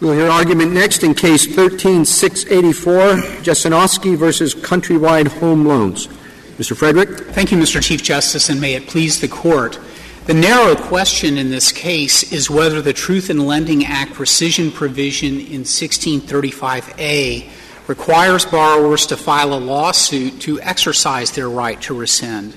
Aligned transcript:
We'll 0.00 0.14
hear 0.14 0.30
argument 0.30 0.72
next 0.72 1.02
in 1.02 1.12
Case 1.12 1.46
13-684, 1.46 3.42
Jesinoski 3.42 4.16
versus 4.16 4.54
Countrywide 4.54 5.28
Home 5.40 5.66
Loans. 5.66 6.06
Mr. 6.56 6.74
Frederick. 6.74 7.26
Thank 7.34 7.52
you, 7.52 7.58
Mr. 7.58 7.82
Chief 7.82 8.02
Justice, 8.02 8.48
and 8.48 8.62
may 8.62 8.72
it 8.76 8.86
please 8.88 9.20
the 9.20 9.28
Court. 9.28 9.78
The 10.24 10.32
narrow 10.32 10.74
question 10.74 11.36
in 11.36 11.50
this 11.50 11.70
case 11.70 12.32
is 12.32 12.48
whether 12.48 12.80
the 12.80 12.94
Truth 12.94 13.28
in 13.28 13.46
Lending 13.46 13.84
Act 13.84 14.12
rescission 14.12 14.72
provision 14.72 15.38
in 15.38 15.64
1635A 15.64 17.50
requires 17.86 18.46
borrowers 18.46 19.04
to 19.04 19.18
file 19.18 19.52
a 19.52 19.60
lawsuit 19.60 20.40
to 20.40 20.62
exercise 20.62 21.32
their 21.32 21.50
right 21.50 21.78
to 21.82 21.92
rescind. 21.92 22.56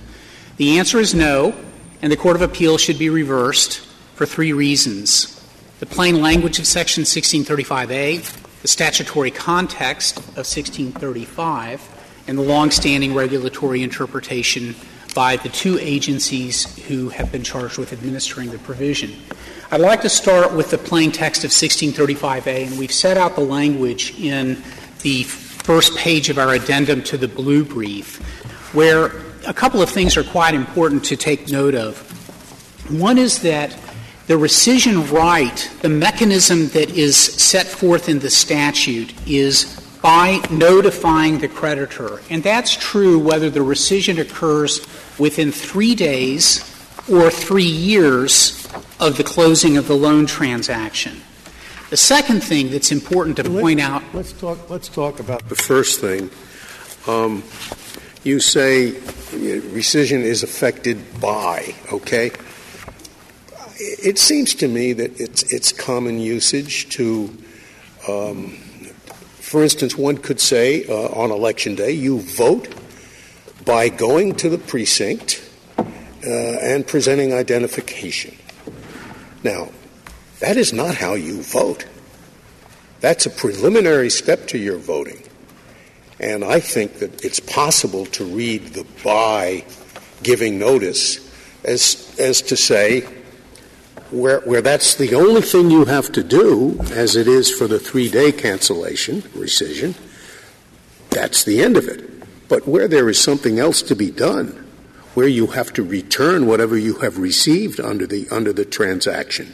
The 0.56 0.80
answer 0.80 0.98
is 0.98 1.14
no, 1.14 1.54
and 2.02 2.10
the 2.10 2.16
Court 2.16 2.38
of 2.38 2.42
Appeal 2.42 2.78
should 2.78 2.98
be 2.98 3.10
reversed 3.10 3.80
for 4.16 4.26
three 4.26 4.54
reasons 4.54 5.33
the 5.84 5.94
plain 5.94 6.22
language 6.22 6.60
of 6.60 6.66
Section 6.66 7.04
1635A, 7.04 8.62
the 8.62 8.68
statutory 8.70 9.32
context 9.32 10.18
of 10.18 10.46
1635, 10.48 12.24
and 12.26 12.38
the 12.38 12.42
longstanding 12.42 13.14
regulatory 13.14 13.84
interpretation 13.84 14.76
by 15.14 15.36
the 15.36 15.50
two 15.50 15.78
agencies 15.82 16.74
who 16.88 17.10
have 17.10 17.34
been 17.34 17.44
charged 17.44 17.78
with 17.78 17.92
administering 17.92 18.50
the 18.50 18.58
provision. 18.60 19.12
I'd 19.72 19.82
like 19.82 20.02
to 20.04 20.10
start 20.10 20.54
with 20.54 20.72
the 20.72 20.78
plain 20.78 21.12
text 21.12 21.44
of 21.44 21.52
1635A, 21.52 22.68
and 22.68 22.80
we've 22.80 22.90
set 22.90 23.18
out 23.18 23.36
the 23.36 23.42
language 23.42 24.18
in 24.18 24.64
the 25.02 25.24
first 25.24 25.98
page 25.98 26.30
of 26.30 26.38
our 26.38 26.54
addendum 26.54 27.04
to 27.04 27.18
the 27.18 27.28
blue 27.28 27.66
brief, 27.66 28.22
where 28.74 29.12
a 29.46 29.54
couple 29.54 29.82
of 29.82 29.90
things 29.90 30.16
are 30.16 30.24
quite 30.24 30.54
important 30.54 31.04
to 31.04 31.18
take 31.18 31.52
note 31.52 31.76
of. 31.76 31.98
One 32.90 33.18
is 33.18 33.42
that 33.42 33.78
the 34.28 34.36
rescission 34.36 35.12
right, 35.12 35.70
the 35.82 35.90
mechanism 35.90 36.70
that 36.70 36.90
is 36.92 37.18
set 37.18 37.68
forth 37.68 38.08
in 38.08 38.20
the 38.20 38.30
statute, 38.30 39.14
is 39.28 39.80
by 40.02 40.42
notifying 40.50 41.40
the 41.40 41.48
creditor. 41.48 42.22
And 42.30 42.44
that's 42.44 42.76
true 42.76 43.20
whether 43.20 43.50
the 43.50 43.62
rescission 43.62 44.20
occurs 44.20 44.86
within 45.18 45.52
three 45.52 45.96
days 45.96 46.60
or 47.12 47.30
three 47.30 47.64
years 47.64 48.68
of 49.00 49.18
the 49.18 49.24
closing 49.24 49.78
of 49.78 49.88
the 49.88 49.96
loan 49.96 50.26
transaction. 50.26 51.22
The 51.90 51.98
second 51.98 52.42
thing 52.42 52.72
that's 52.72 52.92
important 52.92 53.38
to 53.38 53.44
point 53.44 53.80
out. 53.80 54.04
Let's 54.14 54.34
talk, 54.34 54.70
let's 54.70 54.88
talk 54.88 55.20
about 55.20 55.48
the 55.50 55.56
first 55.56 56.02
thing. 56.02 56.30
Um, 57.08 57.44
you 58.24 58.40
say 58.40 58.92
rescission 58.92 60.22
is 60.22 60.44
affected 60.44 61.20
by, 61.20 61.76
okay? 61.92 62.32
It 63.84 64.18
seems 64.18 64.56
to 64.56 64.68
me 64.68 64.94
that 64.94 65.20
it's, 65.20 65.44
it's 65.52 65.72
common 65.72 66.20
usage 66.20 66.90
to, 66.90 67.36
um, 68.08 68.52
for 69.40 69.64
instance, 69.64 69.98
one 69.98 70.18
could 70.18 70.40
say 70.40 70.86
uh, 70.88 71.10
on 71.10 71.32
election 71.32 71.76
day, 71.76 71.92
you 71.92 72.22
vote 72.22 72.74
by 73.66 73.90
going 73.90 74.36
to 74.36 74.50
the 74.50 74.58
precinct 74.58 75.50
uh, 75.78 75.84
and 76.62 76.86
presenting 76.88 77.34
identification. 77.34 78.36
Now, 79.44 79.70
that 80.40 80.58
is 80.58 80.74
not 80.74 80.96
how 80.96 81.14
you 81.14 81.42
vote. 81.42 81.86
That's 83.02 83.26
a 83.26 83.30
preliminary 83.30 84.10
step 84.10 84.48
to 84.48 84.58
your 84.58 84.78
voting. 84.78 85.24
And 86.20 86.44
I 86.44 86.60
think 86.60 87.00
that 87.00 87.24
it's 87.26 87.40
possible 87.40 88.06
to 88.08 88.24
read 88.24 88.68
the 88.68 88.86
by 89.04 89.66
giving 90.22 90.58
notice 90.58 91.20
as, 91.66 92.16
as 92.18 92.42
to 92.44 92.56
say, 92.56 93.06
where, 94.14 94.42
where 94.42 94.62
that's 94.62 94.96
the 94.96 95.16
only 95.16 95.42
thing 95.42 95.72
you 95.72 95.86
have 95.86 96.12
to 96.12 96.24
do, 96.24 96.80
as 96.92 97.16
it 97.16 97.28
is 97.28 97.52
for 97.52 97.68
the 97.68 97.80
three 97.80 98.10
day 98.10 98.32
cancellation, 98.32 99.22
rescission, 99.34 99.96
that's 101.10 101.44
the 101.44 101.62
end 101.62 101.78
of 101.78 101.88
it. 101.88 102.10
But 102.48 102.68
where 102.68 102.88
there 102.88 103.10
is 103.10 103.20
something 103.20 103.60
else 103.60 103.82
to 103.84 103.96
be 103.96 104.12
done, 104.12 104.48
where 105.16 105.28
you 105.28 105.48
have 105.48 105.74
to 105.74 105.84
return 105.84 106.46
whatever 106.46 106.78
you 106.78 106.96
have 106.96 107.18
received 107.18 107.80
under 107.80 108.06
the, 108.06 108.28
under 108.30 108.54
the 108.54 108.66
transaction, 108.66 109.54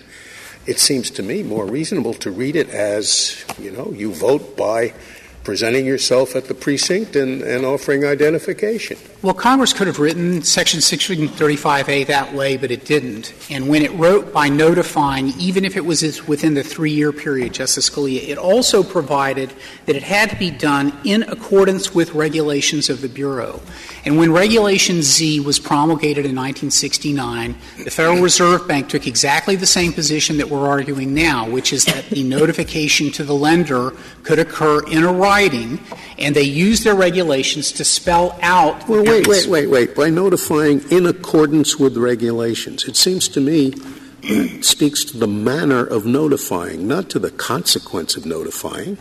it 0.65 0.79
seems 0.79 1.09
to 1.11 1.23
me 1.23 1.41
more 1.41 1.65
reasonable 1.65 2.13
to 2.15 2.31
read 2.31 2.55
it 2.55 2.69
as, 2.69 3.43
you 3.57 3.71
know, 3.71 3.91
you 3.91 4.13
vote 4.13 4.57
by 4.57 4.93
presenting 5.43 5.85
yourself 5.85 6.35
at 6.35 6.45
the 6.45 6.53
precinct 6.53 7.15
and, 7.15 7.41
and 7.41 7.65
offering 7.65 8.05
identification. 8.05 8.97
Well, 9.21 9.33
Congress 9.33 9.73
could 9.73 9.87
have 9.87 9.99
written 9.99 10.41
Section 10.43 10.79
635A 10.79 12.07
that 12.07 12.33
way, 12.33 12.55
but 12.55 12.71
it 12.71 12.85
didn't. 12.85 13.33
And 13.49 13.67
when 13.67 13.81
it 13.81 13.91
wrote 13.93 14.31
by 14.31 14.47
notifying, 14.47 15.33
even 15.37 15.65
if 15.65 15.75
it 15.75 15.85
was 15.85 16.25
within 16.27 16.53
the 16.53 16.63
three 16.63 16.91
year 16.91 17.11
period, 17.11 17.53
Justice 17.53 17.89
Scalia, 17.89 18.27
it 18.27 18.37
also 18.37 18.83
provided 18.83 19.51
that 19.85 19.95
it 19.95 20.03
had 20.03 20.29
to 20.29 20.35
be 20.37 20.51
done 20.51 20.97
in 21.03 21.23
accordance 21.23 21.93
with 21.93 22.13
regulations 22.13 22.89
of 22.89 23.01
the 23.01 23.09
Bureau. 23.09 23.61
And 24.05 24.17
when 24.17 24.31
Regulation 24.31 25.01
Z 25.01 25.41
was 25.41 25.59
promulgated 25.59 26.25
in 26.25 26.35
1969, 26.35 27.57
the 27.83 27.91
Federal 27.91 28.21
Reserve 28.21 28.67
Bank 28.67 28.87
took 28.87 29.05
exactly 29.05 29.55
the 29.57 29.65
same 29.65 29.91
position 29.91 30.37
that 30.37 30.49
we're 30.49 30.67
arguing 30.67 31.13
now, 31.13 31.49
which 31.49 31.73
is 31.73 31.85
that 31.85 32.09
the 32.09 32.23
notification 32.23 33.11
to 33.11 33.23
the 33.23 33.35
lender 33.35 33.91
could 34.23 34.39
occur 34.39 34.81
in 34.87 35.03
a 35.03 35.11
writing, 35.29 35.79
and 36.17 36.35
they 36.35 36.41
use 36.41 36.83
their 36.83 36.95
regulations 36.95 37.71
to 37.73 37.85
spell 37.85 38.37
out 38.41 38.87
well, 38.89 39.05
wait, 39.05 39.27
wait, 39.27 39.47
wait, 39.47 39.67
wait. 39.69 39.95
By 39.95 40.09
notifying 40.09 40.81
in 40.89 41.05
accordance 41.05 41.77
with 41.77 41.95
regulations, 41.97 42.85
it 42.85 42.95
seems 42.95 43.27
to 43.29 43.39
me 43.39 43.73
speaks 44.61 45.05
to 45.05 45.17
the 45.17 45.27
manner 45.27 45.85
of 45.85 46.05
notifying, 46.05 46.87
not 46.87 47.09
to 47.11 47.19
the 47.19 47.29
consequence 47.29 48.17
of 48.17 48.25
notifying. 48.25 48.97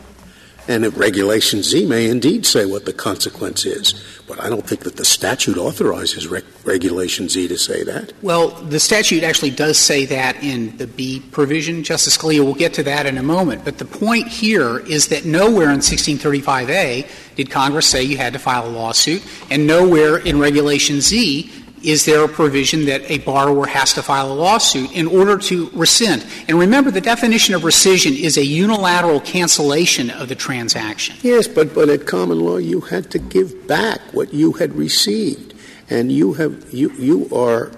And 0.69 0.95
Regulation 0.99 1.63
Z 1.63 1.87
may 1.87 2.11
indeed 2.11 2.45
say 2.45 2.67
what 2.67 2.85
the 2.85 2.93
consequence 2.93 3.65
is, 3.65 3.95
but 4.27 4.39
I 4.39 4.51
don't 4.51 4.67
think 4.67 4.83
that 4.83 4.97
the 4.97 5.05
statute 5.05 5.57
authorizes 5.57 6.29
Re- 6.29 6.43
Regulation 6.63 7.31
Z 7.31 7.49
to 7.49 7.57
say 7.57 7.83
that. 7.85 8.13
Well, 8.21 8.51
the 8.51 8.79
statute 8.79 9.23
actually 9.23 9.53
does 9.53 9.79
say 9.79 10.05
that 10.05 10.37
in 10.45 10.77
the 10.77 10.87
B 10.87 11.23
provision. 11.33 11.83
Justice 11.83 12.19
Scalia 12.19 12.45
will 12.45 12.55
get 12.55 12.75
to 12.75 12.83
that 12.83 13.07
in 13.07 13.17
a 13.17 13.23
moment. 13.23 13.65
But 13.65 13.79
the 13.79 13.87
point 13.87 14.29
here 14.29 14.81
is 14.81 15.09
that 15.09 15.25
nowhere 15.25 15.71
in 15.71 15.79
1635A 15.79 17.09
did 17.37 17.51
Congress 17.51 17.87
say 17.87 18.03
you 18.03 18.19
had 18.19 18.35
to 18.35 18.39
file 18.39 18.67
a 18.67 18.69
lawsuit, 18.69 19.23
and 19.51 19.67
nowhere 19.67 20.19
in 20.19 20.39
Regulation 20.39 21.01
Z 21.01 21.51
is 21.83 22.05
there 22.05 22.25
a 22.25 22.29
provision 22.29 22.87
that 22.87 23.09
a 23.11 23.19
borrower 23.19 23.67
has 23.67 23.93
to 23.95 24.03
file 24.03 24.33
a 24.33 24.35
lawsuit 24.35 24.93
in 24.93 25.07
order 25.07 25.39
to 25.39 25.71
rescind? 25.73 26.25
And 26.49 26.59
remember, 26.59 26.91
the 26.91 27.01
definition 27.01 27.55
of 27.55 27.63
rescission 27.63 28.17
is 28.19 28.37
a 28.37 28.45
unilateral 28.45 29.21
cancellation 29.21 30.11
of 30.11 30.29
the 30.29 30.35
transaction. 30.35 31.17
Yes, 31.23 31.49
but, 31.49 31.75
but 31.75 31.89
at 31.89 32.07
common 32.07 32.41
law, 32.41 32.57
you 32.57 32.81
had 32.81 33.11
to 33.13 33.19
give 33.19 33.67
back 33.67 34.01
what 34.13 34.33
you 34.35 34.53
had 34.53 34.75
received. 34.75 35.55
And 35.91 36.13
you, 36.13 36.35
have, 36.35 36.73
you, 36.73 36.91
you 36.93 37.35
are 37.35 37.73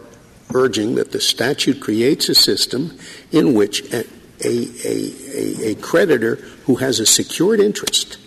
urging 0.53 0.97
that 0.97 1.13
the 1.13 1.21
statute 1.21 1.81
creates 1.81 2.29
a 2.29 2.35
system 2.35 2.99
in 3.31 3.55
which 3.55 3.93
a, 3.93 4.05
a, 4.45 4.69
a, 4.85 5.71
a 5.71 5.75
creditor 5.77 6.37
who 6.65 6.77
has 6.77 6.99
a 6.99 7.07
secured 7.07 7.61
interest, 7.61 8.19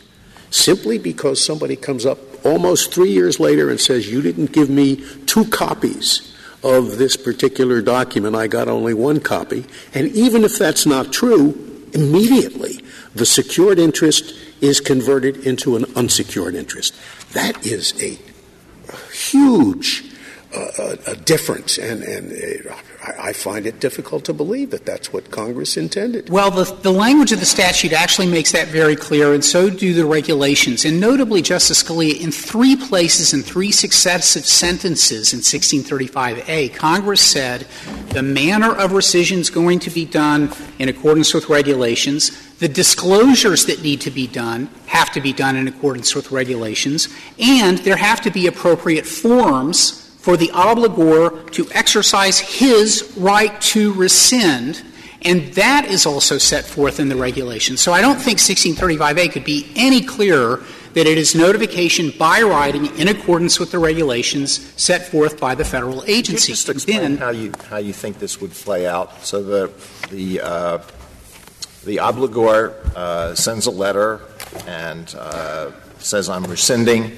simply 0.49 0.97
because 0.97 1.43
somebody 1.43 1.75
comes 1.75 2.05
up 2.05 2.19
almost 2.43 2.93
three 2.93 3.11
years 3.11 3.39
later 3.39 3.69
and 3.69 3.79
says, 3.79 4.11
You 4.11 4.21
didn't 4.21 4.51
give 4.51 4.69
me 4.69 5.03
two 5.25 5.45
copies 5.45 6.33
of 6.63 6.97
this 6.97 7.17
particular 7.17 7.81
document, 7.81 8.35
I 8.35 8.47
got 8.47 8.67
only 8.69 8.93
one 8.93 9.19
copy. 9.19 9.65
And 9.93 10.07
even 10.09 10.45
if 10.45 10.57
that's 10.57 10.85
not 10.85 11.11
true, 11.11 11.51
immediately 11.93 12.79
the 13.13 13.25
secured 13.25 13.79
interest 13.79 14.33
is 14.61 14.79
converted 14.79 15.45
into 15.45 15.75
an 15.75 15.85
unsecured 15.95 16.55
interest. 16.55 16.95
That 17.33 17.65
is 17.65 17.93
a 18.01 18.17
huge 19.11 20.03
uh, 20.55 20.95
a 21.07 21.15
difference, 21.15 21.77
and, 21.77 22.03
and 22.03 22.31
uh, 22.31 22.75
I 23.05 23.33
find 23.33 23.65
it 23.65 23.81
difficult 23.81 24.23
to 24.25 24.33
believe 24.33 24.71
that 24.71 24.85
that's 24.85 25.11
what 25.11 25.29
Congress 25.29 25.75
intended. 25.75 26.29
Well, 26.29 26.49
the, 26.51 26.63
the 26.63 26.91
language 26.91 27.33
of 27.33 27.41
the 27.41 27.45
statute 27.45 27.91
actually 27.91 28.27
makes 28.27 28.53
that 28.53 28.69
very 28.69 28.95
clear, 28.95 29.33
and 29.33 29.43
so 29.43 29.69
do 29.69 29.93
the 29.93 30.05
regulations. 30.05 30.85
And 30.85 31.01
notably, 31.01 31.41
Justice 31.41 31.83
Scalia, 31.83 32.17
in 32.21 32.31
three 32.31 32.77
places 32.77 33.33
in 33.33 33.41
three 33.41 33.71
successive 33.73 34.45
sentences 34.45 35.33
in 35.33 35.41
1635A, 35.41 36.73
Congress 36.75 37.19
said 37.19 37.67
the 38.09 38.23
manner 38.23 38.73
of 38.73 38.91
rescission 38.91 39.37
is 39.37 39.49
going 39.49 39.79
to 39.79 39.89
be 39.89 40.05
done 40.05 40.53
in 40.79 40.87
accordance 40.87 41.33
with 41.33 41.49
regulations. 41.49 42.31
The 42.59 42.69
disclosures 42.69 43.65
that 43.65 43.83
need 43.83 43.99
to 44.01 44.11
be 44.11 44.27
done 44.27 44.69
have 44.85 45.11
to 45.11 45.19
be 45.19 45.33
done 45.33 45.57
in 45.57 45.67
accordance 45.67 46.15
with 46.15 46.31
regulations, 46.31 47.09
and 47.37 47.79
there 47.79 47.97
have 47.97 48.21
to 48.21 48.31
be 48.31 48.47
appropriate 48.47 49.05
forms 49.05 50.02
for 50.23 50.37
the 50.37 50.47
obligor 50.53 51.51
to 51.51 51.67
exercise 51.73 52.39
his 52.39 53.13
right 53.17 53.59
to 53.59 53.91
rescind, 53.91 54.81
and 55.23 55.53
that 55.55 55.83
is 55.83 56.05
also 56.05 56.37
set 56.37 56.63
forth 56.63 56.97
in 57.01 57.09
the 57.09 57.15
regulations. 57.17 57.81
So 57.81 57.91
I 57.91 57.99
don't 57.99 58.15
think 58.15 58.39
1635A 58.39 59.33
could 59.33 59.43
be 59.43 59.69
any 59.75 60.01
clearer 60.01 60.63
that 60.93 61.07
it 61.07 61.17
is 61.17 61.35
notification 61.35 62.13
by 62.17 62.41
writing 62.41 62.85
in 62.97 63.09
accordance 63.09 63.59
with 63.59 63.71
the 63.71 63.79
regulations 63.79 64.71
set 64.81 65.09
forth 65.09 65.41
by 65.41 65.55
the 65.55 65.65
federal 65.65 66.05
agency. 66.05 66.53
just 66.53 66.69
explain 66.69 67.01
then, 67.01 67.17
how 67.17 67.31
you 67.31 67.51
how 67.69 67.77
you 67.77 67.91
think 67.91 68.17
this 68.19 68.39
would 68.39 68.51
play 68.51 68.87
out. 68.87 69.25
So 69.25 69.43
the 69.43 69.71
the 70.09 70.39
uh, 70.39 70.77
the 71.83 71.97
obligor 71.97 72.75
uh, 72.95 73.35
sends 73.35 73.65
a 73.65 73.71
letter 73.71 74.21
and 74.67 75.13
uh, 75.19 75.71
says, 75.99 76.29
I'm 76.29 76.45
rescinding, 76.45 77.11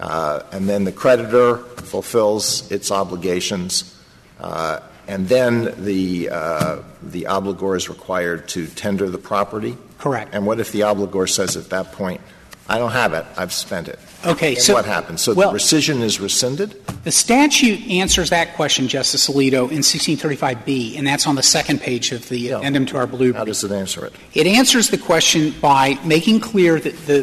uh, 0.00 0.44
and 0.52 0.66
then 0.68 0.84
the 0.84 0.92
creditor 0.92 1.64
fulfills 1.88 2.70
its 2.70 2.90
obligations, 2.90 3.96
uh, 4.40 4.80
and 5.06 5.28
then 5.28 5.74
the, 5.84 6.28
uh, 6.30 6.82
the 7.02 7.24
obligor 7.24 7.76
is 7.76 7.88
required 7.88 8.46
to 8.48 8.66
tender 8.66 9.08
the 9.08 9.18
property? 9.18 9.76
Correct. 9.98 10.34
And 10.34 10.46
what 10.46 10.60
if 10.60 10.70
the 10.70 10.80
obligor 10.80 11.28
says 11.28 11.56
at 11.56 11.70
that 11.70 11.92
point, 11.92 12.20
I 12.68 12.78
don't 12.78 12.92
have 12.92 13.14
it, 13.14 13.24
I've 13.36 13.52
spent 13.52 13.88
it? 13.88 13.98
Okay, 14.26 14.54
And 14.54 14.62
so 14.62 14.74
what 14.74 14.84
happens? 14.84 15.22
So 15.22 15.32
well, 15.32 15.52
the 15.52 15.58
rescission 15.58 16.02
is 16.02 16.20
rescinded? 16.20 16.84
The 17.04 17.12
statute 17.12 17.88
answers 17.88 18.30
that 18.30 18.54
question, 18.54 18.88
Justice 18.88 19.28
Alito, 19.30 19.70
in 19.70 19.78
1635b, 19.78 20.98
and 20.98 21.06
that's 21.06 21.26
on 21.26 21.36
the 21.36 21.42
second 21.42 21.80
page 21.80 22.12
of 22.12 22.28
the 22.28 22.50
addendum 22.50 22.84
to 22.86 22.96
our 22.98 23.06
blue 23.06 23.32
How 23.32 23.44
does 23.44 23.64
it 23.64 23.72
answer 23.72 24.04
it? 24.04 24.12
It 24.34 24.46
answers 24.46 24.90
the 24.90 24.98
question 24.98 25.54
by 25.60 25.98
making 26.04 26.40
clear 26.40 26.78
that 26.80 27.06
the 27.06 27.22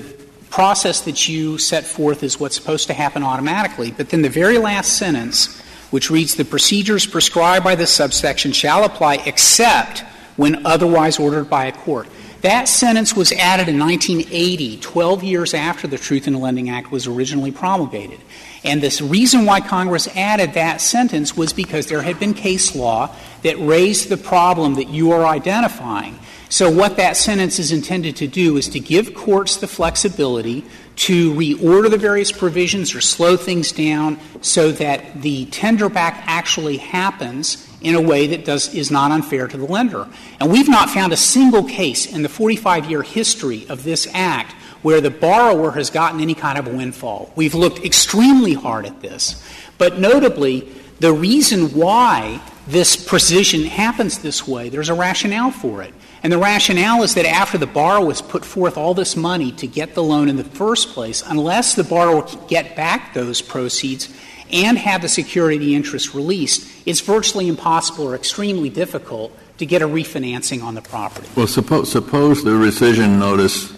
process 0.55 1.01
that 1.01 1.27
you 1.27 1.57
set 1.57 1.83
forth 1.83 2.23
is 2.23 2.39
what's 2.39 2.55
supposed 2.55 2.87
to 2.87 2.93
happen 2.93 3.23
automatically, 3.23 3.91
but 3.91 4.07
then 4.07 4.21
the 4.21 4.29
very 4.29 4.57
last 4.57 4.93
sentence, 4.93 5.61
which 5.91 6.09
reads, 6.09 6.35
"The 6.35 6.45
procedures 6.45 7.05
prescribed 7.05 7.65
by 7.65 7.75
this 7.75 7.91
subsection 7.91 8.53
shall 8.53 8.85
apply 8.85 9.15
except 9.25 10.05
when 10.37 10.65
otherwise 10.65 11.19
ordered 11.19 11.49
by 11.49 11.65
a 11.65 11.73
court." 11.73 12.07
That 12.45 12.67
sentence 12.67 13.15
was 13.15 13.31
added 13.31 13.69
in 13.69 13.79
1980, 13.79 14.77
12 14.77 15.23
years 15.23 15.55
after 15.55 15.87
the 15.87 15.97
Truth 15.97 16.27
in 16.27 16.39
Lending 16.39 16.69
Act 16.69 16.91
was 16.91 17.07
originally 17.07 17.51
promulgated. 17.51 18.19
And 18.63 18.83
the 18.83 19.03
reason 19.03 19.45
why 19.45 19.61
Congress 19.61 20.07
added 20.15 20.53
that 20.53 20.79
sentence 20.79 21.35
was 21.35 21.53
because 21.53 21.87
there 21.87 22.03
had 22.03 22.19
been 22.19 22.35
case 22.35 22.75
law 22.75 23.09
that 23.41 23.57
raised 23.57 24.09
the 24.09 24.17
problem 24.17 24.75
that 24.75 24.89
you 24.89 25.11
are 25.11 25.25
identifying. 25.25 26.19
So 26.49 26.69
what 26.69 26.97
that 26.97 27.17
sentence 27.17 27.57
is 27.57 27.71
intended 27.71 28.15
to 28.17 28.27
do 28.27 28.57
is 28.57 28.69
to 28.69 28.79
give 28.79 29.15
courts 29.15 29.55
the 29.55 29.67
flexibility 29.67 30.65
to 30.97 31.33
reorder 31.33 31.89
the 31.89 31.97
various 31.97 32.31
provisions 32.31 32.93
or 32.93 33.01
slow 33.01 33.37
things 33.37 33.71
down 33.71 34.19
so 34.41 34.71
that 34.73 35.23
the 35.23 35.47
tender 35.47 35.89
back 35.89 36.23
actually 36.27 36.77
happens 36.77 37.67
in 37.85 37.93
a 37.93 38.01
way 38.01 38.25
that 38.27 38.43
does, 38.43 38.73
is 38.73 38.89
not 38.89 39.11
unfair 39.11 39.47
to 39.47 39.57
the 39.57 39.65
lender. 39.65 40.07
And 40.39 40.51
we've 40.51 40.67
not 40.67 40.89
found 40.89 41.13
a 41.13 41.17
single 41.17 41.63
case 41.63 42.05
in 42.11 42.23
the 42.23 42.29
45 42.29 42.89
year 42.89 43.03
history 43.03 43.67
of 43.69 43.83
this 43.83 44.07
act 44.11 44.53
where 44.81 45.01
the 45.01 45.11
borrower 45.11 45.71
has 45.71 45.91
gotten 45.91 46.19
any 46.19 46.33
kind 46.33 46.57
of 46.57 46.67
a 46.67 46.71
windfall. 46.71 47.31
We've 47.35 47.53
looked 47.53 47.85
extremely 47.85 48.53
hard 48.53 48.85
at 48.85 49.01
this. 49.01 49.47
But 49.77 49.99
notably, 49.99 50.67
the 50.99 51.13
reason 51.13 51.75
why 51.75 52.41
this 52.67 52.95
rescission 53.07 53.65
happens 53.65 54.19
this 54.19 54.47
way, 54.47 54.69
there's 54.69 54.89
a 54.89 54.95
rationale 54.95 55.51
for 55.51 55.83
it. 55.83 55.93
And 56.23 56.33
the 56.33 56.39
rationale 56.39 57.03
is 57.03 57.13
that 57.13 57.25
after 57.27 57.59
the 57.59 57.67
borrower 57.67 58.07
has 58.07 58.21
put 58.21 58.43
forth 58.43 58.77
all 58.77 58.95
this 58.95 59.15
money 59.15 59.51
to 59.53 59.67
get 59.67 59.93
the 59.93 60.01
loan 60.01 60.27
in 60.27 60.37
the 60.37 60.43
first 60.43 60.89
place, 60.89 61.21
unless 61.23 61.75
the 61.75 61.83
borrower 61.83 62.23
can 62.23 62.47
get 62.47 62.75
back 62.75 63.13
those 63.13 63.43
proceeds 63.43 64.09
and 64.51 64.77
have 64.77 65.01
the 65.01 65.09
security 65.09 65.75
interest 65.75 66.13
released, 66.13 66.69
it's 66.85 67.01
virtually 67.01 67.47
impossible 67.47 68.05
or 68.05 68.15
extremely 68.15 68.69
difficult 68.69 69.37
to 69.57 69.65
get 69.65 69.81
a 69.81 69.87
refinancing 69.87 70.63
on 70.63 70.75
the 70.75 70.81
property. 70.81 71.27
Well, 71.35 71.47
suppose, 71.47 71.91
suppose 71.91 72.43
the 72.43 72.51
rescission 72.51 73.19
notice 73.19 73.73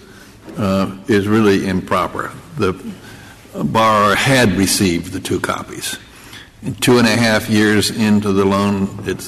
uh, 0.58 0.98
is 1.08 1.28
really 1.28 1.68
improper. 1.68 2.31
The 2.58 2.74
borrower 3.64 4.16
had 4.16 4.52
received 4.54 5.14
the 5.14 5.19
two 5.19 5.40
copies. 5.40 5.98
And 6.64 6.80
two 6.81 6.98
and 6.98 7.08
a 7.08 7.16
half 7.16 7.50
years 7.50 7.92
into 7.92 8.34
the 8.34 8.44
loan, 8.44 9.00
it 9.08 9.22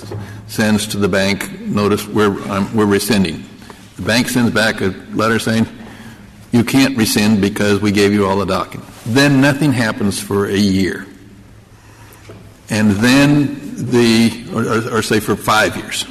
sends 0.47 0.87
to 0.87 0.97
the 0.97 1.07
bank 1.07 1.61
notice 1.61 2.07
we're, 2.07 2.41
um, 2.49 2.75
we're 2.75 2.87
rescinding. 2.87 3.43
The 3.97 4.01
bank 4.01 4.29
sends 4.29 4.51
back 4.51 4.81
a 4.81 4.87
letter 5.11 5.37
saying, 5.37 5.67
you 6.51 6.63
can't 6.63 6.97
rescind 6.97 7.41
because 7.41 7.79
we 7.79 7.91
gave 7.91 8.11
you 8.11 8.25
all 8.25 8.37
the 8.37 8.45
documents. 8.45 8.91
Then 9.05 9.39
nothing 9.39 9.71
happens 9.71 10.19
for 10.19 10.47
a 10.47 10.57
year. 10.57 11.05
And 12.69 12.91
then 12.91 13.75
the, 13.89 14.45
or, 14.53 14.97
or, 14.97 15.01
say 15.01 15.19
for 15.19 15.35
five 15.35 15.75
years. 15.75 16.05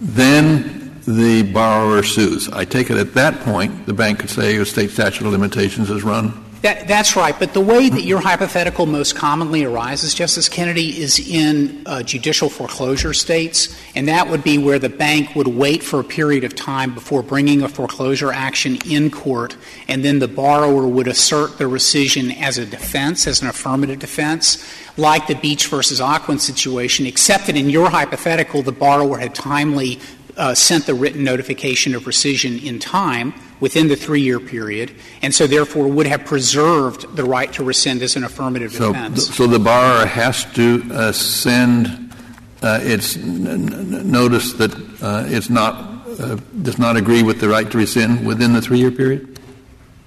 Then 0.00 1.00
the 1.06 1.42
borrower 1.52 2.02
sues. 2.02 2.48
I 2.48 2.64
take 2.64 2.90
it 2.90 2.96
at 2.96 3.14
that 3.14 3.40
point, 3.40 3.86
the 3.86 3.92
bank 3.92 4.20
could 4.20 4.30
say 4.30 4.56
a 4.56 4.64
state 4.64 4.90
statute 4.90 5.26
of 5.26 5.32
limitations 5.32 5.90
is 5.90 6.02
run. 6.02 6.44
That, 6.62 6.86
that's 6.86 7.16
right. 7.16 7.36
But 7.36 7.54
the 7.54 7.60
way 7.60 7.88
that 7.88 8.04
your 8.04 8.20
hypothetical 8.20 8.86
most 8.86 9.16
commonly 9.16 9.64
arises, 9.64 10.14
Justice 10.14 10.48
Kennedy, 10.48 11.00
is 11.00 11.18
in 11.18 11.82
uh, 11.86 12.04
judicial 12.04 12.48
foreclosure 12.48 13.12
states, 13.12 13.76
and 13.96 14.06
that 14.06 14.28
would 14.28 14.44
be 14.44 14.58
where 14.58 14.78
the 14.78 14.88
bank 14.88 15.34
would 15.34 15.48
wait 15.48 15.82
for 15.82 15.98
a 15.98 16.04
period 16.04 16.44
of 16.44 16.54
time 16.54 16.94
before 16.94 17.24
bringing 17.24 17.62
a 17.62 17.68
foreclosure 17.68 18.30
action 18.32 18.78
in 18.86 19.10
court, 19.10 19.56
and 19.88 20.04
then 20.04 20.20
the 20.20 20.28
borrower 20.28 20.86
would 20.86 21.08
assert 21.08 21.58
the 21.58 21.64
rescission 21.64 22.40
as 22.40 22.58
a 22.58 22.66
defense, 22.66 23.26
as 23.26 23.42
an 23.42 23.48
affirmative 23.48 23.98
defense, 23.98 24.64
like 24.96 25.26
the 25.26 25.34
Beach 25.34 25.66
versus 25.66 26.00
Ocwen 26.00 26.38
situation, 26.38 27.06
except 27.06 27.46
that 27.46 27.56
in 27.56 27.70
your 27.70 27.90
hypothetical, 27.90 28.62
the 28.62 28.70
borrower 28.70 29.18
had 29.18 29.34
timely 29.34 29.98
uh, 30.36 30.54
sent 30.54 30.86
the 30.86 30.94
written 30.94 31.24
notification 31.24 31.92
of 31.96 32.04
rescission 32.04 32.64
in 32.64 32.78
time 32.78 33.34
within 33.62 33.86
the 33.86 33.94
three 33.94 34.20
year 34.20 34.40
period, 34.40 34.90
and 35.22 35.32
so 35.32 35.46
therefore 35.46 35.86
would 35.86 36.06
have 36.06 36.24
preserved 36.24 37.14
the 37.14 37.24
right 37.24 37.52
to 37.52 37.62
rescind 37.62 38.02
as 38.02 38.16
an 38.16 38.24
affirmative 38.24 38.72
so, 38.72 38.92
defense. 38.92 39.32
So 39.34 39.46
the 39.46 39.60
borrower 39.60 40.04
has 40.04 40.44
to 40.54 40.82
uh, 40.90 41.12
send 41.12 42.12
uh, 42.60 42.80
its 42.82 43.16
n- 43.16 43.46
n- 43.46 44.10
notice 44.10 44.54
that 44.54 44.74
uh, 45.00 45.24
it's 45.28 45.48
not 45.48 45.74
uh, 46.18 46.36
does 46.60 46.78
not 46.78 46.96
agree 46.96 47.22
with 47.22 47.40
the 47.40 47.48
right 47.48 47.70
to 47.70 47.78
rescind 47.78 48.26
within 48.26 48.52
the 48.52 48.60
three 48.60 48.80
year 48.80 48.90
period. 48.90 49.38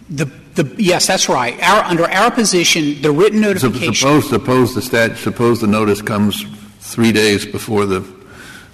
The, 0.09 0.25
the, 0.53 0.75
yes, 0.77 1.07
that's 1.07 1.29
right. 1.29 1.57
Our, 1.63 1.83
under 1.85 2.05
our 2.11 2.29
position, 2.29 3.01
the 3.01 3.11
written 3.11 3.39
notification. 3.39 3.95
Suppose, 3.95 4.29
suppose 4.29 4.75
the 4.75 4.81
stat, 4.81 5.17
suppose 5.17 5.61
the 5.61 5.67
notice 5.67 6.01
comes 6.01 6.45
three 6.79 7.11
days 7.11 7.45
before 7.45 7.85
the 7.85 8.01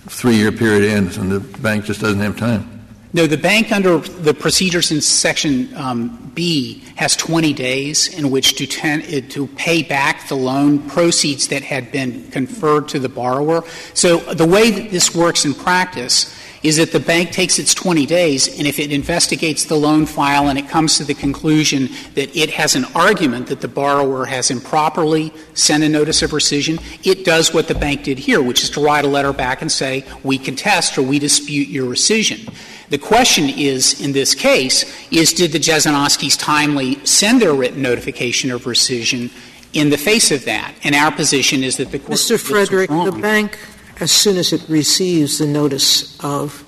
three 0.07 0.35
year 0.35 0.51
period 0.51 0.91
ends, 0.91 1.17
and 1.17 1.31
the 1.31 1.39
bank 1.59 1.85
just 1.85 2.01
doesn't 2.01 2.19
have 2.19 2.35
time. 2.35 2.80
No, 3.13 3.27
the 3.27 3.37
bank 3.37 3.73
under 3.73 3.97
the 3.97 4.33
procedures 4.33 4.89
in 4.89 5.01
Section 5.01 5.75
um, 5.75 6.31
B 6.33 6.81
has 6.95 7.17
20 7.17 7.51
days 7.51 8.07
in 8.17 8.31
which 8.31 8.55
to, 8.55 8.65
ten, 8.65 9.01
uh, 9.01 9.27
to 9.31 9.47
pay 9.47 9.83
back 9.83 10.29
the 10.29 10.35
loan 10.35 10.79
proceeds 10.87 11.49
that 11.49 11.61
had 11.61 11.91
been 11.91 12.31
conferred 12.31 12.87
to 12.89 12.99
the 12.99 13.09
borrower. 13.09 13.63
So 13.93 14.17
the 14.17 14.47
way 14.47 14.71
that 14.71 14.91
this 14.91 15.13
works 15.13 15.43
in 15.43 15.53
practice 15.53 16.33
is 16.63 16.77
that 16.77 16.91
the 16.91 16.99
bank 16.99 17.31
takes 17.31 17.57
its 17.57 17.73
20 17.73 18.05
days, 18.05 18.47
and 18.57 18.67
if 18.67 18.79
it 18.79 18.91
investigates 18.91 19.65
the 19.65 19.75
loan 19.75 20.05
file 20.05 20.47
and 20.47 20.59
it 20.59 20.69
comes 20.69 20.97
to 20.97 21.03
the 21.03 21.13
conclusion 21.13 21.89
that 22.13 22.33
it 22.37 22.51
has 22.51 22.75
an 22.75 22.85
argument 22.93 23.47
that 23.47 23.61
the 23.61 23.67
borrower 23.67 24.25
has 24.25 24.51
improperly 24.51 25.33
sent 25.53 25.83
a 25.83 25.89
notice 25.89 26.21
of 26.21 26.31
rescission, 26.31 26.79
it 27.05 27.25
does 27.25 27.53
what 27.53 27.67
the 27.67 27.75
bank 27.75 28.03
did 28.03 28.19
here, 28.19 28.41
which 28.41 28.63
is 28.63 28.69
to 28.69 28.79
write 28.79 29.03
a 29.03 29.07
letter 29.07 29.33
back 29.33 29.61
and 29.61 29.71
say, 29.71 30.05
we 30.23 30.37
contest 30.37 30.97
or 30.97 31.01
we 31.01 31.17
dispute 31.17 31.67
your 31.67 31.89
rescission. 31.89 32.47
The 32.91 32.97
question 32.97 33.47
is, 33.47 34.01
in 34.01 34.11
this 34.11 34.35
case, 34.35 34.83
is 35.11 35.31
did 35.31 35.53
the 35.53 35.59
Jesinoskis 35.59 36.37
timely 36.37 37.03
send 37.05 37.41
their 37.41 37.53
written 37.53 37.81
notification 37.81 38.51
of 38.51 38.65
rescission 38.65 39.31
in 39.71 39.89
the 39.89 39.97
face 39.97 40.29
of 40.29 40.43
that? 40.43 40.75
And 40.83 40.93
our 40.93 41.09
position 41.09 41.63
is 41.63 41.77
that 41.77 41.91
the 41.91 41.99
court. 41.99 42.19
Mr. 42.19 42.37
Frederick, 42.37 42.89
the 42.89 43.17
bank, 43.21 43.57
as 44.01 44.11
soon 44.11 44.35
as 44.35 44.51
it 44.51 44.67
receives 44.67 45.37
the 45.37 45.47
notice 45.47 46.19
of 46.21 46.65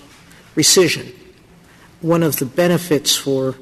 rescission, 0.55 1.13
one 1.99 2.23
of 2.23 2.37
the 2.37 2.45
benefits 2.45 3.13
for 3.13 3.55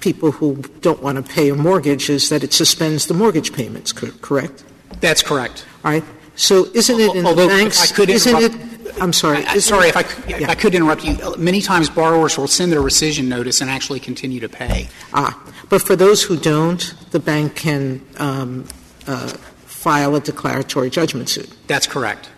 people 0.00 0.30
who 0.30 0.56
don't 0.82 1.02
want 1.02 1.16
to 1.16 1.22
pay 1.22 1.48
a 1.48 1.54
mortgage 1.54 2.10
is 2.10 2.28
that 2.28 2.44
it 2.44 2.52
suspends 2.52 3.06
the 3.06 3.14
mortgage 3.14 3.54
payments, 3.54 3.92
correct? 3.92 4.62
That's 5.00 5.22
correct. 5.22 5.64
All 5.82 5.92
right. 5.92 6.04
So 6.36 6.66
isn't 6.74 7.00
it 7.00 7.16
in 7.16 7.24
Although 7.24 7.48
the 7.48 7.48
bank's 7.48 7.90
I 7.90 7.94
could 7.94 8.10
isn't 8.10 8.36
it 8.36 8.73
I'm 9.00 9.12
sorry. 9.12 9.44
I, 9.44 9.58
sorry 9.58 9.88
if 9.88 9.96
I, 9.96 10.04
yeah. 10.28 10.42
if 10.42 10.48
I 10.48 10.54
could 10.54 10.74
interrupt 10.74 11.04
you. 11.04 11.16
Many 11.36 11.60
times 11.60 11.90
borrowers 11.90 12.38
will 12.38 12.46
send 12.48 12.72
their 12.72 12.80
rescission 12.80 13.26
notice 13.26 13.60
and 13.60 13.70
actually 13.70 14.00
continue 14.00 14.40
to 14.40 14.48
pay. 14.48 14.88
Ah, 15.12 15.40
but 15.68 15.82
for 15.82 15.96
those 15.96 16.22
who 16.22 16.36
don't, 16.36 16.94
the 17.10 17.20
bank 17.20 17.56
can 17.56 18.00
um, 18.18 18.66
uh, 19.06 19.28
file 19.66 20.14
a 20.14 20.20
declaratory 20.20 20.90
judgment 20.90 21.28
suit. 21.28 21.52
That's 21.66 21.86
correct. 21.86 22.30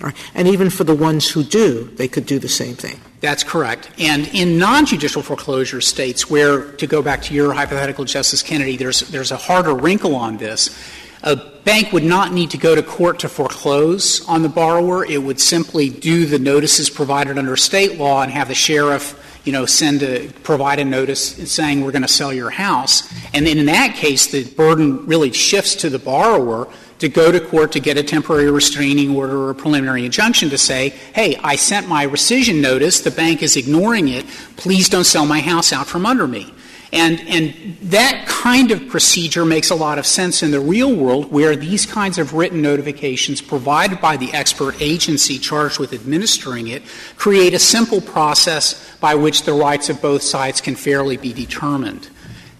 All 0.00 0.08
right. 0.08 0.16
And 0.34 0.48
even 0.48 0.70
for 0.70 0.84
the 0.84 0.94
ones 0.94 1.30
who 1.30 1.44
do, 1.44 1.84
they 1.96 2.08
could 2.08 2.26
do 2.26 2.38
the 2.38 2.48
same 2.48 2.74
thing. 2.74 3.00
That's 3.20 3.44
correct. 3.44 3.90
And 3.98 4.26
in 4.34 4.58
non-judicial 4.58 5.22
foreclosure 5.22 5.80
states 5.80 6.28
where, 6.28 6.72
to 6.72 6.86
go 6.86 7.00
back 7.00 7.22
to 7.22 7.34
your 7.34 7.54
hypothetical, 7.54 8.04
Justice 8.04 8.42
Kennedy, 8.42 8.76
there's, 8.76 9.00
there's 9.00 9.30
a 9.30 9.36
harder 9.36 9.74
wrinkle 9.74 10.14
on 10.14 10.36
this. 10.36 10.76
A 11.22 11.36
bank 11.64 11.92
would 11.92 12.04
not 12.04 12.32
need 12.32 12.50
to 12.50 12.58
go 12.58 12.74
to 12.74 12.82
court 12.82 13.18
to 13.20 13.28
foreclose 13.28 14.26
on 14.28 14.42
the 14.42 14.48
borrower. 14.48 15.04
It 15.04 15.22
would 15.22 15.40
simply 15.40 15.88
do 15.88 16.26
the 16.26 16.38
notices 16.38 16.90
provided 16.90 17.38
under 17.38 17.56
state 17.56 17.98
law 17.98 18.22
and 18.22 18.30
have 18.32 18.48
the 18.48 18.54
sheriff, 18.54 19.20
you 19.44 19.52
know, 19.52 19.66
send 19.66 20.02
a, 20.02 20.28
provide 20.42 20.78
a 20.78 20.84
notice 20.84 21.52
saying 21.52 21.82
we're 21.82 21.92
going 21.92 22.02
to 22.02 22.08
sell 22.08 22.32
your 22.32 22.50
house. 22.50 23.12
And 23.32 23.46
then 23.46 23.58
in 23.58 23.66
that 23.66 23.96
case, 23.96 24.26
the 24.26 24.44
burden 24.44 25.06
really 25.06 25.32
shifts 25.32 25.74
to 25.76 25.90
the 25.90 25.98
borrower 25.98 26.68
to 26.98 27.08
go 27.08 27.32
to 27.32 27.40
court 27.40 27.72
to 27.72 27.80
get 27.80 27.96
a 27.96 28.02
temporary 28.02 28.50
restraining 28.50 29.14
order 29.16 29.36
or 29.36 29.50
a 29.50 29.54
preliminary 29.54 30.04
injunction 30.04 30.50
to 30.50 30.58
say, 30.58 30.90
hey, 31.14 31.36
I 31.42 31.56
sent 31.56 31.88
my 31.88 32.06
rescission 32.06 32.60
notice, 32.60 33.00
the 33.00 33.10
bank 33.10 33.42
is 33.42 33.56
ignoring 33.56 34.08
it, 34.08 34.26
please 34.56 34.88
don't 34.88 35.04
sell 35.04 35.26
my 35.26 35.40
house 35.40 35.72
out 35.72 35.86
from 35.86 36.06
under 36.06 36.26
me. 36.26 36.54
And, 36.94 37.20
and 37.22 37.76
that 37.90 38.24
kind 38.28 38.70
of 38.70 38.88
procedure 38.88 39.44
makes 39.44 39.70
a 39.70 39.74
lot 39.74 39.98
of 39.98 40.06
sense 40.06 40.44
in 40.44 40.52
the 40.52 40.60
real 40.60 40.94
world 40.94 41.32
where 41.32 41.56
these 41.56 41.86
kinds 41.86 42.18
of 42.18 42.34
written 42.34 42.62
notifications 42.62 43.42
provided 43.42 44.00
by 44.00 44.16
the 44.16 44.32
expert 44.32 44.80
agency 44.80 45.38
charged 45.38 45.80
with 45.80 45.92
administering 45.92 46.68
it 46.68 46.84
create 47.16 47.52
a 47.52 47.58
simple 47.58 48.00
process 48.00 48.96
by 48.98 49.16
which 49.16 49.42
the 49.42 49.52
rights 49.52 49.88
of 49.88 50.00
both 50.00 50.22
sides 50.22 50.60
can 50.60 50.76
fairly 50.76 51.16
be 51.16 51.32
determined. 51.32 52.08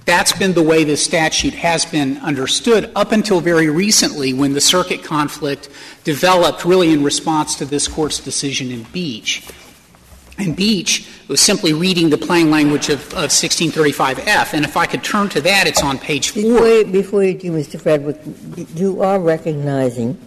That's 0.04 0.32
been 0.32 0.52
the 0.52 0.64
way 0.64 0.82
the 0.82 0.96
statute 0.96 1.54
has 1.54 1.84
been 1.84 2.18
understood 2.18 2.90
up 2.96 3.12
until 3.12 3.40
very 3.40 3.70
recently 3.70 4.32
when 4.32 4.52
the 4.52 4.60
circuit 4.60 5.04
conflict 5.04 5.70
developed 6.02 6.64
really 6.64 6.92
in 6.92 7.04
response 7.04 7.54
to 7.56 7.64
this 7.64 7.86
court's 7.86 8.18
decision 8.18 8.72
in 8.72 8.82
Beach. 8.82 9.46
In 10.38 10.54
Beach, 10.54 11.08
was 11.28 11.40
simply 11.40 11.72
reading 11.72 12.10
the 12.10 12.18
plain 12.18 12.50
language 12.50 12.88
of, 12.88 13.00
of 13.14 13.30
1635F. 13.30 14.52
And 14.52 14.64
if 14.64 14.76
I 14.76 14.86
could 14.86 15.04
turn 15.04 15.28
to 15.30 15.40
that, 15.42 15.66
it's 15.66 15.82
on 15.82 15.98
page 15.98 16.30
four. 16.30 16.42
Before, 16.42 16.84
before 16.84 17.24
you 17.24 17.34
do, 17.34 17.52
Mr. 17.52 17.80
Frederick, 17.80 18.18
you 18.74 19.00
are 19.02 19.20
recognizing 19.20 20.20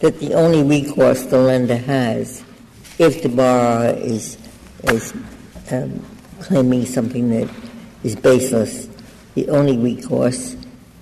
that 0.00 0.20
the 0.20 0.34
only 0.34 0.62
recourse 0.62 1.22
the 1.24 1.38
lender 1.38 1.76
has 1.76 2.44
if 2.98 3.22
the 3.22 3.28
borrower 3.28 3.94
is, 3.96 4.36
is 4.84 5.14
um, 5.70 6.04
claiming 6.40 6.84
something 6.84 7.30
that 7.30 7.48
is 8.02 8.16
baseless, 8.16 8.88
the 9.34 9.48
only 9.48 9.76
recourse 9.76 10.56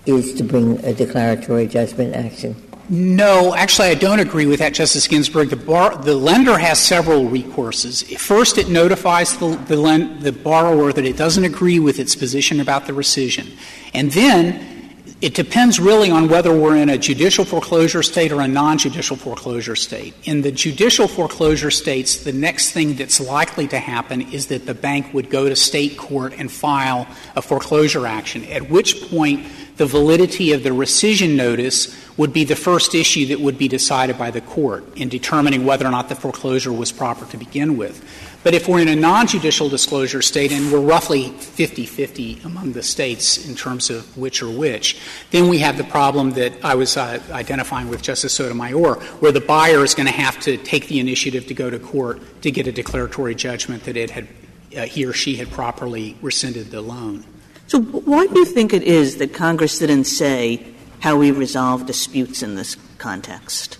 is 0.05 0.35
to 0.35 0.45
bring 0.45 0.85
a 0.85 0.95
declaratory 0.95 1.67
judgment 1.67 2.15
action. 2.15 2.55
No, 2.89 3.55
actually, 3.55 3.89
I 3.89 3.95
don't 3.95 4.21
agree 4.21 4.47
with 4.47 4.61
that, 4.61 4.73
Justice 4.73 5.09
Ginsburg. 5.09 5.51
The, 5.51 5.57
bar, 5.57 5.97
the 5.97 6.15
lender 6.15 6.57
has 6.57 6.79
several 6.79 7.25
recourses. 7.25 8.17
First, 8.19 8.59
it 8.59 8.69
notifies 8.69 9.37
the, 9.39 9.57
the, 9.67 10.19
the 10.21 10.33
borrower 10.33 10.93
that 10.93 11.05
it 11.05 11.17
doesn't 11.17 11.45
agree 11.45 11.81
with 11.81 11.99
its 11.99 12.15
position 12.15 12.61
about 12.61 12.87
the 12.87 12.93
rescission. 12.93 13.57
And 13.93 14.13
then 14.13 14.77
it 15.21 15.35
depends 15.35 15.81
really 15.81 16.11
on 16.11 16.29
whether 16.29 16.57
we're 16.57 16.77
in 16.77 16.91
a 16.91 16.99
judicial 16.99 17.45
foreclosure 17.45 18.03
state 18.05 18.31
or 18.31 18.41
a 18.43 18.47
non 18.47 18.79
judicial 18.79 19.17
foreclosure 19.17 19.75
state. 19.75 20.15
In 20.25 20.43
the 20.43 20.53
judicial 20.53 21.09
foreclosure 21.09 21.71
states, 21.71 22.19
the 22.19 22.33
next 22.33 22.71
thing 22.71 22.95
that's 22.95 23.19
likely 23.19 23.67
to 23.69 23.79
happen 23.79 24.21
is 24.21 24.49
that 24.49 24.67
the 24.67 24.75
bank 24.75 25.13
would 25.13 25.31
go 25.31 25.49
to 25.49 25.57
state 25.57 25.97
court 25.97 26.35
and 26.37 26.53
file 26.53 27.09
a 27.35 27.43
foreclosure 27.43 28.07
action, 28.07 28.45
at 28.45 28.69
which 28.69 29.09
point 29.09 29.47
the 29.77 29.87
validity 29.87 30.53
of 30.53 30.63
the 30.63 30.71
rescission 30.71 31.37
notice 31.37 31.95
would 32.17 32.33
be 32.33 32.45
the 32.45 32.57
first 32.57 32.95
issue 32.95 33.27
that 33.27 33.41
would 33.41 33.59
be 33.59 33.69
decided 33.69 34.17
by 34.17 34.31
the 34.31 34.41
court 34.41 34.85
in 34.97 35.09
determining 35.09 35.67
whether 35.67 35.87
or 35.87 35.91
not 35.91 36.09
the 36.09 36.15
foreclosure 36.15 36.73
was 36.73 36.93
proper 36.93 37.27
to 37.27 37.37
begin 37.37 37.77
with. 37.77 38.03
But 38.43 38.55
if 38.55 38.69
we're 38.69 38.81
in 38.81 38.89
a 38.89 38.97
non 38.97 39.27
judicial 39.27 39.69
disclosure 39.69 40.23
state, 40.23 40.53
and 40.53 40.73
we're 40.73 40.81
roughly 40.81 41.31
50 41.31 41.85
50 41.85 42.43
among 42.45 42.73
the 42.73 42.83
states 42.83 43.45
in 43.45 43.57
terms 43.57 43.91
of 43.91 44.17
which 44.17 44.41
or 44.41 44.49
which, 44.49 44.99
then 45.33 45.49
we 45.49 45.59
have 45.59 45.77
the 45.77 45.85
problem 45.85 46.31
that 46.33 46.53
I 46.65 46.77
was 46.77 46.97
uh, 46.97 47.21
identifying 47.33 47.89
with 47.89 48.03
Justice 48.03 48.33
Sotomayor, 48.35 48.95
where 49.19 49.33
the 49.33 49.41
buyer 49.41 49.83
is 49.83 49.95
going 49.95 50.07
to 50.07 50.13
have 50.13 50.39
to 50.41 50.57
take 50.59 50.87
the 50.87 51.01
initiative 51.01 51.49
to 51.49 51.55
go 51.55 51.71
to 51.71 51.79
court 51.79 52.23
to 52.43 52.51
get 52.51 52.67
a 52.67 52.73
declaratory 52.73 53.35
judgment 53.35 53.83
that 53.85 53.97
it 53.97 54.11
had, 54.11 54.29
uh, 54.77 54.83
he 54.83 55.05
or 55.05 55.13
she 55.13 55.35
had 55.37 55.51
properly 55.51 56.17
rescinded 56.23 56.71
the 56.71 56.81
loan. 56.81 57.25
So, 57.69 57.81
why 57.81 58.27
do 58.27 58.39
you 58.39 58.45
think 58.45 58.73
it 58.73 58.83
is 58.83 59.17
that 59.17 59.35
Congress 59.35 59.79
didn't 59.79 60.05
say 60.05 60.65
how 61.01 61.17
we 61.17 61.31
resolve 61.31 61.87
disputes 61.87 62.43
in 62.43 62.55
this 62.55 62.77
context? 62.99 63.79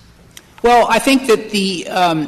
Well, 0.63 0.87
I 0.89 0.99
think 0.99 1.29
that 1.29 1.51
the 1.51 1.87
um, 1.89 2.25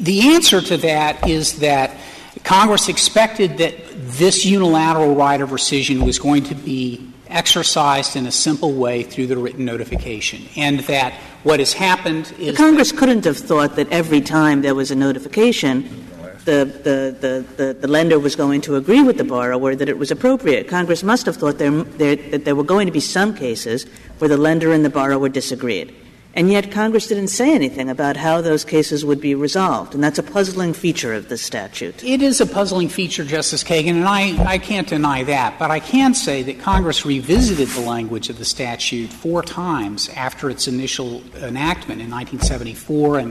the 0.00 0.32
answer 0.34 0.60
to 0.60 0.76
that 0.78 1.28
is 1.28 1.58
that 1.58 1.96
Congress 2.44 2.88
expected 2.88 3.58
that 3.58 3.74
this 3.92 4.44
unilateral 4.44 5.14
right 5.14 5.40
of 5.40 5.50
rescission 5.50 6.04
was 6.04 6.18
going 6.18 6.44
to 6.44 6.54
be 6.54 7.08
exercised 7.28 8.16
in 8.16 8.26
a 8.26 8.32
simple 8.32 8.72
way 8.72 9.02
through 9.02 9.26
the 9.26 9.36
written 9.36 9.64
notification, 9.64 10.42
and 10.56 10.80
that 10.80 11.12
what 11.42 11.60
has 11.60 11.72
happened 11.72 12.32
is 12.38 12.56
Congress 12.56 12.92
couldn't 12.92 13.24
have 13.24 13.36
thought 13.36 13.76
that 13.76 13.90
every 13.90 14.20
time 14.20 14.62
there 14.62 14.74
was 14.74 14.90
a 14.90 14.94
notification, 14.94 16.06
the, 16.44 17.86
lender 17.88 18.18
was 18.18 18.36
going 18.36 18.60
to 18.62 18.76
agree 18.76 19.02
with 19.02 19.18
the 19.18 19.24
borrower 19.24 19.74
that 19.74 19.88
it 19.88 19.98
was 19.98 20.10
appropriate. 20.10 20.68
Congress 20.68 21.02
must 21.02 21.26
have 21.26 21.36
thought 21.36 21.58
that 21.58 22.42
there 22.44 22.56
were 22.56 22.64
going 22.64 22.86
to 22.86 22.92
be 22.92 23.00
some 23.00 23.34
cases 23.34 23.84
where 24.18 24.28
the 24.28 24.36
lender 24.36 24.72
and 24.72 24.84
the 24.84 24.90
borrower 24.90 25.28
disagreed. 25.28 25.94
And 26.34 26.50
yet 26.50 26.70
Congress 26.70 27.08
didn't 27.08 27.28
say 27.28 27.54
anything 27.54 27.90
about 27.90 28.16
how 28.16 28.40
those 28.40 28.64
cases 28.64 29.04
would 29.04 29.20
be 29.20 29.34
resolved. 29.34 29.94
And 29.94 30.02
that's 30.02 30.18
a 30.18 30.22
puzzling 30.22 30.72
feature 30.72 31.12
of 31.12 31.28
this 31.28 31.42
statute. 31.42 32.02
It 32.02 32.22
is 32.22 32.40
a 32.40 32.46
puzzling 32.46 32.88
feature, 32.88 33.22
Justice 33.22 33.62
Kagan, 33.62 33.96
and 33.96 34.08
I, 34.08 34.56
can't 34.56 34.88
deny 34.88 35.24
that. 35.24 35.58
But 35.58 35.70
I 35.70 35.78
can 35.78 36.14
say 36.14 36.42
that 36.44 36.58
Congress 36.58 37.04
revisited 37.04 37.68
the 37.68 37.82
language 37.82 38.30
of 38.30 38.38
the 38.38 38.46
statute 38.46 39.10
four 39.10 39.42
times 39.42 40.08
after 40.16 40.48
its 40.48 40.66
initial 40.66 41.22
enactment 41.36 42.00
in 42.00 42.10
1974 42.10 43.18
and 43.18 43.30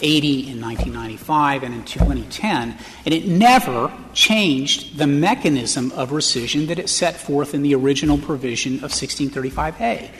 1980 0.00 0.50
and 0.50 0.62
1995 0.62 1.62
and 1.62 1.74
in 1.74 1.84
2010, 1.84 2.78
and 3.04 3.14
it 3.14 3.26
never 3.26 3.92
changed 4.12 4.96
the 4.96 5.06
mechanism 5.06 5.92
of 5.92 6.10
rescission 6.10 6.66
that 6.68 6.78
it 6.78 6.88
set 6.88 7.16
forth 7.16 7.54
in 7.54 7.62
the 7.62 7.74
original 7.74 8.18
provision 8.18 8.82
of 8.84 8.92
1635A. 8.92 10.10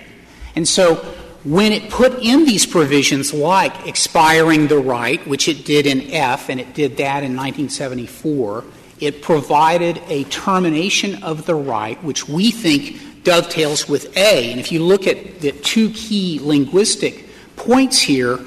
And 0.57 0.69
so 0.69 0.97
when 1.45 1.73
it 1.73 1.91
put 1.91 2.23
in 2.23 2.45
these 2.45 2.67
provisions 2.67 3.33
like 3.33 3.87
expiring 3.87 4.69
the 4.69 4.79
right, 4.79 5.27
which 5.27 5.49
it 5.49 5.65
did 5.65 5.87
in 5.87 6.11
F, 6.13 6.51
and 6.51 6.61
it 6.61 6.75
did 6.75 6.99
that 6.99 7.23
in 7.23 7.35
1974, 7.35 8.65
it 9.01 9.23
provided 9.23 10.03
a 10.09 10.25
termination 10.25 11.23
of 11.23 11.47
the 11.47 11.55
right, 11.55 12.03
which 12.05 12.29
we 12.29 12.51
think 12.51 13.25
dovetails 13.25 13.89
with 13.89 14.15
A. 14.17 14.51
And 14.51 14.61
if 14.61 14.71
you 14.71 14.85
look 14.85 15.07
at 15.07 15.41
the 15.41 15.53
two 15.53 15.91
key 15.91 16.39
linguistic 16.43 17.25
points 17.57 17.99
here, 17.99 18.39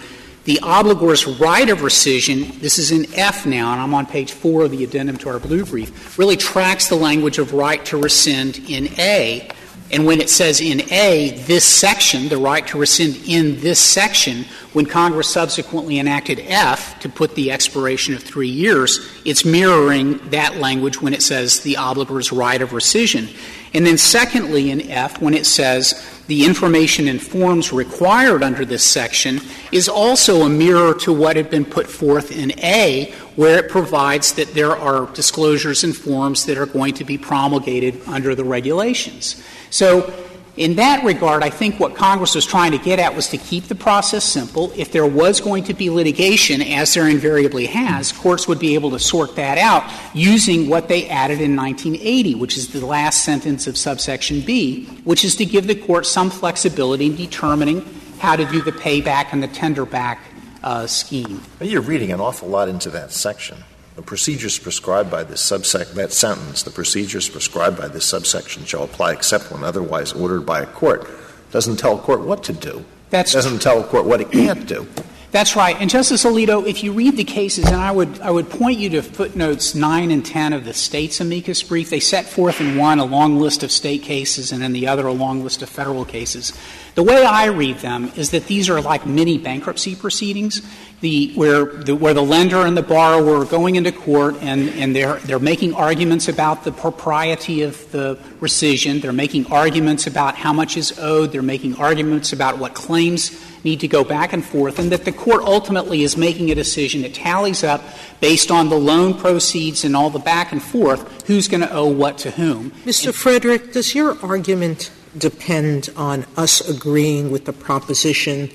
the 0.46 0.60
obligor's 0.62 1.26
right 1.26 1.70
of 1.70 1.80
rescission, 1.80 2.60
this 2.60 2.78
is 2.78 2.92
in 2.92 3.14
F 3.16 3.46
now, 3.46 3.72
and 3.72 3.82
I'm 3.82 3.94
on 3.94 4.06
page 4.06 4.34
four 4.34 4.66
of 4.66 4.72
the 4.72 4.84
addendum 4.84 5.18
to 5.18 5.30
our 5.30 5.40
blue 5.40 5.66
brief, 5.66 6.18
really 6.20 6.38
tracks 6.38 6.88
the 6.88 6.96
language 6.96 7.38
of 7.38 7.54
right 7.54 7.84
to 7.86 7.98
rescind 7.98 8.58
in 8.70 8.88
A, 9.00 9.50
and 9.94 10.08
when 10.08 10.20
it 10.20 10.30
says 10.32 10.60
in 10.60 10.82
A, 10.92 11.30
this 11.46 11.64
section, 11.64 12.28
the 12.28 12.38
right 12.38 12.66
to 12.68 12.80
rescind 12.80 13.16
in 13.28 13.60
this 13.60 13.80
section, 13.80 14.44
when 14.74 14.88
Congress 14.88 15.30
subsequently 15.30 16.00
enacted 16.00 16.40
F 16.40 17.00
to 17.02 17.10
put 17.10 17.36
the 17.36 17.52
expiration 17.52 18.16
of 18.16 18.24
three 18.24 18.50
years, 18.50 19.08
it's 19.24 19.46
mirroring 19.46 20.18
that 20.32 20.58
language 20.58 21.00
when 21.00 21.14
it 21.14 21.22
says 21.22 21.60
the 21.60 21.76
obligor's 21.76 22.32
right 22.32 22.60
of 22.60 22.72
rescission. 22.72 23.38
And 23.76 23.86
then 23.86 24.00
secondly, 24.00 24.72
in 24.72 24.90
F, 24.90 25.22
when 25.22 25.36
it 25.36 25.46
says 25.46 26.13
the 26.28 26.46
information 26.46 27.08
and 27.08 27.22
forms 27.22 27.74
required 27.74 28.44
under 28.44 28.64
this 28.64 28.84
section 28.84 29.40
is 29.72 29.90
also 29.90 30.44
a 30.44 30.50
mirror 30.50 30.94
to 30.94 31.12
what 31.12 31.36
had 31.36 31.50
been 31.50 31.66
put 31.66 31.88
forth 31.88 32.32
in 32.32 32.58
A, 32.60 33.14
where 33.36 33.60
it 33.60 33.70
provides 33.70 34.34
that 34.34 34.54
there 34.54 34.76
are 34.76 35.12
disclosures 35.14 35.84
and 35.84 35.96
forms 35.96 36.46
that 36.46 36.58
are 36.58 36.66
going 36.66 36.94
to 36.94 37.04
be 37.04 37.18
promulgated 37.18 38.00
under 38.08 38.36
the 38.36 38.44
regulations. 38.44 39.44
So 39.70 40.14
in 40.56 40.76
that 40.76 41.04
regard, 41.04 41.42
I 41.42 41.50
think 41.50 41.80
what 41.80 41.96
Congress 41.96 42.36
was 42.36 42.46
trying 42.46 42.74
to 42.74 42.78
get 42.78 43.00
at 43.00 43.16
was 43.16 43.28
to 43.30 43.38
keep 43.38 43.66
the 43.66 43.76
process 43.76 44.24
simple. 44.24 44.72
If 44.76 44.92
there 44.92 45.06
was 45.06 45.42
going 45.42 45.64
to 45.64 45.74
be 45.74 45.90
litigation, 45.90 46.62
as 46.62 46.94
there 46.94 47.10
invariably 47.10 47.66
has, 47.66 48.12
courts 48.12 48.48
would 48.48 48.60
be 48.60 48.76
able 48.76 48.92
to 48.92 49.00
sort 49.00 49.36
that 49.36 49.58
out 49.58 49.84
using 50.14 50.70
what 50.70 50.90
they 50.90 51.10
added 51.10 51.42
in 51.42 51.56
1980, 51.56 52.36
which 52.36 52.56
is 52.56 52.68
the 52.72 52.86
last 52.86 53.24
sentence 53.24 53.66
of 53.66 53.78
subsection 53.78 54.42
B, 54.42 54.86
which 55.06 55.26
is 55.26 55.36
to 55.38 55.46
give 55.46 55.66
the 55.66 55.76
court 55.76 56.06
some 56.06 56.30
flexibility 56.30 57.08
in 57.08 57.16
determining 57.16 57.84
how 58.20 58.36
to 58.36 58.46
do 58.46 58.62
the 58.62 58.72
payback 58.72 59.30
and 59.32 59.42
the 59.42 59.48
tender 59.48 59.86
back 59.86 60.20
uh, 60.62 60.86
scheme. 60.86 61.42
You're 61.62 61.82
reading 61.82 62.12
an 62.12 62.22
awful 62.22 62.48
lot 62.48 62.70
into 62.70 62.92
that 62.92 63.12
section 63.12 63.58
the 63.96 64.02
procedures 64.02 64.58
prescribed 64.58 65.12
by 65.12 65.24
this 65.24 65.42
subsection, 65.42 65.96
that 65.96 66.12
sentence, 66.12 66.64
the 66.64 66.72
procedures 66.72 67.30
prescribed 67.30 67.78
by 67.78 67.88
this 67.88 68.06
subsection 68.06 68.66
shall 68.66 68.84
apply 68.84 69.14
except 69.14 69.52
when 69.52 69.64
otherwise 69.64 70.14
ordered 70.14 70.46
by 70.46 70.62
a 70.62 70.66
court, 70.66 71.08
doesn't 71.52 71.78
tell 71.78 71.98
a 71.98 72.02
court 72.02 72.22
what 72.22 72.44
to 72.44 72.54
do. 72.54 72.84
That's 73.12 73.34
doesn't 73.34 73.62
tell 73.62 73.80
a 73.80 73.84
court 73.84 74.06
what 74.06 74.22
it 74.22 74.32
can't 74.32 74.68
do. 74.68 74.88
That's 75.34 75.56
right. 75.56 75.76
And 75.80 75.90
Justice 75.90 76.26
Alito, 76.26 76.68
if 76.68 76.84
you 76.84 76.92
read 76.92 77.18
the 77.18 77.24
cases, 77.24 77.66
and 77.66 77.78
I 77.78 77.90
would, 77.90 78.22
I 78.22 78.30
would 78.30 78.52
point 78.52 78.78
you 78.78 78.88
to 78.92 79.02
footnotes 79.02 79.74
9 79.74 80.12
and 80.12 80.24
10 80.24 80.54
of 80.54 80.64
the 80.64 80.76
state's 80.76 81.20
amicus 81.20 81.64
brief, 81.64 81.90
they 81.90 82.00
set 82.00 82.28
forth 82.28 82.62
in 82.62 82.78
one 82.78 83.00
a 83.00 83.06
long 83.06 83.40
list 83.40 83.64
of 83.64 83.72
state 83.72 84.04
cases 84.04 84.52
and 84.52 84.64
in 84.64 84.74
the 84.74 84.88
other 84.88 85.08
a 85.08 85.12
long 85.12 85.44
list 85.44 85.64
of 85.64 85.70
federal 85.70 86.06
cases. 86.06 86.54
The 86.94 87.02
way 87.02 87.26
I 87.26 87.46
read 87.46 87.78
them 87.78 88.12
is 88.16 88.30
that 88.30 88.46
these 88.46 88.70
are 88.70 88.80
like 88.80 89.08
mini 89.08 89.40
bankruptcy 89.40 89.96
proceedings, 89.96 90.62
the, 91.02 91.34
where, 91.34 91.66
the, 91.66 91.96
where 91.96 92.14
the 92.14 92.22
lender 92.22 92.68
and 92.68 92.78
the 92.78 92.84
borrower 92.84 93.42
are 93.42 93.46
going 93.46 93.76
into 93.76 93.92
court 93.92 94.36
and, 94.40 94.70
and 94.70 94.96
they're, 94.96 95.16
they're 95.16 95.40
making 95.40 95.74
arguments 95.74 96.28
about 96.28 96.64
the 96.64 96.72
propriety 96.72 97.64
of 97.64 97.92
the 97.92 98.18
rescission, 98.40 99.02
they're 99.02 99.12
making 99.12 99.52
arguments 99.52 100.06
about 100.06 100.36
how 100.36 100.54
much 100.54 100.78
is 100.78 101.00
owed, 101.00 101.32
they're 101.32 101.42
making 101.42 101.78
arguments 101.78 102.34
about 102.34 102.60
what 102.60 102.76
claims 102.76 103.32
need 103.64 103.80
to 103.80 103.88
go 103.88 104.04
back 104.04 104.34
and 104.34 104.44
forth, 104.44 104.80
and 104.80 104.92
that 104.92 105.06
the 105.06 105.12
court 105.12 105.44
ultimately 105.44 106.04
is 106.04 106.18
making 106.18 106.52
a 106.52 106.56
decision 106.56 107.04
It 107.04 107.14
tallies 107.14 107.64
up 107.64 107.82
based 108.20 108.52
on 108.52 108.70
the 108.70 108.78
loan 108.78 109.14
proceeds 109.14 109.84
and 109.84 109.96
all 109.96 110.10
the 110.10 110.20
back 110.20 110.52
and 110.52 110.62
forth 110.62 111.26
who's 111.28 111.48
going 111.48 111.62
to 111.62 111.72
owe 111.72 111.88
what 111.88 112.18
to 112.20 112.32
whom. 112.32 112.72
Mr. 112.86 113.14
Frederick, 113.14 113.72
does 113.72 113.96
your 113.96 114.18
argument 114.24 114.92
depend 115.18 115.90
on 115.96 116.26
us 116.36 116.62
agreeing 116.68 117.32
with 117.32 117.46
the 117.46 117.54
proposition 117.54 118.50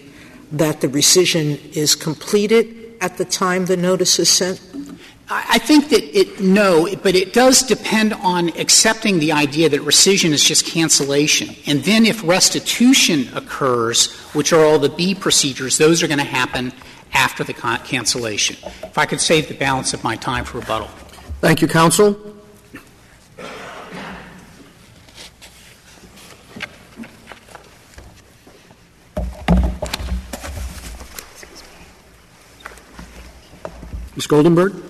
that 0.51 0.81
the 0.81 0.89
rescission 0.89 1.59
is 1.77 1.95
completed 1.95 2.97
at 3.01 3.17
the 3.17 3.25
time 3.25 3.67
the 3.67 3.77
notice 3.77 4.19
is 4.19 4.29
sent? 4.29 4.61
I 5.31 5.59
think 5.59 5.91
that 5.91 6.19
it, 6.19 6.41
no, 6.41 6.89
but 7.03 7.15
it 7.15 7.35
does 7.35 7.63
depend 7.63 8.15
on 8.15 8.49
accepting 8.59 9.19
the 9.19 9.33
idea 9.33 9.69
that 9.69 9.83
rescission 9.83 10.31
is 10.31 10.43
just 10.43 10.65
cancellation. 10.65 11.55
And 11.67 11.85
then 11.85 12.07
if 12.07 12.27
restitution 12.27 13.29
occurs, 13.35 14.15
which 14.33 14.55
are 14.55 14.65
all 14.65 14.79
the 14.79 14.89
B 14.89 15.15
procedures, 15.15 15.77
those 15.77 16.03
are 16.03 16.07
going 16.07 16.19
to 16.19 16.25
happen 16.25 16.73
after 17.13 17.45
the 17.45 17.53
cancellation. 17.53 18.57
If 18.83 18.97
I 18.97 19.05
could 19.05 19.21
save 19.21 19.49
the 19.49 19.55
balance 19.55 19.93
of 19.93 20.03
my 20.03 20.17
time 20.17 20.47
for 20.47 20.61
rebuttal. 20.61 20.89
Thank 21.43 21.61
you, 21.61 21.69
counsel. 21.69 22.17
Ms. 34.17 34.27
Goldenberg? 34.27 34.88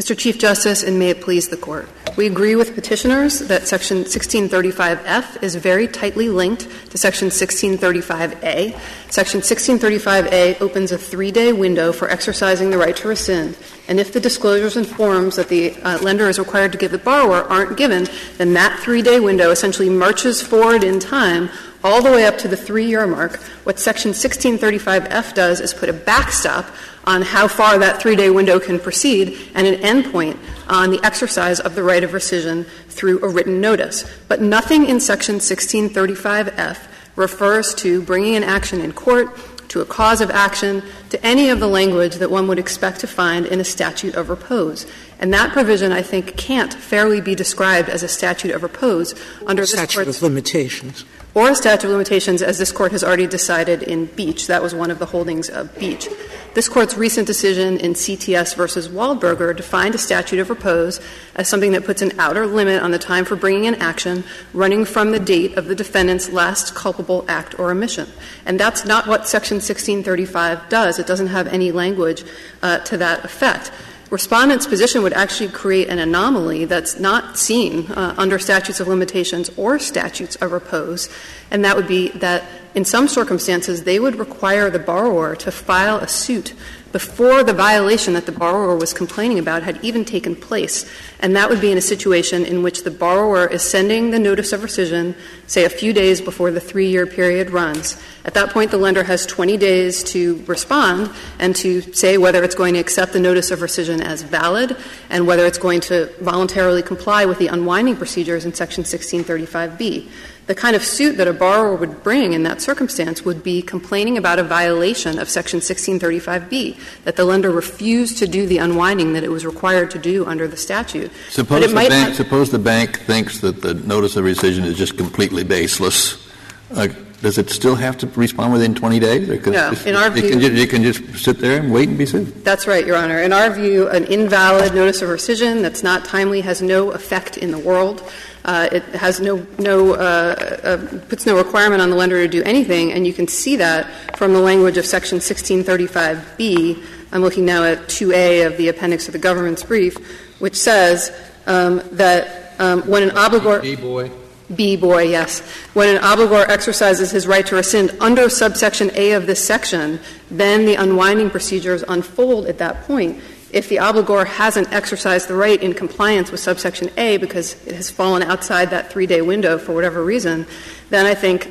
Mr. 0.00 0.16
Chief 0.16 0.38
Justice, 0.38 0.82
and 0.82 0.98
may 0.98 1.10
it 1.10 1.20
please 1.20 1.48
the 1.48 1.58
Court. 1.58 1.86
We 2.16 2.26
agree 2.26 2.56
with 2.56 2.74
petitioners 2.74 3.40
that 3.40 3.68
Section 3.68 4.04
1635F 4.04 5.42
is 5.42 5.56
very 5.56 5.86
tightly 5.86 6.30
linked 6.30 6.66
to 6.90 6.96
Section 6.96 7.28
1635A. 7.28 8.80
Section 9.10 9.40
1635A 9.42 10.58
opens 10.62 10.90
a 10.90 10.96
three 10.96 11.30
day 11.30 11.52
window 11.52 11.92
for 11.92 12.08
exercising 12.08 12.70
the 12.70 12.78
right 12.78 12.96
to 12.96 13.08
rescind, 13.08 13.58
and 13.88 14.00
if 14.00 14.10
the 14.14 14.20
disclosures 14.20 14.78
and 14.78 14.86
forms 14.86 15.36
that 15.36 15.50
the 15.50 15.76
uh, 15.82 15.98
lender 15.98 16.30
is 16.30 16.38
required 16.38 16.72
to 16.72 16.78
give 16.78 16.92
the 16.92 16.98
borrower 16.98 17.42
aren't 17.42 17.76
given, 17.76 18.08
then 18.38 18.54
that 18.54 18.80
three 18.80 19.02
day 19.02 19.20
window 19.20 19.50
essentially 19.50 19.90
marches 19.90 20.40
forward 20.40 20.82
in 20.82 20.98
time 20.98 21.50
all 21.84 22.02
the 22.02 22.10
way 22.10 22.24
up 22.24 22.38
to 22.38 22.48
the 22.48 22.56
three 22.56 22.86
year 22.86 23.06
mark. 23.06 23.36
What 23.64 23.78
Section 23.78 24.12
1635F 24.12 25.34
does 25.34 25.60
is 25.60 25.74
put 25.74 25.90
a 25.90 25.92
backstop 25.92 26.66
on 27.04 27.22
how 27.22 27.48
far 27.48 27.78
that 27.78 28.00
three 28.00 28.16
day 28.16 28.30
window 28.30 28.58
can 28.58 28.78
proceed 28.78 29.38
and 29.54 29.66
an 29.66 29.80
endpoint 29.80 30.38
on 30.68 30.90
the 30.90 31.04
exercise 31.04 31.60
of 31.60 31.74
the 31.74 31.82
right 31.82 32.04
of 32.04 32.10
rescission 32.10 32.66
through 32.88 33.22
a 33.22 33.28
written 33.28 33.60
notice. 33.60 34.10
But 34.28 34.40
nothing 34.40 34.86
in 34.86 35.00
Section 35.00 35.36
1635F 35.36 36.86
refers 37.16 37.74
to 37.76 38.02
bringing 38.02 38.36
an 38.36 38.44
action 38.44 38.80
in 38.80 38.92
court, 38.92 39.36
to 39.68 39.80
a 39.80 39.84
cause 39.84 40.20
of 40.20 40.30
action, 40.30 40.82
to 41.10 41.24
any 41.24 41.48
of 41.48 41.60
the 41.60 41.68
language 41.68 42.16
that 42.16 42.30
one 42.30 42.48
would 42.48 42.58
expect 42.58 43.00
to 43.00 43.06
find 43.06 43.46
in 43.46 43.60
a 43.60 43.64
statute 43.64 44.14
of 44.14 44.28
repose. 44.28 44.86
And 45.18 45.32
that 45.32 45.52
provision, 45.52 45.92
I 45.92 46.02
think, 46.02 46.36
can't 46.36 46.72
fairly 46.72 47.20
be 47.20 47.34
described 47.34 47.88
as 47.88 48.02
a 48.02 48.08
statute 48.08 48.52
of 48.52 48.62
repose 48.62 49.14
under 49.46 49.66
statute 49.66 49.86
this 49.86 49.94
court's 49.94 50.16
of 50.18 50.22
limitations 50.22 51.04
or 51.34 51.50
a 51.50 51.54
statute 51.54 51.84
of 51.84 51.92
limitations, 51.92 52.42
as 52.42 52.58
this 52.58 52.72
court 52.72 52.92
has 52.92 53.04
already 53.04 53.26
decided 53.26 53.82
in 53.82 54.06
Beach. 54.06 54.46
That 54.46 54.62
was 54.62 54.74
one 54.74 54.90
of 54.90 54.98
the 54.98 55.06
holdings 55.06 55.48
of 55.48 55.76
Beach. 55.78 56.08
This 56.52 56.68
court's 56.68 56.96
recent 56.96 57.28
decision 57.28 57.78
in 57.78 57.92
CTS 57.92 58.56
versus 58.56 58.88
Waldburger 58.88 59.56
defined 59.56 59.94
a 59.94 59.98
statute 59.98 60.40
of 60.40 60.50
repose 60.50 61.00
as 61.36 61.46
something 61.46 61.70
that 61.72 61.84
puts 61.84 62.02
an 62.02 62.18
outer 62.18 62.44
limit 62.44 62.82
on 62.82 62.90
the 62.90 62.98
time 62.98 63.24
for 63.24 63.36
bringing 63.36 63.68
an 63.68 63.76
action 63.76 64.24
running 64.52 64.84
from 64.84 65.12
the 65.12 65.20
date 65.20 65.56
of 65.56 65.66
the 65.66 65.76
defendant's 65.76 66.30
last 66.30 66.74
culpable 66.74 67.24
act 67.28 67.56
or 67.60 67.70
omission. 67.70 68.08
And 68.46 68.58
that's 68.58 68.84
not 68.84 69.06
what 69.06 69.28
Section 69.28 69.56
1635 69.56 70.68
does. 70.68 70.98
It 70.98 71.06
doesn't 71.06 71.28
have 71.28 71.46
any 71.46 71.70
language 71.70 72.24
uh, 72.62 72.78
to 72.80 72.96
that 72.96 73.24
effect. 73.24 73.70
Respondent's 74.10 74.66
position 74.66 75.02
would 75.04 75.12
actually 75.12 75.50
create 75.50 75.88
an 75.88 76.00
anomaly 76.00 76.64
that's 76.64 76.98
not 76.98 77.38
seen 77.38 77.86
uh, 77.92 78.12
under 78.18 78.40
statutes 78.40 78.80
of 78.80 78.88
limitations 78.88 79.50
or 79.56 79.78
statutes 79.78 80.34
of 80.36 80.50
repose, 80.50 81.08
and 81.48 81.64
that 81.64 81.76
would 81.76 81.86
be 81.86 82.08
that 82.08 82.44
in 82.74 82.84
some 82.84 83.06
circumstances 83.06 83.84
they 83.84 84.00
would 84.00 84.16
require 84.16 84.68
the 84.68 84.80
borrower 84.80 85.36
to 85.36 85.52
file 85.52 85.98
a 85.98 86.08
suit 86.08 86.54
before 86.92 87.44
the 87.44 87.52
violation 87.52 88.14
that 88.14 88.26
the 88.26 88.32
borrower 88.32 88.76
was 88.76 88.92
complaining 88.92 89.38
about 89.38 89.62
had 89.62 89.82
even 89.84 90.04
taken 90.04 90.34
place. 90.34 90.90
And 91.20 91.36
that 91.36 91.48
would 91.48 91.60
be 91.60 91.70
in 91.70 91.78
a 91.78 91.82
situation 91.82 92.44
in 92.44 92.62
which 92.62 92.82
the 92.82 92.90
borrower 92.90 93.46
is 93.46 93.62
sending 93.62 94.10
the 94.10 94.18
notice 94.18 94.52
of 94.52 94.60
rescission, 94.60 95.14
say 95.46 95.64
a 95.64 95.68
few 95.68 95.92
days 95.92 96.20
before 96.20 96.50
the 96.50 96.60
three 96.60 96.88
year 96.88 97.06
period 97.06 97.50
runs. 97.50 98.00
At 98.24 98.34
that 98.34 98.50
point, 98.50 98.70
the 98.70 98.78
lender 98.78 99.04
has 99.04 99.24
20 99.26 99.56
days 99.56 100.02
to 100.04 100.42
respond 100.46 101.10
and 101.38 101.54
to 101.56 101.80
say 101.92 102.18
whether 102.18 102.42
it's 102.42 102.54
going 102.54 102.74
to 102.74 102.80
accept 102.80 103.12
the 103.12 103.20
notice 103.20 103.50
of 103.50 103.60
rescission 103.60 104.02
as 104.02 104.22
valid 104.22 104.76
and 105.08 105.26
whether 105.26 105.46
it's 105.46 105.58
going 105.58 105.80
to 105.80 106.12
voluntarily 106.20 106.82
comply 106.82 107.24
with 107.24 107.38
the 107.38 107.46
unwinding 107.46 107.96
procedures 107.96 108.44
in 108.44 108.52
Section 108.52 108.84
1635B 108.84 110.08
the 110.50 110.54
kind 110.56 110.74
of 110.74 110.82
suit 110.82 111.16
that 111.16 111.28
a 111.28 111.32
borrower 111.32 111.76
would 111.76 112.02
bring 112.02 112.32
in 112.32 112.42
that 112.42 112.60
circumstance 112.60 113.24
would 113.24 113.40
be 113.40 113.62
complaining 113.62 114.18
about 114.18 114.40
a 114.40 114.42
violation 114.42 115.16
of 115.16 115.28
Section 115.28 115.60
1635B, 115.60 116.76
that 117.04 117.14
the 117.14 117.24
lender 117.24 117.52
refused 117.52 118.18
to 118.18 118.26
do 118.26 118.48
the 118.48 118.58
unwinding 118.58 119.12
that 119.12 119.22
it 119.22 119.30
was 119.30 119.46
required 119.46 119.92
to 119.92 119.98
do 120.00 120.26
under 120.26 120.48
the 120.48 120.56
statute. 120.56 121.12
Suppose, 121.28 121.68
the 121.68 121.76
bank, 121.76 122.16
suppose 122.16 122.50
the 122.50 122.58
bank 122.58 122.98
thinks 122.98 123.38
that 123.42 123.62
the 123.62 123.74
notice 123.74 124.16
of 124.16 124.24
rescission 124.24 124.64
is 124.64 124.76
just 124.76 124.96
completely 124.96 125.44
baseless. 125.44 126.28
Uh, 126.74 126.88
does 127.22 127.38
it 127.38 127.50
still 127.50 127.76
have 127.76 127.96
to 127.98 128.08
respond 128.08 128.52
within 128.52 128.74
20 128.74 128.98
days? 128.98 129.28
no. 129.46 129.72
In 129.86 129.94
our 129.94 130.10
view, 130.10 130.30
can, 130.30 130.40
you 130.40 130.66
can 130.66 130.82
just 130.82 131.22
sit 131.22 131.38
there 131.38 131.60
and 131.60 131.72
wait 131.72 131.88
and 131.88 131.98
be 131.98 132.06
sued. 132.06 132.44
That's 132.44 132.66
right, 132.66 132.84
Your 132.84 132.96
Honor. 132.96 133.20
In 133.20 133.32
our 133.32 133.50
view, 133.50 133.88
an 133.90 134.04
invalid 134.06 134.74
notice 134.74 135.02
of 135.02 135.10
rescission 135.10 135.62
that's 135.62 135.82
not 135.82 136.04
timely 136.04 136.40
has 136.40 136.62
no 136.62 136.90
effect 136.90 137.36
in 137.36 137.50
the 137.50 137.58
world. 137.58 138.02
Uh, 138.44 138.68
it 138.72 138.82
has 138.94 139.20
no, 139.20 139.46
no 139.58 139.94
uh, 139.94 140.58
uh, 140.62 140.98
puts 141.08 141.26
no 141.26 141.36
requirement 141.36 141.82
on 141.82 141.90
the 141.90 141.96
lender 141.96 142.16
to 142.16 142.28
do 142.28 142.42
anything, 142.44 142.92
and 142.92 143.06
you 143.06 143.12
can 143.12 143.28
see 143.28 143.56
that 143.56 144.16
from 144.16 144.32
the 144.32 144.40
language 144.40 144.76
of 144.76 144.86
Section 144.86 145.18
1635B. 145.18 146.82
I'm 147.12 147.22
looking 147.22 147.44
now 147.44 147.64
at 147.64 147.78
2A 147.88 148.46
of 148.46 148.56
the 148.56 148.68
appendix 148.68 149.08
of 149.08 149.12
the 149.12 149.18
government's 149.18 149.62
brief, 149.62 149.96
which 150.40 150.56
says 150.56 151.12
um, 151.46 151.82
that 151.92 152.54
um, 152.60 152.82
when 152.82 153.02
an 153.02 153.10
obligor. 153.10 153.60
B 153.60 153.76
boy. 153.76 154.10
B 154.54 154.76
boy, 154.76 155.02
yes. 155.04 155.40
When 155.74 155.94
an 155.94 156.02
obligor 156.02 156.48
exercises 156.48 157.10
his 157.10 157.26
right 157.26 157.46
to 157.46 157.56
rescind 157.56 157.96
under 158.00 158.28
subsection 158.28 158.90
A 158.94 159.12
of 159.12 159.26
this 159.26 159.44
section, 159.44 160.00
then 160.30 160.66
the 160.66 160.74
unwinding 160.74 161.30
procedures 161.30 161.84
unfold 161.86 162.46
at 162.46 162.58
that 162.58 162.82
point 162.82 163.22
if 163.52 163.68
the 163.68 163.76
obligor 163.76 164.26
hasn't 164.26 164.72
exercised 164.72 165.28
the 165.28 165.34
right 165.34 165.60
in 165.62 165.74
compliance 165.74 166.30
with 166.30 166.40
subsection 166.40 166.90
A 166.96 167.16
because 167.16 167.54
it 167.66 167.74
has 167.74 167.90
fallen 167.90 168.22
outside 168.22 168.70
that 168.70 168.90
three 168.90 169.06
day 169.06 169.22
window 169.22 169.58
for 169.58 169.74
whatever 169.74 170.04
reason, 170.04 170.46
then 170.90 171.06
I 171.06 171.14
think 171.14 171.50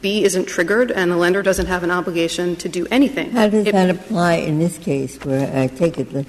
B 0.00 0.24
isn't 0.24 0.46
triggered 0.46 0.90
and 0.90 1.10
the 1.10 1.16
lender 1.16 1.42
doesn't 1.42 1.66
have 1.66 1.82
an 1.82 1.90
obligation 1.90 2.56
to 2.56 2.68
do 2.68 2.86
anything. 2.90 3.32
How 3.32 3.48
does 3.48 3.66
if 3.66 3.72
that 3.72 3.90
apply 3.90 4.34
in 4.34 4.58
this 4.58 4.78
case 4.78 5.22
where 5.24 5.54
I 5.56 5.66
take 5.66 5.98
it 5.98 6.12
the, 6.12 6.24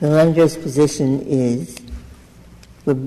the 0.00 0.08
lender's 0.08 0.56
position 0.56 1.22
is 1.22 1.76
we're, 2.84 2.98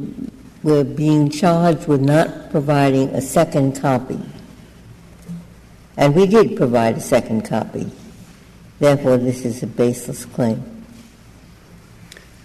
we're 0.63 0.83
being 0.83 1.29
charged 1.29 1.87
with 1.87 2.01
not 2.01 2.49
providing 2.49 3.09
a 3.09 3.21
second 3.21 3.79
copy? 3.79 4.19
And 5.95 6.15
we 6.15 6.25
did 6.25 6.57
provide 6.57 6.97
a 6.97 7.01
second 7.01 7.45
copy. 7.45 7.91
Therefore, 8.79 9.17
this 9.17 9.45
is 9.45 9.61
a 9.61 9.67
baseless 9.67 10.25
claim. 10.25 10.72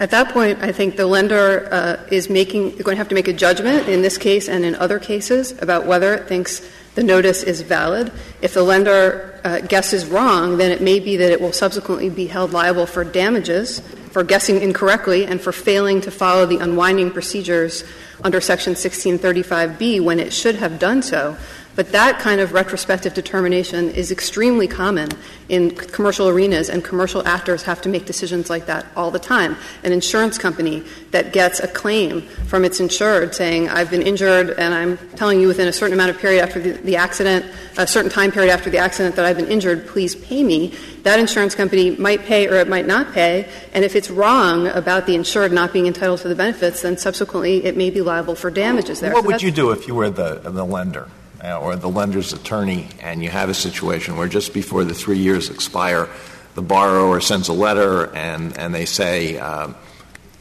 At 0.00 0.12
that 0.12 0.28
point, 0.32 0.62
I 0.62 0.70
think 0.70 0.96
the 0.96 1.06
lender 1.06 1.68
uh, 1.72 2.06
is 2.10 2.30
making 2.30 2.76
going 2.76 2.94
to 2.94 2.96
have 2.96 3.08
to 3.08 3.16
make 3.16 3.26
a 3.26 3.32
judgment 3.32 3.88
in 3.88 4.02
this 4.02 4.16
case 4.16 4.48
and 4.48 4.64
in 4.64 4.76
other 4.76 5.00
cases 5.00 5.60
about 5.60 5.86
whether 5.86 6.14
it 6.14 6.28
thinks 6.28 6.62
the 6.94 7.02
notice 7.02 7.42
is 7.42 7.62
valid. 7.62 8.12
If 8.40 8.54
the 8.54 8.62
lender 8.62 9.40
uh, 9.44 9.60
guesses 9.60 10.06
wrong, 10.06 10.56
then 10.56 10.70
it 10.70 10.80
may 10.80 11.00
be 11.00 11.16
that 11.16 11.32
it 11.32 11.40
will 11.40 11.52
subsequently 11.52 12.10
be 12.10 12.26
held 12.26 12.52
liable 12.52 12.86
for 12.86 13.02
damages 13.02 13.80
for 14.08 14.24
guessing 14.24 14.60
incorrectly 14.62 15.26
and 15.26 15.40
for 15.40 15.52
failing 15.52 16.00
to 16.00 16.10
follow 16.10 16.46
the 16.46 16.58
unwinding 16.58 17.10
procedures 17.10 17.84
under 18.24 18.40
Section 18.40 18.74
1635B 18.74 20.00
when 20.00 20.18
it 20.18 20.32
should 20.32 20.56
have 20.56 20.78
done 20.78 21.02
so. 21.02 21.36
But 21.78 21.92
that 21.92 22.18
kind 22.18 22.40
of 22.40 22.54
retrospective 22.54 23.14
determination 23.14 23.90
is 23.90 24.10
extremely 24.10 24.66
common 24.66 25.10
in 25.48 25.70
commercial 25.70 26.28
arenas, 26.28 26.68
and 26.68 26.82
commercial 26.82 27.24
actors 27.24 27.62
have 27.62 27.80
to 27.82 27.88
make 27.88 28.04
decisions 28.04 28.50
like 28.50 28.66
that 28.66 28.86
all 28.96 29.12
the 29.12 29.20
time. 29.20 29.56
An 29.84 29.92
insurance 29.92 30.38
company 30.38 30.82
that 31.12 31.32
gets 31.32 31.60
a 31.60 31.68
claim 31.68 32.22
from 32.22 32.64
its 32.64 32.80
insured 32.80 33.32
saying, 33.32 33.68
I've 33.68 33.92
been 33.92 34.02
injured 34.02 34.58
and 34.58 34.74
I'm 34.74 34.98
telling 35.14 35.40
you 35.40 35.46
within 35.46 35.68
a 35.68 35.72
certain 35.72 35.94
amount 35.94 36.10
of 36.10 36.18
period 36.18 36.42
after 36.42 36.58
the, 36.58 36.72
the 36.72 36.96
accident, 36.96 37.46
a 37.76 37.86
certain 37.86 38.10
time 38.10 38.32
period 38.32 38.50
after 38.50 38.70
the 38.70 38.78
accident 38.78 39.14
that 39.14 39.24
I've 39.24 39.36
been 39.36 39.46
injured, 39.46 39.86
please 39.86 40.16
pay 40.16 40.42
me. 40.42 40.74
That 41.04 41.20
insurance 41.20 41.54
company 41.54 41.90
might 41.90 42.24
pay 42.24 42.48
or 42.48 42.56
it 42.56 42.66
might 42.66 42.88
not 42.88 43.12
pay, 43.12 43.48
and 43.72 43.84
if 43.84 43.94
it's 43.94 44.10
wrong 44.10 44.66
about 44.66 45.06
the 45.06 45.14
insured 45.14 45.52
not 45.52 45.72
being 45.72 45.86
entitled 45.86 46.22
to 46.22 46.28
the 46.28 46.34
benefits, 46.34 46.82
then 46.82 46.98
subsequently 46.98 47.64
it 47.64 47.76
may 47.76 47.90
be 47.90 48.00
liable 48.00 48.34
for 48.34 48.50
damages 48.50 48.98
there. 48.98 49.12
What 49.12 49.22
So 49.22 49.30
would 49.30 49.42
you 49.42 49.52
do 49.52 49.70
if 49.70 49.86
you 49.86 49.94
were 49.94 50.10
the, 50.10 50.40
the 50.40 50.64
lender 50.64 51.08
or 51.42 51.76
the 51.76 51.88
lender's 51.88 52.32
attorney 52.32 52.88
and 53.00 53.22
you 53.22 53.30
have 53.30 53.48
a 53.48 53.54
situation 53.54 54.16
where 54.16 54.28
just 54.28 54.52
before 54.52 54.84
the 54.84 54.94
three 54.94 55.18
years 55.18 55.50
expire, 55.50 56.08
the 56.54 56.62
borrower 56.62 57.20
sends 57.20 57.48
a 57.48 57.52
letter 57.52 58.14
and, 58.14 58.56
and 58.58 58.74
they 58.74 58.84
say, 58.84 59.38
um, 59.38 59.76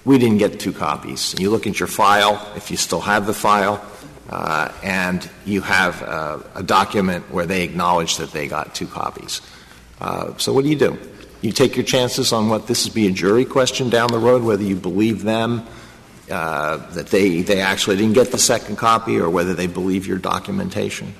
we 0.06 0.18
didn't 0.18 0.38
get 0.38 0.60
two 0.60 0.74
copies. 0.74 1.34
And 1.34 1.42
you 1.42 1.50
look 1.50 1.68
at 1.68 1.80
your 1.80 1.88
file, 1.88 2.52
if 2.56 2.72
you 2.72 2.78
still 2.78 3.02
have 3.02 3.28
the 3.28 3.34
file, 3.34 3.86
uh, 4.30 4.72
and 4.84 5.30
you 5.46 5.62
have 5.62 6.02
uh, 6.02 6.40
a 6.56 6.64
document 6.64 7.32
where 7.32 7.46
they 7.46 7.64
acknowledge 7.64 8.18
that 8.18 8.32
they 8.32 8.48
got 8.48 8.74
two 8.74 8.88
copies. 8.88 9.42
Uh, 10.02 10.36
so 10.38 10.54
what 10.54 10.64
do 10.64 10.70
you 10.70 10.78
do? 10.78 10.98
You 11.42 11.52
take 11.52 11.76
your 11.76 11.86
chances 11.86 12.34
on 12.34 12.50
what 12.50 12.68
this 12.68 12.86
would 12.86 12.94
be 12.94 13.08
a 13.08 13.12
jury 13.12 13.46
question 13.46 13.90
down 13.90 14.12
the 14.12 14.18
road, 14.18 14.44
whether 14.44 14.64
you 14.64 14.76
believe 14.76 15.24
them, 15.24 15.60
uh, 15.60 15.77
Uh, 16.30 16.78
that 16.92 17.08
they, 17.08 17.42
they 17.42 17.62
actually 17.62 17.96
didn't 17.96 18.14
get 18.14 18.32
the 18.32 18.38
second 18.38 18.76
copy, 18.76 19.18
or 19.18 19.30
whether 19.30 19.54
they 19.54 19.68
believe 19.68 20.06
your 20.06 20.18
documentation. 20.18 21.14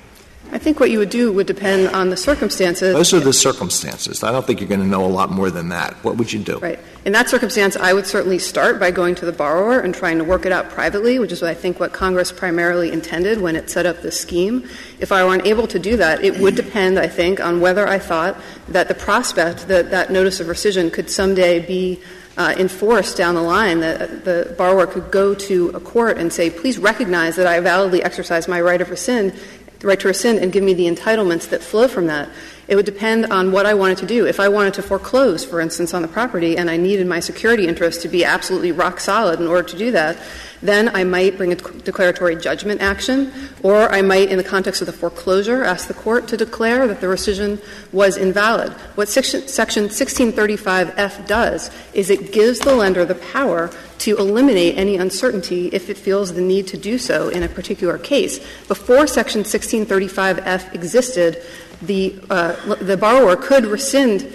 I 0.50 0.58
think 0.58 0.80
what 0.80 0.90
you 0.90 0.98
would 0.98 1.10
do 1.10 1.30
would 1.32 1.46
depend 1.46 1.88
on 1.88 2.08
the 2.08 2.16
circumstances. 2.16 2.94
Those 2.94 3.12
are 3.12 3.20
the 3.20 3.32
circumstances. 3.34 4.22
I 4.22 4.32
don't 4.32 4.46
think 4.46 4.60
you're 4.60 4.68
going 4.68 4.80
to 4.80 4.86
know 4.86 5.04
a 5.04 5.08
lot 5.08 5.30
more 5.30 5.50
than 5.50 5.68
that. 5.70 5.94
What 6.02 6.16
would 6.16 6.32
you 6.32 6.38
do? 6.38 6.58
Right. 6.58 6.78
In 7.04 7.12
that 7.12 7.28
circumstance, 7.28 7.76
I 7.76 7.92
would 7.92 8.06
certainly 8.06 8.38
start 8.38 8.80
by 8.80 8.90
going 8.90 9.14
to 9.16 9.26
the 9.26 9.32
borrower 9.32 9.80
and 9.80 9.94
trying 9.94 10.18
to 10.18 10.24
work 10.24 10.46
it 10.46 10.52
out 10.52 10.70
privately, 10.70 11.18
which 11.18 11.32
is 11.32 11.42
what 11.42 11.50
I 11.50 11.54
think 11.54 11.80
what 11.80 11.92
Congress 11.92 12.32
primarily 12.32 12.92
intended 12.92 13.40
when 13.40 13.56
it 13.56 13.68
set 13.68 13.84
up 13.84 14.00
this 14.00 14.18
scheme. 14.18 14.68
If 15.00 15.12
I 15.12 15.24
were 15.24 15.34
unable 15.34 15.66
to 15.66 15.78
do 15.78 15.96
that, 15.98 16.24
it 16.24 16.38
would 16.38 16.54
depend, 16.54 16.98
I 16.98 17.08
think, 17.08 17.40
on 17.40 17.60
whether 17.60 17.86
I 17.86 17.98
thought 17.98 18.38
that 18.68 18.88
the 18.88 18.94
prospect 18.94 19.68
that 19.68 19.90
that 19.90 20.10
notice 20.10 20.40
of 20.40 20.46
rescission 20.46 20.92
could 20.92 21.10
someday 21.10 21.60
be 21.60 22.00
uh, 22.38 22.54
enforced 22.56 23.16
down 23.16 23.34
the 23.34 23.42
line, 23.42 23.80
that 23.80 24.24
the 24.24 24.54
borrower 24.56 24.86
could 24.86 25.10
go 25.10 25.34
to 25.34 25.70
a 25.70 25.80
court 25.80 26.16
and 26.16 26.32
say, 26.32 26.48
please 26.48 26.78
recognize 26.78 27.36
that 27.36 27.46
I 27.46 27.58
validly 27.60 28.02
exercise 28.02 28.46
my 28.46 28.60
right 28.60 28.80
of 28.80 28.90
rescind, 28.90 29.34
right 29.82 29.98
to 29.98 30.08
rescind, 30.08 30.38
and 30.38 30.52
give 30.52 30.62
me 30.62 30.72
the 30.72 30.88
entitlements 30.88 31.50
that 31.50 31.62
flow 31.62 31.88
from 31.88 32.06
that. 32.06 32.28
It 32.68 32.76
would 32.76 32.84
depend 32.84 33.26
on 33.26 33.50
what 33.50 33.64
I 33.64 33.72
wanted 33.72 33.96
to 33.98 34.06
do. 34.06 34.26
If 34.26 34.38
I 34.38 34.48
wanted 34.48 34.74
to 34.74 34.82
foreclose, 34.82 35.42
for 35.42 35.58
instance, 35.58 35.94
on 35.94 36.02
the 36.02 36.08
property, 36.08 36.58
and 36.58 36.68
I 36.68 36.76
needed 36.76 37.06
my 37.06 37.18
security 37.18 37.66
interest 37.66 38.02
to 38.02 38.08
be 38.08 38.26
absolutely 38.26 38.72
rock 38.72 39.00
solid 39.00 39.40
in 39.40 39.46
order 39.46 39.66
to 39.68 39.78
do 39.78 39.90
that, 39.92 40.18
then 40.60 40.94
I 40.94 41.04
might 41.04 41.38
bring 41.38 41.52
a 41.52 41.54
declaratory 41.56 42.36
judgment 42.36 42.82
action, 42.82 43.32
or 43.62 43.90
I 43.90 44.02
might, 44.02 44.28
in 44.28 44.36
the 44.36 44.44
context 44.44 44.82
of 44.82 44.86
the 44.86 44.92
foreclosure, 44.92 45.64
ask 45.64 45.88
the 45.88 45.94
court 45.94 46.28
to 46.28 46.36
declare 46.36 46.86
that 46.86 47.00
the 47.00 47.06
rescission 47.06 47.62
was 47.92 48.16
invalid. 48.16 48.72
What 48.96 49.08
section, 49.08 49.48
section 49.48 49.84
1635F 49.84 51.26
does 51.26 51.70
is 51.94 52.10
it 52.10 52.32
gives 52.32 52.58
the 52.58 52.74
lender 52.74 53.04
the 53.04 53.14
power 53.14 53.70
to 53.98 54.16
eliminate 54.16 54.76
any 54.76 54.96
uncertainty 54.96 55.68
if 55.68 55.88
it 55.88 55.96
feels 55.96 56.34
the 56.34 56.40
need 56.40 56.66
to 56.68 56.76
do 56.76 56.98
so 56.98 57.28
in 57.28 57.42
a 57.42 57.48
particular 57.48 57.98
case. 57.98 58.38
Before 58.66 59.06
section 59.06 59.42
1635F 59.42 60.74
existed, 60.74 61.42
the, 61.82 62.18
uh, 62.30 62.74
the 62.76 62.96
borrower 62.96 63.36
could 63.36 63.66
rescind 63.66 64.32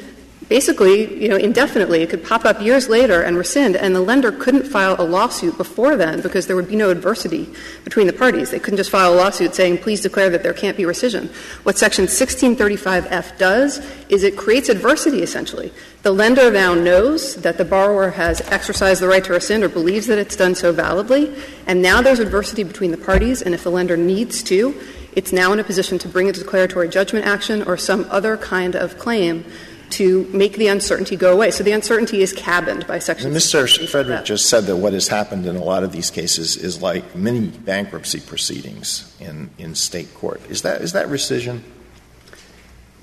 basically, 0.50 1.22
you 1.22 1.30
know, 1.30 1.36
indefinitely. 1.36 2.02
It 2.02 2.10
could 2.10 2.24
pop 2.24 2.46
up 2.46 2.62
years 2.62 2.90
later 2.90 3.22
and 3.22 3.38
rescind, 3.38 3.76
and 3.76 3.96
the 3.96 4.02
lender 4.02 4.32
couldn't 4.32 4.68
file 4.68 4.96
a 5.00 5.04
lawsuit 5.04 5.58
before 5.58 5.96
then 5.96 6.22
because 6.22 6.48
there 6.48 6.56
would 6.56 6.68
be 6.68 6.76
no 6.76 6.90
adversity 6.90 7.50
between 7.84 8.08
the 8.08 8.14
parties. 8.14 8.52
They 8.52 8.60
couldn't 8.60 8.78
just 8.78 8.90
file 8.90 9.14
a 9.14 9.16
lawsuit 9.16 9.56
saying, 9.56 9.80
please 9.80 10.02
declare 10.02 10.30
that 10.30 10.44
there 10.44 10.54
can't 10.54 10.78
be 10.78 10.84
rescission. 10.84 11.30
What 11.64 11.78
Section 11.78 12.06
1635F 12.06 13.38
does 13.38 13.80
is 14.10 14.24
it 14.24 14.38
creates 14.38 14.70
adversity, 14.70 15.24
essentially. 15.24 15.72
The 16.04 16.12
lender 16.12 16.52
now 16.52 16.74
knows 16.74 17.36
that 17.38 17.58
the 17.58 17.66
borrower 17.66 18.12
has 18.12 18.42
exercised 18.42 19.02
the 19.02 19.08
right 19.08 19.24
to 19.24 19.34
rescind 19.34 19.64
or 19.64 19.70
believes 19.70 20.08
that 20.08 20.18
it's 20.18 20.36
done 20.36 20.56
so 20.56 20.72
validly, 20.72 21.34
and 21.66 21.82
now 21.82 22.02
there's 22.02 22.20
adversity 22.20 22.64
between 22.64 22.92
the 22.92 22.98
parties, 22.98 23.42
and 23.42 23.56
if 23.56 23.64
the 23.64 23.72
lender 23.72 23.98
needs 23.98 24.44
to, 24.44 24.80
it's 25.16 25.32
now 25.32 25.54
in 25.54 25.60
a 25.60 25.64
position 25.64 25.98
to 26.00 26.08
bring 26.08 26.30
a 26.30 26.32
declaratory 26.32 26.90
judgment 26.90 27.26
action 27.26 27.64
or 27.64 27.78
some 27.78 28.06
other 28.10 28.38
kind 28.38 28.76
of 28.76 28.98
claim 28.98 29.46
to 29.94 30.26
make 30.34 30.58
the 30.58 30.68
uncertainty 30.68 31.16
go 31.16 31.34
away. 31.34 31.52
So 31.52 31.64
the 31.64 31.72
uncertainty 31.72 32.22
is 32.22 32.34
cabined 32.34 32.88
by 32.88 32.98
Section 33.00 33.32
Mr. 33.32 33.64
1635F. 33.64 33.90
Frederick 33.90 34.26
just 34.26 34.50
said 34.50 34.64
that 34.66 34.78
what 34.78 34.94
has 34.94 35.08
happened 35.08 35.46
in 35.46 35.56
a 35.56 35.64
lot 35.64 35.84
of 35.84 35.92
these 35.92 36.10
cases 36.10 36.58
is 36.58 36.82
like 36.82 37.16
mini 37.16 37.48
bankruptcy 37.48 38.20
proceedings 38.20 39.16
in, 39.20 39.52
in 39.60 39.76
state 39.76 40.14
court. 40.16 40.42
Is 40.50 40.64
that, 40.64 40.82
is 40.82 40.94
that 40.94 41.08
rescission? 41.08 41.62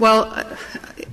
Well, 0.01 0.33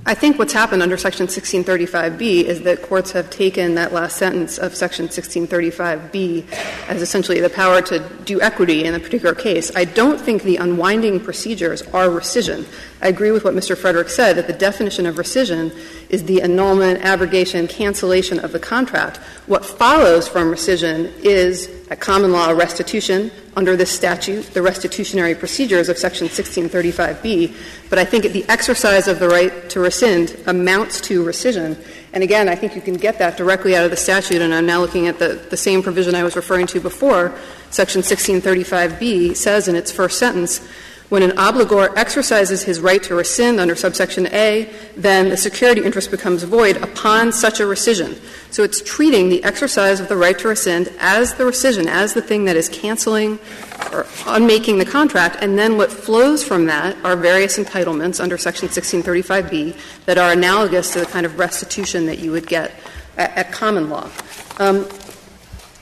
I 0.06 0.14
think 0.14 0.38
what's 0.38 0.54
happened 0.54 0.82
under 0.82 0.96
Section 0.96 1.26
1635B 1.26 2.44
is 2.44 2.62
that 2.62 2.80
courts 2.80 3.12
have 3.12 3.28
taken 3.28 3.74
that 3.74 3.92
last 3.92 4.16
sentence 4.16 4.56
of 4.56 4.74
Section 4.74 5.08
1635B 5.08 6.50
as 6.88 7.02
essentially 7.02 7.38
the 7.38 7.50
power 7.50 7.82
to 7.82 7.98
do 8.24 8.40
equity 8.40 8.86
in 8.86 8.94
a 8.94 8.98
particular 8.98 9.34
case. 9.34 9.70
I 9.76 9.84
don't 9.84 10.18
think 10.18 10.42
the 10.42 10.56
unwinding 10.56 11.20
procedures 11.20 11.82
are 11.82 12.08
rescission. 12.08 12.64
I 13.00 13.08
agree 13.08 13.30
with 13.30 13.44
what 13.44 13.54
Mr. 13.54 13.76
Frederick 13.76 14.08
said, 14.08 14.34
that 14.36 14.48
the 14.48 14.52
definition 14.52 15.06
of 15.06 15.16
rescission 15.16 15.72
is 16.08 16.24
the 16.24 16.42
annulment, 16.42 17.04
abrogation, 17.04 17.68
cancellation 17.68 18.40
of 18.40 18.50
the 18.50 18.58
contract. 18.58 19.18
What 19.46 19.64
follows 19.64 20.26
from 20.26 20.50
rescission 20.50 21.12
is 21.22 21.70
a 21.90 21.96
common 21.96 22.32
law 22.32 22.50
restitution 22.50 23.30
under 23.56 23.76
this 23.76 23.90
statute, 23.90 24.42
the 24.52 24.60
restitutionary 24.60 25.38
procedures 25.38 25.88
of 25.88 25.96
Section 25.96 26.26
1635B. 26.26 27.54
But 27.88 27.98
I 27.98 28.04
think 28.04 28.24
the 28.24 28.44
exercise 28.48 29.06
of 29.06 29.20
the 29.20 29.28
right 29.28 29.70
to 29.70 29.80
rescind 29.80 30.36
amounts 30.46 31.00
to 31.02 31.24
rescission. 31.24 31.76
And 32.12 32.24
again, 32.24 32.48
I 32.48 32.56
think 32.56 32.74
you 32.74 32.82
can 32.82 32.94
get 32.94 33.18
that 33.18 33.36
directly 33.36 33.76
out 33.76 33.84
of 33.84 33.90
the 33.90 33.96
statute, 33.96 34.42
and 34.42 34.52
I'm 34.52 34.66
now 34.66 34.80
looking 34.80 35.06
at 35.06 35.18
the, 35.18 35.34
the 35.50 35.56
same 35.56 35.82
provision 35.82 36.14
I 36.14 36.24
was 36.24 36.36
referring 36.36 36.66
to 36.68 36.80
before. 36.80 37.32
Section 37.70 38.02
1635B 38.02 39.36
says 39.36 39.68
in 39.68 39.76
its 39.76 39.92
first 39.92 40.18
sentence, 40.18 40.66
when 41.08 41.22
an 41.22 41.30
obligor 41.32 41.90
exercises 41.96 42.62
his 42.62 42.80
right 42.80 43.02
to 43.02 43.14
rescind 43.14 43.58
under 43.58 43.74
subsection 43.74 44.26
A, 44.28 44.70
then 44.96 45.30
the 45.30 45.36
security 45.36 45.82
interest 45.82 46.10
becomes 46.10 46.42
void 46.42 46.76
upon 46.78 47.32
such 47.32 47.60
a 47.60 47.62
rescission. 47.62 48.18
So 48.50 48.62
it's 48.62 48.82
treating 48.82 49.28
the 49.28 49.42
exercise 49.42 50.00
of 50.00 50.08
the 50.08 50.16
right 50.16 50.38
to 50.38 50.48
rescind 50.48 50.92
as 50.98 51.34
the 51.34 51.44
rescission, 51.44 51.86
as 51.86 52.14
the 52.14 52.22
thing 52.22 52.44
that 52.44 52.56
is 52.56 52.68
canceling 52.68 53.38
or 53.92 54.06
unmaking 54.26 54.78
the 54.78 54.84
contract, 54.84 55.36
and 55.40 55.58
then 55.58 55.76
what 55.78 55.90
flows 55.90 56.44
from 56.44 56.66
that 56.66 56.96
are 57.04 57.16
various 57.16 57.58
entitlements 57.58 58.20
under 58.20 58.36
section 58.36 58.68
1635B 58.68 59.76
that 60.04 60.18
are 60.18 60.32
analogous 60.32 60.92
to 60.92 61.00
the 61.00 61.06
kind 61.06 61.24
of 61.24 61.38
restitution 61.38 62.06
that 62.06 62.18
you 62.18 62.32
would 62.32 62.46
get 62.46 62.72
at, 63.16 63.36
at 63.36 63.52
common 63.52 63.88
law. 63.88 64.10
Um, 64.58 64.86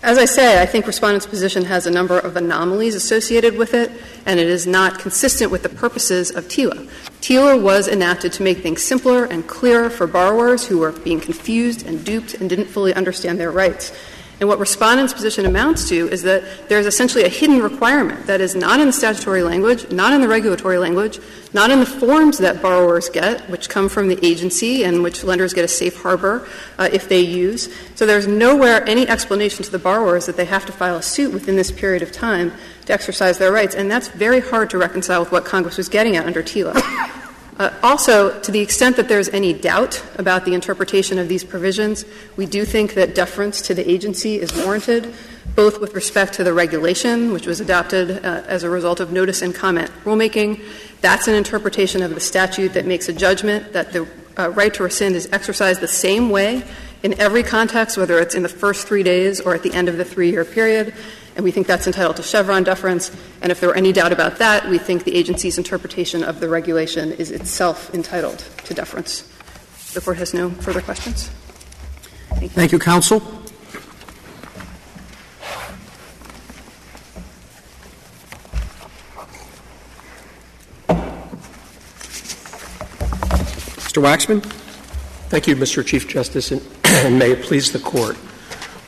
as 0.07 0.19
I 0.19 0.25
say, 0.25 0.63
I 0.63 0.67
think 0.67 0.87
Respondent's 0.87 1.27
position 1.27 1.65
has 1.65 1.85
a 1.85 1.91
number 1.91 2.17
of 2.17 2.37
anomalies 2.37 2.95
associated 2.95 3.59
with 3.59 3.75
it, 3.75 3.91
and 4.25 4.39
it 4.39 4.47
is 4.47 4.65
not 4.65 5.01
consistent 5.01 5.51
with 5.51 5.65
the 5.65 5.69
purposes 5.69 6.31
of 6.31 6.47
TILA. 6.47 6.89
TILA 7.21 7.61
was 7.61 7.89
enacted 7.89 8.33
to 8.35 8.45
make 8.45 8.59
things 8.59 8.85
simpler 8.85 9.25
and 9.25 9.49
clearer 9.49 9.91
for 9.91 10.07
borrowers 10.07 10.65
who 10.65 10.79
were 10.79 10.93
being 10.93 11.19
confused 11.19 11.85
and 11.85 12.05
duped 12.05 12.35
and 12.35 12.49
didn't 12.49 12.67
fully 12.67 12.95
understand 12.95 13.41
their 13.41 13.51
rights. 13.51 13.93
And 14.39 14.51
what 14.51 14.59
Respondent's 14.59 15.15
position 15.15 15.47
amounts 15.47 15.89
to 15.89 16.09
is 16.09 16.23
that 16.25 16.69
there 16.69 16.79
is 16.79 16.87
essentially 16.87 17.25
a 17.25 17.29
hidden 17.29 17.63
requirement 17.63 18.27
that 18.27 18.43
is 18.43 18.55
not 18.55 18.81
in 18.81 18.87
the 18.87 18.93
statutory 18.93 19.43
language, 19.43 19.91
not 19.91 20.13
in 20.13 20.21
the 20.21 20.29
regulatory 20.29 20.77
language, 20.77 21.19
not 21.55 21.71
in 21.71 21.81
the 21.81 21.87
forms 21.87 22.37
that 22.39 22.61
borrowers 22.61 23.09
get, 23.09 23.49
which 23.49 23.71
come 23.71 23.89
from 23.89 24.09
the 24.09 24.23
agency 24.25 24.85
and 24.85 25.03
which 25.03 25.25
lenders 25.25 25.55
get 25.55 25.65
a 25.65 25.69
safe 25.69 26.03
harbor 26.03 26.47
uh, 26.77 26.91
if 26.93 27.09
they 27.09 27.21
use. 27.21 27.75
So 27.95 28.05
there's 28.05 28.27
nowhere 28.27 28.87
any 28.87 29.09
explanation 29.09 29.65
to 29.65 29.71
the 29.71 29.79
borrowers 29.79 30.27
that 30.27 30.37
they 30.37 30.45
have 30.45 30.67
to 30.67 30.73
file 30.73 30.97
a 30.97 31.03
suit 31.03 31.33
within 31.33 31.57
this 31.57 31.71
period 31.71 32.03
of 32.03 32.13
time 32.13 32.53
to 32.85 32.93
exercise 32.93 33.39
their 33.39 33.53
rights. 33.53 33.75
And 33.75 33.91
that's 33.91 34.09
very 34.09 34.41
hard 34.41 34.69
to 34.71 34.79
reconcile 34.79 35.21
with 35.21 35.33
what 35.33 35.47
Congress 35.47 35.79
was 35.79 35.89
getting 35.89 36.15
at 36.15 36.27
under 36.27 36.43
TILA. 36.43 37.23
Uh, 37.59 37.73
also, 37.83 38.39
to 38.41 38.53
the 38.53 38.61
extent 38.61 38.97
that 38.97 39.09
there's 39.09 39.31
any 39.31 39.55
doubt 39.55 40.05
about 40.19 40.45
the 40.45 40.53
interpretation 40.53 41.19
of 41.19 41.27
these 41.27 41.43
provisions, 41.43 42.05
we 42.37 42.45
do 42.45 42.67
think 42.67 42.93
that 42.95 43.15
deference 43.15 43.63
to 43.63 43.75
the 43.75 43.91
agency 43.91 44.39
is 44.39 44.55
warranted, 44.55 45.15
both 45.55 45.81
with 45.81 45.95
respect 45.95 46.35
to 46.35 46.45
the 46.45 46.53
regulation, 46.53 47.33
which 47.33 47.47
was 47.47 47.61
adopted 47.61 48.25
uh, 48.25 48.43
as 48.47 48.63
a 48.63 48.69
result 48.69 49.01
of 49.01 49.11
notice 49.11 49.41
and 49.41 49.55
comment 49.55 49.91
rulemaking. 50.05 50.63
That's 51.01 51.29
an 51.29 51.35
interpretation 51.35 52.03
of 52.03 52.15
the 52.15 52.21
statute 52.21 52.75
that 52.75 52.85
makes 52.85 53.09
a 53.09 53.13
judgment 53.15 53.73
that 53.73 53.93
the 53.93 54.07
uh, 54.37 54.51
right 54.51 54.75
to 54.75 54.83
rescind 54.83 55.15
is 55.15 55.27
exercised 55.33 55.81
the 55.81 55.89
same 55.89 56.29
way 56.29 56.63
in 57.03 57.19
every 57.19 57.43
context, 57.43 57.97
whether 57.97 58.19
it's 58.19 58.35
in 58.35 58.43
the 58.43 58.51
first 58.51 58.87
three 58.87 59.03
days 59.03 59.41
or 59.41 59.55
at 59.55 59.63
the 59.63 59.73
end 59.73 59.89
of 59.89 59.97
the 59.97 60.05
three 60.05 60.31
year 60.31 60.45
period. 60.45 60.93
And 61.37 61.45
we 61.45 61.51
think 61.51 61.67
that's 61.67 61.87
entitled 61.87 62.17
to 62.17 62.23
Chevron 62.23 62.65
deference. 62.65 63.15
And 63.43 63.53
if 63.53 63.61
there 63.61 63.69
were 63.69 63.77
any 63.77 63.93
doubt 63.93 64.11
about 64.11 64.39
that, 64.39 64.69
we 64.69 64.79
think 64.79 65.05
the 65.05 65.15
agency's 65.15 65.59
interpretation 65.59 66.25
of 66.25 66.41
the 66.41 66.49
regulation 66.49 67.13
is 67.13 67.31
itself 67.31 67.95
entitled 67.95 68.39
to 68.65 68.75
deference. 68.75 69.31
The 69.93 70.01
Court 70.01 70.17
has 70.17 70.33
no 70.33 70.51
further 70.51 70.81
questions. 70.81 71.29
Thank 72.31 72.43
you, 72.43 72.49
Thank 72.49 72.73
you 72.73 72.79
counsel. 72.79 73.21
Mr. 83.97 84.03
Waxman. 84.03 84.43
Thank 85.29 85.47
you, 85.47 85.57
Mr. 85.57 85.85
Chief 85.85 86.07
Justice, 86.07 86.51
and, 86.51 86.63
and 86.85 87.19
may 87.19 87.33
it 87.33 87.43
please 87.43 87.73
the 87.73 87.79
Court. 87.79 88.17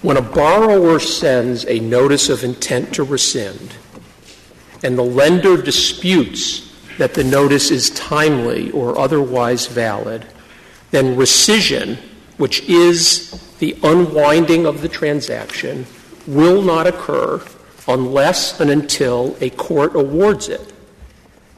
When 0.01 0.17
a 0.17 0.23
borrower 0.23 1.01
sends 1.01 1.65
a 1.67 1.81
notice 1.81 2.29
of 2.29 2.45
intent 2.45 2.95
to 2.95 3.03
rescind 3.03 3.75
and 4.85 4.97
the 4.97 5.03
lender 5.03 5.61
disputes 5.61 6.73
that 6.99 7.15
the 7.15 7.25
notice 7.25 7.73
is 7.73 7.91
timely 7.91 8.71
or 8.71 8.97
otherwise 8.97 9.67
valid, 9.67 10.25
then 10.93 11.17
rescission, 11.17 11.97
which 12.37 12.61
is 12.69 13.31
the 13.59 13.77
unwinding 13.83 14.67
of 14.67 14.83
the 14.83 14.89
transaction, 14.89 15.85
will 16.29 16.63
not 16.63 16.87
occur 16.87 17.45
unless 17.89 18.61
and 18.61 18.71
until 18.71 19.37
a 19.41 19.51
court 19.51 19.97
awards 19.97 20.49
it. 20.49 20.73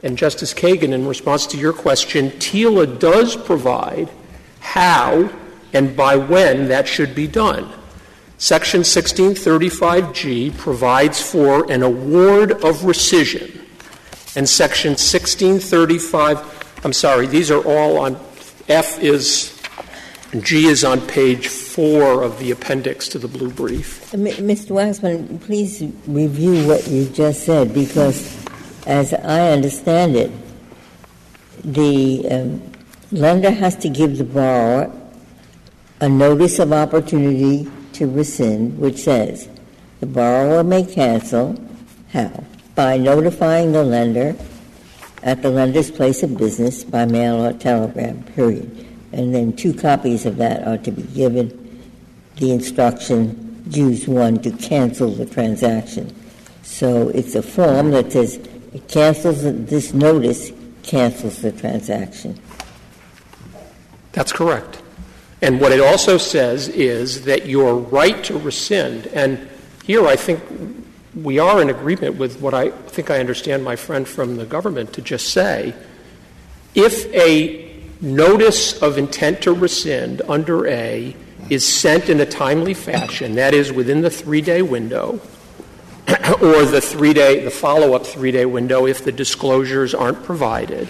And 0.01 0.17
Justice 0.17 0.53
Kagan, 0.53 0.93
in 0.93 1.07
response 1.07 1.45
to 1.47 1.57
your 1.57 1.73
question, 1.73 2.31
TILA 2.39 2.87
does 2.99 3.35
provide 3.35 4.09
how 4.61 5.29
and 5.73 5.95
by 5.95 6.15
when 6.15 6.69
that 6.69 6.87
should 6.87 7.13
be 7.13 7.27
done. 7.27 7.71
Section 8.41 8.81
1635G 8.81 10.57
provides 10.57 11.21
for 11.21 11.71
an 11.71 11.83
award 11.83 12.53
of 12.53 12.77
rescission. 12.77 13.55
And 14.35 14.49
Section 14.49 14.93
1635, 14.93 16.79
I'm 16.83 16.91
sorry, 16.91 17.27
these 17.27 17.51
are 17.51 17.63
all 17.63 17.99
on, 17.99 18.19
F 18.67 18.97
is, 18.97 19.55
G 20.39 20.65
is 20.65 20.83
on 20.83 21.01
page 21.01 21.49
four 21.49 22.23
of 22.23 22.39
the 22.39 22.49
appendix 22.49 23.07
to 23.09 23.19
the 23.19 23.27
blue 23.27 23.51
brief. 23.51 24.11
Mr. 24.13 24.71
Waxman, 24.71 25.39
please 25.41 25.83
review 26.07 26.67
what 26.67 26.87
you 26.87 27.09
just 27.09 27.43
said 27.43 27.75
because, 27.75 28.43
as 28.87 29.13
I 29.13 29.51
understand 29.51 30.15
it, 30.15 30.31
the 31.63 32.27
um, 32.31 32.71
lender 33.11 33.51
has 33.51 33.75
to 33.75 33.89
give 33.89 34.17
the 34.17 34.23
borrower 34.23 34.91
a 35.99 36.09
notice 36.09 36.57
of 36.57 36.73
opportunity 36.73 37.69
to 37.93 38.07
rescind, 38.07 38.77
which 38.79 38.97
says 38.97 39.49
the 39.99 40.05
borrower 40.05 40.63
may 40.63 40.83
cancel 40.83 41.57
how? 42.11 42.43
By 42.75 42.97
notifying 42.97 43.71
the 43.71 43.83
lender 43.83 44.35
at 45.23 45.41
the 45.41 45.49
lender's 45.49 45.91
place 45.91 46.23
of 46.23 46.37
business 46.37 46.83
by 46.83 47.05
mail 47.05 47.45
or 47.45 47.53
telegram, 47.53 48.23
period. 48.23 48.87
And 49.13 49.33
then 49.33 49.53
two 49.53 49.73
copies 49.73 50.25
of 50.25 50.37
that 50.37 50.67
are 50.67 50.77
to 50.79 50.91
be 50.91 51.03
given. 51.03 51.57
The 52.37 52.51
instruction, 52.51 53.63
use 53.69 54.07
one 54.07 54.41
to 54.41 54.51
cancel 54.51 55.11
the 55.11 55.25
transaction. 55.25 56.15
So 56.63 57.09
it's 57.09 57.35
a 57.35 57.43
form 57.43 57.91
that 57.91 58.11
says 58.11 58.35
it 58.73 58.87
cancels 58.87 59.43
this 59.43 59.93
notice, 59.93 60.51
cancels 60.83 61.41
the 61.41 61.51
transaction. 61.51 62.39
That's 64.11 64.31
correct. 64.31 64.81
And 65.41 65.59
what 65.59 65.71
it 65.71 65.79
also 65.79 66.17
says 66.17 66.67
is 66.67 67.23
that 67.23 67.47
your 67.47 67.75
right 67.75 68.23
to 68.25 68.37
rescind, 68.37 69.07
and 69.07 69.49
here 69.83 70.05
I 70.05 70.15
think 70.15 70.41
we 71.15 71.39
are 71.39 71.61
in 71.61 71.69
agreement 71.69 72.15
with 72.15 72.39
what 72.39 72.53
I 72.53 72.69
think 72.69 73.09
I 73.09 73.19
understand 73.19 73.63
my 73.63 73.75
friend 73.75 74.07
from 74.07 74.37
the 74.37 74.45
government 74.45 74.93
to 74.93 75.01
just 75.01 75.29
say. 75.29 75.73
If 76.75 77.05
a 77.13 77.69
notice 78.01 78.81
of 78.81 78.97
intent 78.97 79.41
to 79.41 79.53
rescind 79.53 80.21
under 80.27 80.67
A 80.67 81.15
is 81.49 81.67
sent 81.67 82.09
in 82.09 82.19
a 82.19 82.25
timely 82.25 82.73
fashion, 82.73 83.35
that 83.35 83.53
is 83.53 83.71
within 83.71 84.01
the 84.01 84.09
three 84.09 84.41
day 84.41 84.61
window, 84.61 85.19
or 86.41 86.65
the 86.65 86.81
three 86.81 87.13
day, 87.13 87.43
the 87.43 87.51
follow 87.51 87.93
up 87.93 88.05
three 88.05 88.31
day 88.31 88.45
window 88.45 88.85
if 88.85 89.03
the 89.03 89.11
disclosures 89.11 89.93
aren't 89.93 90.23
provided, 90.23 90.87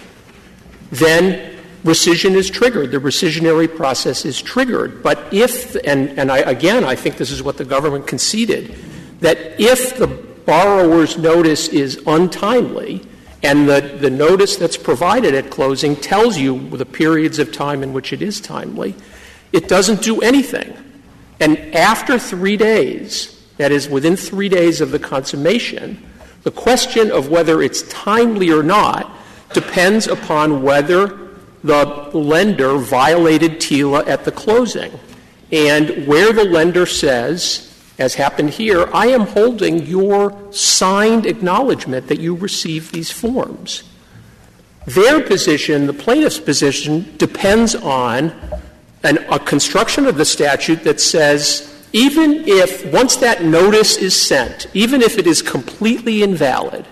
then 0.91 1.50
rescission 1.83 2.35
is 2.35 2.49
triggered. 2.49 2.91
The 2.91 2.99
rescissionary 2.99 3.73
process 3.73 4.25
is 4.25 4.41
triggered. 4.41 5.01
But 5.01 5.33
if, 5.33 5.75
and, 5.85 6.09
and 6.17 6.31
I, 6.31 6.39
again, 6.39 6.83
I 6.83 6.95
think 6.95 7.17
this 7.17 7.31
is 7.31 7.41
what 7.41 7.57
the 7.57 7.65
government 7.65 8.07
conceded, 8.07 8.75
that 9.19 9.59
if 9.59 9.97
the 9.97 10.07
borrower's 10.07 11.17
notice 11.17 11.67
is 11.67 12.01
untimely, 12.05 13.05
and 13.43 13.67
the, 13.67 13.81
the 13.99 14.09
notice 14.09 14.55
that's 14.55 14.77
provided 14.77 15.33
at 15.33 15.49
closing 15.49 15.95
tells 15.95 16.37
you 16.37 16.69
the 16.69 16.85
periods 16.85 17.39
of 17.39 17.51
time 17.51 17.81
in 17.81 17.93
which 17.93 18.13
it 18.13 18.21
is 18.21 18.39
timely, 18.39 18.95
it 19.51 19.67
doesn't 19.67 20.01
do 20.01 20.21
anything. 20.21 20.73
And 21.39 21.57
after 21.75 22.19
three 22.19 22.57
days, 22.57 23.43
that 23.57 23.71
is, 23.71 23.89
within 23.89 24.15
three 24.15 24.49
days 24.49 24.81
of 24.81 24.91
the 24.91 24.99
consummation, 24.99 26.03
the 26.43 26.51
question 26.51 27.11
of 27.11 27.29
whether 27.29 27.61
it's 27.61 27.81
timely 27.83 28.51
or 28.51 28.63
not 28.63 29.11
depends 29.53 30.07
upon 30.07 30.61
whether 30.61 31.20
the 31.63 31.85
lender 32.13 32.77
violated 32.77 33.59
TILA 33.59 34.07
at 34.07 34.25
the 34.25 34.31
closing. 34.31 34.91
And 35.51 36.07
where 36.07 36.33
the 36.33 36.45
lender 36.45 36.85
says, 36.85 37.67
as 37.99 38.15
happened 38.15 38.51
here, 38.51 38.89
I 38.93 39.07
am 39.07 39.27
holding 39.27 39.85
your 39.85 40.51
signed 40.51 41.25
acknowledgement 41.25 42.07
that 42.07 42.19
you 42.19 42.35
received 42.35 42.93
these 42.93 43.11
forms. 43.11 43.83
Their 44.85 45.21
position, 45.21 45.85
the 45.85 45.93
plaintiff's 45.93 46.39
position, 46.39 47.15
depends 47.17 47.75
on 47.75 48.33
an, 49.03 49.19
a 49.29 49.37
construction 49.39 50.05
of 50.05 50.17
the 50.17 50.25
statute 50.25 50.83
that 50.83 50.99
says 50.99 51.67
even 51.93 52.47
if, 52.47 52.85
once 52.91 53.17
that 53.17 53.43
notice 53.43 53.97
is 53.97 54.19
sent, 54.19 54.67
even 54.73 55.01
if 55.01 55.17
it 55.17 55.27
is 55.27 55.41
completely 55.41 56.23
invalid, 56.23 56.85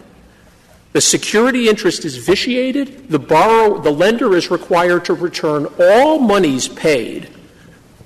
the 0.93 1.01
security 1.01 1.69
interest 1.69 2.03
is 2.03 2.17
vitiated, 2.17 3.09
the 3.09 3.19
borrower, 3.19 3.79
the 3.79 3.91
lender 3.91 4.35
is 4.35 4.49
required 4.49 5.05
to 5.05 5.13
return 5.13 5.67
all 5.79 6.19
monies 6.19 6.67
paid, 6.67 7.29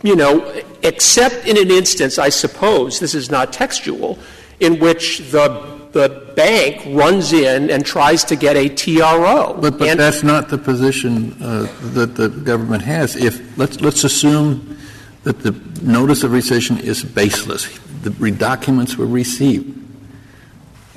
you 0.02 0.16
know, 0.16 0.64
except 0.84 1.48
in 1.48 1.58
an 1.58 1.72
instance, 1.72 2.20
I 2.20 2.30
suppose, 2.30 3.00
this 3.00 3.16
is 3.16 3.32
not 3.32 3.54
textual, 3.54 4.20
in 4.60 4.80
which 4.80 5.20
the 5.32 5.74
the 5.94 6.34
bank 6.36 6.84
runs 6.88 7.32
in 7.34 7.70
and 7.70 7.86
tries 7.86 8.24
to 8.24 8.36
get 8.36 8.56
a 8.56 8.68
TRO. 8.68 9.54
But, 9.62 9.78
but 9.78 9.96
that's 9.96 10.24
not 10.24 10.50
the 10.50 10.58
position 10.58 11.38
uh, 11.40 11.68
that 11.94 12.16
the 12.16 12.30
government 12.30 12.82
has. 12.82 13.16
If 13.16 13.58
let's 13.58 13.80
let's 13.80 14.04
assume 14.04 14.78
that 15.24 15.40
the 15.40 15.52
notice 15.84 16.24
of 16.24 16.32
rescission 16.32 16.80
is 16.80 17.04
baseless, 17.04 17.80
the 18.02 18.32
documents 18.32 18.98
were 18.98 19.06
received. 19.06 19.83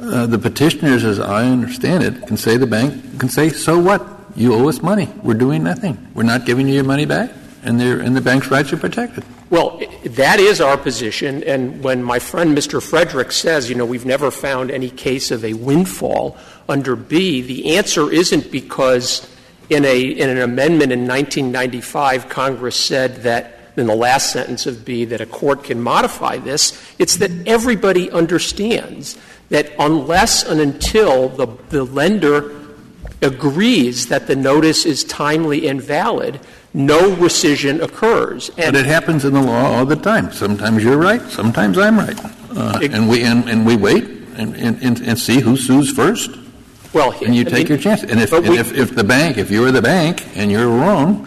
Uh, 0.01 0.27
the 0.27 0.39
petitioners, 0.39 1.05
as 1.05 1.19
I 1.19 1.47
understand 1.47 2.05
it, 2.05 2.27
can 2.27 2.37
say 2.37 2.57
the 2.57 2.67
bank 2.67 3.19
can 3.19 3.29
say, 3.29 3.49
"So 3.49 3.79
what? 3.79 4.07
You 4.35 4.53
owe 4.53 4.69
us 4.69 4.83
money. 4.83 5.09
We're 5.23 5.35
doing 5.35 5.65
nothing. 5.65 5.97
We're 6.15 6.23
not 6.25 6.45
giving 6.45 6.69
you 6.69 6.75
your 6.75 6.85
money 6.85 7.07
back, 7.07 7.31
and, 7.63 7.81
and 7.81 8.15
the 8.15 8.21
bank's 8.21 8.51
rights 8.51 8.73
are 8.73 8.77
protected." 8.77 9.25
Well, 9.49 9.81
that 10.05 10.41
is 10.41 10.61
our 10.61 10.77
position. 10.77 11.45
And 11.45 11.83
when 11.83 12.03
my 12.03 12.19
friend 12.19 12.57
Mr. 12.57 12.83
Frederick 12.83 13.31
says, 13.31 13.71
you 13.71 13.77
know, 13.77 13.87
we've 13.87 14.05
never 14.05 14.31
found 14.31 14.71
any 14.71 14.91
case 14.91 15.31
of 15.31 15.45
a 15.45 15.55
windfall 15.55 16.37
under 16.69 16.97
B, 16.97 17.43
the 17.43 17.77
answer 17.77 18.11
isn't 18.11 18.51
because 18.51 19.33
in 19.71 19.85
a 19.85 20.01
in 20.01 20.29
an 20.29 20.39
amendment 20.39 20.93
in 20.93 21.07
1995 21.07 22.29
Congress 22.29 22.77
said 22.77 23.23
that 23.23 23.57
in 23.77 23.87
the 23.87 23.95
last 23.95 24.33
sentence 24.33 24.67
of 24.67 24.85
B 24.85 25.05
that 25.07 25.21
a 25.21 25.27
court 25.27 25.65
can 25.65 25.81
modify 25.81 26.39
this. 26.39 26.73
It's 26.99 27.17
that 27.17 27.31
everybody 27.47 28.11
understands 28.11 29.19
that 29.49 29.73
unless 29.79 30.45
and 30.45 30.61
until 30.61 31.29
the, 31.29 31.47
the 31.69 31.85
lender 31.85 32.55
agrees 33.23 34.09
that 34.09 34.27
the 34.27 34.37
notice 34.37 34.85
is 34.85 35.05
timely 35.05 35.69
and 35.69 35.81
valid, 35.81 36.41
no 36.75 37.15
rescission 37.17 37.81
occurs. 37.81 38.51
And 38.51 38.73
but 38.73 38.77
it 38.77 38.87
happens 38.87 39.25
in 39.25 39.33
the 39.33 39.43
law 39.43 39.77
all 39.77 39.87
the 39.87 39.97
time. 39.97 40.33
Sometimes 40.33 40.85
you're 40.85 40.99
right, 40.99 41.23
sometimes 41.23 41.79
I'm 41.79 41.99
right. 41.99 42.19
Uh, 42.51 42.81
and, 42.91 43.09
we, 43.09 43.23
and, 43.23 43.49
and 43.49 43.67
we 43.67 43.77
wait 43.77 44.05
and, 44.37 44.55
and, 44.57 45.01
and 45.01 45.19
see 45.19 45.41
who 45.41 45.57
sues 45.57 45.91
first. 45.93 46.31
Well, 46.93 47.13
and 47.23 47.35
you 47.35 47.43
I 47.43 47.45
take 47.45 47.53
mean, 47.53 47.67
your 47.67 47.79
chance. 47.79 48.03
And 48.03 48.21
if, 48.21 48.33
and 48.33 48.49
we, 48.49 48.59
if, 48.59 48.73
if 48.73 48.95
the 48.95 49.05
bank, 49.05 49.39
if 49.39 49.51
you're 49.51 49.71
the 49.71 49.83
bank 49.83 50.25
and 50.37 50.51
you're 50.51 50.69
wrong, 50.69 51.25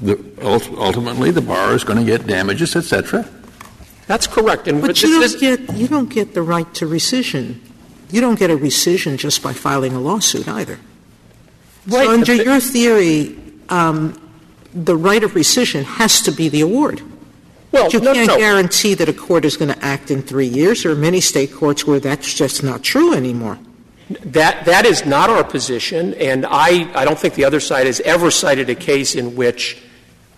the, 0.00 0.22
ultimately 0.42 1.30
the 1.30 1.40
borrower 1.40 1.74
is 1.74 1.84
going 1.84 1.98
to 1.98 2.04
get 2.04 2.26
damages, 2.26 2.74
etc. 2.74 3.28
That's 4.06 4.26
correct. 4.26 4.68
And 4.68 4.80
but 4.80 5.02
you 5.02 5.20
don't 5.20 5.40
get 5.40 5.76
you 5.76 5.88
don't 5.88 6.10
get 6.10 6.34
the 6.34 6.42
right 6.42 6.72
to 6.74 6.86
rescission. 6.86 7.60
You 8.10 8.20
don't 8.20 8.38
get 8.38 8.50
a 8.50 8.56
rescission 8.56 9.16
just 9.16 9.42
by 9.42 9.52
filing 9.52 9.94
a 9.94 10.00
lawsuit 10.00 10.46
either. 10.46 10.78
Right. 11.86 12.04
So 12.04 12.10
under 12.12 12.34
your 12.34 12.60
theory, 12.60 13.36
um, 13.68 14.20
the 14.72 14.96
right 14.96 15.22
of 15.22 15.32
rescission 15.32 15.84
has 15.84 16.20
to 16.22 16.32
be 16.32 16.48
the 16.48 16.60
award. 16.60 17.02
Well, 17.72 17.90
you 17.90 18.00
no, 18.00 18.14
can't 18.14 18.28
no. 18.28 18.38
guarantee 18.38 18.94
that 18.94 19.08
a 19.08 19.12
court 19.12 19.44
is 19.44 19.56
going 19.56 19.72
to 19.72 19.84
act 19.84 20.10
in 20.10 20.22
three 20.22 20.46
years. 20.46 20.84
There 20.84 20.92
are 20.92 20.96
many 20.96 21.20
state 21.20 21.52
courts 21.52 21.84
where 21.84 21.98
that's 21.98 22.32
just 22.32 22.62
not 22.62 22.84
true 22.84 23.14
anymore. 23.14 23.58
That, 24.26 24.64
that 24.66 24.86
is 24.86 25.04
not 25.04 25.28
our 25.28 25.42
position, 25.42 26.14
and 26.14 26.46
I, 26.46 26.92
I 26.94 27.04
don't 27.04 27.18
think 27.18 27.34
the 27.34 27.44
other 27.44 27.58
side 27.58 27.86
has 27.86 28.00
ever 28.00 28.30
cited 28.30 28.70
a 28.70 28.74
case 28.74 29.16
in 29.16 29.34
which 29.34 29.82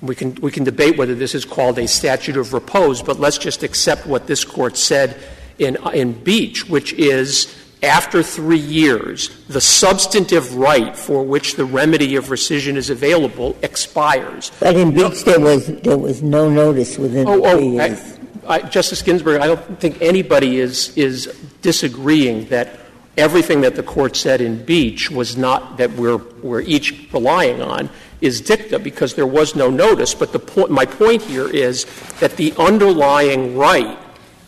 we 0.01 0.15
can, 0.15 0.35
we 0.37 0.51
can 0.51 0.65
debate 0.65 0.97
whether 0.97 1.15
this 1.15 1.35
is 1.35 1.45
called 1.45 1.79
a 1.79 1.89
statute 1.89 2.37
of 2.37 2.53
repose, 2.53 3.03
but 3.03 3.19
let's 3.19 3.39
just 3.39 3.63
accept 3.63 4.07
what 4.07 4.27
this 4.27 4.45
court 4.45 4.77
said 4.77 5.17
in, 5.59 5.77
in 5.95 6.13
Beach, 6.13 6.69
which 6.69 6.93
is 6.95 7.55
after 7.83 8.23
three 8.23 8.59
years, 8.59 9.29
the 9.49 9.61
substantive 9.61 10.55
right 10.57 10.97
for 10.97 11.23
which 11.23 11.57
the 11.57 11.65
remedy 11.65 12.17
of 12.17 12.27
rescission 12.27 12.77
is 12.77 12.91
available 12.91 13.57
expires. 13.63 14.51
But 14.61 14.77
in 14.77 14.95
Beach, 14.95 15.25
there 15.25 15.41
was, 15.41 15.67
there 15.67 15.99
was 15.99 16.23
no 16.23 16.51
notice 16.51 16.99
within 16.99 17.29
Oh, 17.29 17.45
oh 17.45 17.57
three 17.57 17.69
oh, 17.69 17.87
years. 17.87 18.19
I, 18.47 18.55
I, 18.55 18.63
Justice 18.63 19.03
Ginsburg, 19.03 19.41
I 19.41 19.47
don't 19.47 19.81
think 19.81 20.01
anybody 20.01 20.59
is, 20.59 20.97
is 20.97 21.27
disagreeing 21.63 22.47
that 22.47 22.81
everything 23.17 23.63
that 23.63 23.77
the 23.77 23.83
court 23.83 24.17
said 24.17 24.41
in 24.41 24.65
Beach 24.65 25.11
was 25.11 25.37
not, 25.37 25.79
that 25.79 25.93
we're, 25.93 26.19
we're 26.43 26.61
each 26.61 27.09
relying 27.13 27.63
on, 27.63 27.89
is 28.21 28.41
dicta 28.41 28.79
because 28.79 29.15
there 29.15 29.27
was 29.27 29.55
no 29.55 29.71
notice. 29.71 30.15
But 30.15 30.33
the 30.33 30.39
point, 30.39 30.71
my 30.71 30.87
point 30.87 31.23
here 31.23 31.49
is 31.49 31.85
that 32.21 32.37
the 32.37 32.55
underlying 32.59 33.57
right 33.57 33.99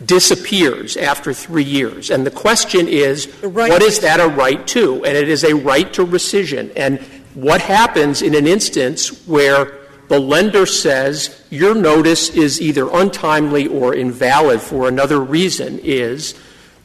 disappears 0.04 0.96
after 0.96 1.32
three 1.32 1.64
years. 1.64 2.10
And 2.10 2.24
the 2.24 2.30
question 2.30 2.88
is, 2.88 3.28
right- 3.42 3.70
what 3.70 3.82
is 3.82 4.00
that 4.00 4.20
a 4.20 4.28
right 4.28 4.64
to? 4.68 5.04
And 5.04 5.16
it 5.16 5.28
is 5.28 5.44
a 5.44 5.54
right 5.54 5.92
to 5.94 6.06
rescission. 6.06 6.72
And 6.76 7.00
what 7.34 7.60
happens 7.60 8.22
in 8.22 8.34
an 8.34 8.46
instance 8.46 9.26
where 9.26 9.72
the 10.08 10.18
lender 10.18 10.64
says 10.64 11.44
your 11.50 11.74
notice 11.74 12.30
is 12.30 12.60
either 12.60 12.88
untimely 12.90 13.66
or 13.66 13.94
invalid 13.94 14.60
for 14.60 14.88
another 14.88 15.20
reason 15.20 15.78
is 15.80 16.34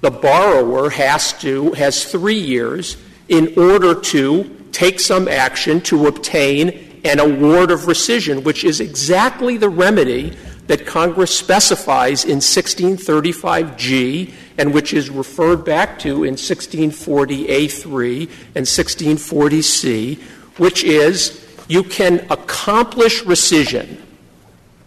the 0.01 0.11
borrower 0.11 0.89
has 0.89 1.31
to, 1.39 1.71
has 1.71 2.03
three 2.03 2.39
years 2.39 2.97
in 3.29 3.53
order 3.57 3.95
to 3.95 4.43
take 4.73 4.99
some 4.99 5.29
action 5.29 5.79
to 5.81 6.07
obtain 6.07 6.99
an 7.05 7.19
award 7.19 7.71
of 7.71 7.81
rescission, 7.81 8.43
which 8.43 8.63
is 8.63 8.81
exactly 8.81 9.57
the 9.57 9.69
remedy 9.69 10.35
that 10.67 10.85
Congress 10.85 11.37
specifies 11.37 12.23
in 12.25 12.39
1635G 12.39 14.33
and 14.57 14.73
which 14.73 14.93
is 14.93 15.09
referred 15.09 15.65
back 15.65 15.99
to 15.99 16.23
in 16.23 16.35
1640A3 16.35 18.29
and 18.55 18.65
1640C, 18.65 20.19
which 20.57 20.83
is 20.83 21.39
you 21.67 21.83
can 21.83 22.25
accomplish 22.29 23.23
rescission. 23.23 23.97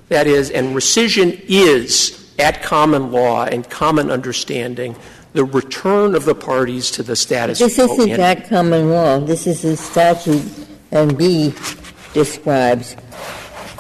That 0.08 0.26
is, 0.26 0.50
and 0.50 0.74
rescission 0.74 1.44
is, 1.48 2.34
at 2.38 2.62
common 2.62 3.12
law 3.12 3.44
and 3.44 3.68
common 3.68 4.10
understanding, 4.10 4.94
the 5.36 5.44
return 5.44 6.14
of 6.14 6.24
the 6.24 6.34
parties 6.34 6.90
to 6.92 7.02
the 7.02 7.14
status 7.14 7.58
quo. 7.58 7.66
This 7.68 7.78
isn't 7.78 8.00
ante. 8.00 8.16
that 8.16 8.48
common 8.48 8.90
law. 8.90 9.20
This 9.20 9.46
is 9.46 9.64
a 9.64 9.76
statute, 9.76 10.42
and 10.90 11.16
B 11.16 11.54
describes 12.14 12.94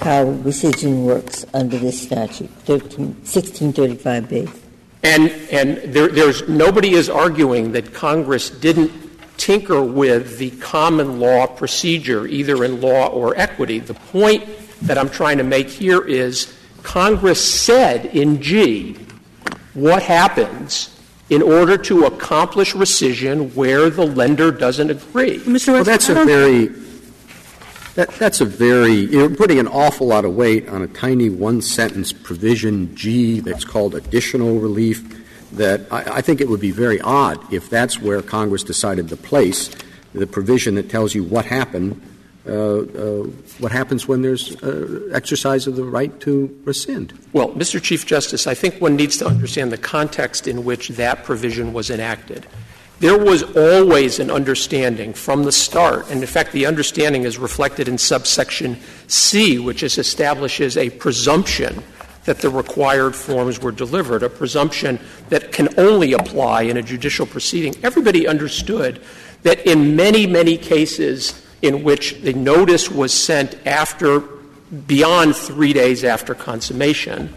how 0.00 0.26
rescission 0.26 1.04
works 1.04 1.46
under 1.54 1.78
this 1.78 2.00
statute, 2.00 2.50
13 2.50 3.14
1635B. 3.24 4.60
And, 5.02 5.30
and 5.50 5.78
there, 5.94 6.08
there's, 6.08 6.46
nobody 6.46 6.92
is 6.92 7.08
arguing 7.08 7.72
that 7.72 7.94
Congress 7.94 8.50
didn't 8.50 8.92
tinker 9.38 9.82
with 9.82 10.38
the 10.38 10.50
common 10.50 11.20
law 11.20 11.46
procedure, 11.46 12.26
either 12.26 12.64
in 12.64 12.82
law 12.82 13.06
or 13.06 13.34
equity. 13.36 13.78
The 13.78 13.94
point 13.94 14.44
that 14.82 14.98
I'm 14.98 15.08
trying 15.08 15.38
to 15.38 15.44
make 15.44 15.70
here 15.70 16.02
is 16.02 16.52
Congress 16.82 17.42
said 17.42 18.06
in 18.06 18.42
G 18.42 18.98
what 19.72 20.02
happens 20.02 20.95
in 21.28 21.42
order 21.42 21.76
to 21.76 22.04
accomplish 22.04 22.72
rescission 22.74 23.52
where 23.54 23.90
the 23.90 24.06
lender 24.06 24.50
doesn't 24.50 24.90
agree. 24.90 25.38
Mr. 25.40 25.72
Well, 25.72 25.84
that's 25.84 26.08
a 26.08 26.14
very, 26.14 26.66
that, 27.96 28.10
that's 28.18 28.40
a 28.40 28.44
very, 28.44 28.92
you're 28.92 29.34
putting 29.34 29.58
an 29.58 29.66
awful 29.66 30.06
lot 30.06 30.24
of 30.24 30.34
weight 30.34 30.68
on 30.68 30.82
a 30.82 30.86
tiny 30.86 31.28
one-sentence 31.30 32.12
provision 32.12 32.94
G 32.94 33.40
that's 33.40 33.64
called 33.64 33.94
additional 33.94 34.58
relief, 34.58 35.24
that 35.52 35.90
I, 35.90 36.18
I 36.18 36.20
think 36.20 36.40
it 36.40 36.48
would 36.48 36.60
be 36.60 36.70
very 36.70 37.00
odd 37.00 37.52
if 37.52 37.70
that's 37.70 38.00
where 38.00 38.22
Congress 38.22 38.62
decided 38.62 39.08
to 39.08 39.16
place 39.16 39.70
the 40.14 40.26
provision 40.26 40.76
that 40.76 40.88
tells 40.88 41.14
you 41.14 41.24
what 41.24 41.44
happened, 41.44 42.00
what 42.46 43.72
happens 43.72 44.06
when 44.06 44.22
there's 44.22 44.56
uh, 44.62 45.08
exercise 45.12 45.66
of 45.66 45.76
the 45.76 45.84
right 45.84 46.18
to 46.20 46.60
rescind. 46.64 47.12
Well, 47.32 47.50
Mr. 47.50 47.82
Chief 47.82 48.06
Justice, 48.06 48.46
I 48.46 48.54
think 48.54 48.80
one 48.80 48.96
needs 48.96 49.16
to 49.18 49.26
understand 49.26 49.72
the 49.72 49.78
context 49.78 50.46
in 50.46 50.64
which 50.64 50.88
that 50.90 51.24
provision 51.24 51.72
was 51.72 51.90
enacted. 51.90 52.46
There 52.98 53.18
was 53.18 53.42
always 53.56 54.20
an 54.20 54.30
understanding 54.30 55.12
from 55.12 55.44
the 55.44 55.52
start, 55.52 56.10
and 56.10 56.20
in 56.20 56.26
fact, 56.26 56.52
the 56.52 56.64
understanding 56.64 57.24
is 57.24 57.36
reflected 57.36 57.88
in 57.88 57.98
subsection 57.98 58.78
C, 59.06 59.58
which 59.58 59.82
is 59.82 59.98
establishes 59.98 60.78
a 60.78 60.88
presumption 60.90 61.82
that 62.24 62.38
the 62.38 62.48
required 62.48 63.14
forms 63.14 63.60
were 63.60 63.70
delivered, 63.70 64.22
a 64.22 64.30
presumption 64.30 64.98
that 65.28 65.52
can 65.52 65.68
only 65.78 66.12
apply 66.12 66.62
in 66.62 66.76
a 66.76 66.82
judicial 66.82 67.26
proceeding. 67.26 67.74
Everybody 67.82 68.26
understood 68.26 69.02
that 69.42 69.64
in 69.66 69.94
many, 69.94 70.26
many 70.26 70.56
cases 70.56 71.45
in 71.66 71.82
which 71.82 72.20
the 72.22 72.32
notice 72.32 72.90
was 72.90 73.12
sent 73.12 73.56
after, 73.66 74.20
beyond 74.86 75.36
three 75.36 75.72
days 75.72 76.04
after 76.04 76.34
consummation, 76.34 77.34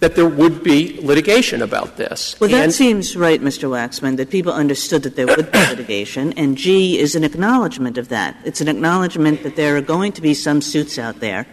that 0.00 0.16
there 0.16 0.26
would 0.26 0.64
be 0.64 0.98
litigation 1.00 1.62
about 1.62 1.96
this. 1.96 2.34
Well, 2.40 2.50
that 2.50 2.64
And- 2.64 2.74
seems 2.74 3.14
right, 3.14 3.40
Mr. 3.40 3.70
Waxman, 3.70 4.16
that 4.16 4.30
people 4.30 4.52
understood 4.52 5.04
that 5.04 5.14
there 5.14 5.26
would 5.28 5.52
be 5.52 5.58
litigation, 5.58 6.32
and 6.36 6.56
G 6.56 6.98
is 6.98 7.14
an 7.14 7.22
acknowledgement 7.22 7.96
of 7.98 8.08
that. 8.08 8.36
It's 8.44 8.60
an 8.60 8.66
acknowledgement 8.66 9.44
that 9.44 9.54
there 9.54 9.76
are 9.76 9.80
going 9.80 10.10
to 10.12 10.20
be 10.20 10.34
some 10.34 10.60
suits 10.60 10.98
out 10.98 11.20
there, 11.20 11.46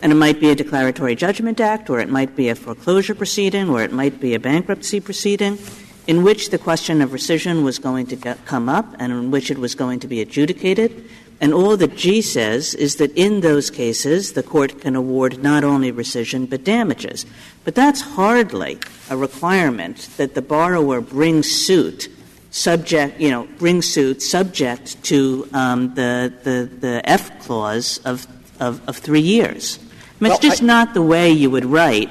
and 0.00 0.12
it 0.12 0.14
might 0.14 0.38
be 0.38 0.50
a 0.50 0.54
declaratory 0.54 1.16
judgment 1.16 1.60
act, 1.60 1.90
or 1.90 1.98
it 1.98 2.08
might 2.08 2.36
be 2.36 2.48
a 2.48 2.54
foreclosure 2.54 3.16
proceeding, 3.16 3.68
or 3.68 3.82
it 3.82 3.92
might 3.92 4.20
be 4.20 4.34
a 4.34 4.38
bankruptcy 4.38 5.00
proceeding, 5.00 5.58
in 6.06 6.22
which 6.22 6.50
the 6.50 6.58
question 6.58 7.02
of 7.02 7.10
rescission 7.10 7.64
was 7.64 7.80
going 7.80 8.06
to 8.06 8.16
come 8.44 8.68
up 8.68 8.94
and 9.00 9.12
in 9.12 9.30
which 9.32 9.50
it 9.50 9.58
was 9.58 9.74
going 9.74 9.98
to 10.00 10.06
be 10.06 10.20
adjudicated. 10.20 11.04
And 11.42 11.52
all 11.52 11.76
that 11.76 11.96
G 11.96 12.22
says 12.22 12.72
is 12.72 12.96
that 12.96 13.10
in 13.16 13.40
those 13.40 13.68
cases, 13.68 14.34
the 14.34 14.44
court 14.44 14.80
can 14.80 14.94
award 14.94 15.42
not 15.42 15.64
only 15.64 15.90
rescission 15.90 16.48
but 16.48 16.62
damages. 16.62 17.26
But 17.64 17.74
that's 17.74 18.00
hardly 18.00 18.78
a 19.10 19.16
requirement 19.16 20.08
that 20.18 20.34
the 20.34 20.40
borrower 20.40 21.00
bring 21.00 21.42
suit 21.42 22.08
subject, 22.52 23.20
you 23.20 23.30
know, 23.30 23.48
bring 23.58 23.82
suit 23.82 24.22
subject 24.22 25.02
to 25.04 25.48
um, 25.52 25.92
the, 25.96 26.32
the, 26.44 26.70
the 26.78 27.02
F 27.10 27.40
clause 27.40 27.98
of, 28.04 28.28
of, 28.60 28.80
of 28.88 28.98
three 28.98 29.20
years. 29.20 29.80
I 30.20 30.24
mean, 30.24 30.32
it's 30.32 30.40
just 30.40 30.62
I- 30.62 30.66
not 30.66 30.94
the 30.94 31.02
way 31.02 31.28
you 31.32 31.50
would 31.50 31.64
write 31.64 32.10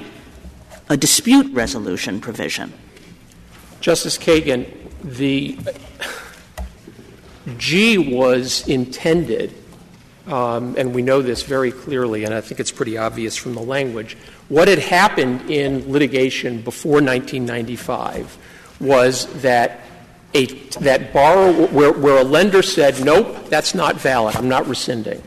a 0.90 0.96
dispute 0.98 1.50
resolution 1.54 2.20
provision. 2.20 2.70
Justice 3.80 4.18
Kagan, 4.18 4.70
the 5.02 5.56
G 7.58 7.98
was 7.98 8.66
intended, 8.68 9.52
um, 10.26 10.76
and 10.78 10.94
we 10.94 11.02
know 11.02 11.22
this 11.22 11.42
very 11.42 11.72
clearly, 11.72 12.24
and 12.24 12.32
I 12.32 12.40
think 12.40 12.60
it's 12.60 12.70
pretty 12.70 12.96
obvious 12.96 13.36
from 13.36 13.54
the 13.54 13.62
language. 13.62 14.16
What 14.48 14.68
had 14.68 14.78
happened 14.78 15.50
in 15.50 15.90
litigation 15.90 16.62
before 16.62 17.00
1995 17.00 18.38
was 18.80 19.26
that 19.42 19.80
a 20.34 20.46
that 20.80 21.12
borrower 21.12 21.66
where, 21.68 21.92
where 21.92 22.18
a 22.18 22.24
lender 22.24 22.62
said, 22.62 23.04
"Nope, 23.04 23.48
that's 23.48 23.74
not 23.74 23.96
valid. 23.96 24.36
I'm 24.36 24.48
not 24.48 24.66
rescinding. 24.66 25.22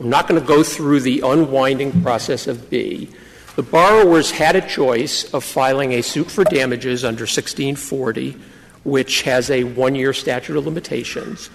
I'm 0.00 0.10
not 0.10 0.28
going 0.28 0.40
to 0.40 0.46
go 0.46 0.62
through 0.62 1.00
the 1.00 1.20
unwinding 1.20 2.02
process 2.02 2.46
of 2.46 2.68
B." 2.68 3.10
The 3.56 3.62
borrowers 3.62 4.32
had 4.32 4.56
a 4.56 4.60
choice 4.60 5.32
of 5.32 5.44
filing 5.44 5.92
a 5.92 6.02
suit 6.02 6.28
for 6.28 6.42
damages 6.42 7.04
under 7.04 7.22
1640, 7.22 8.36
which 8.84 9.22
has 9.22 9.50
a 9.50 9.64
one-year 9.64 10.12
statute 10.12 10.56
of 10.56 10.64
limitations, 10.64 11.50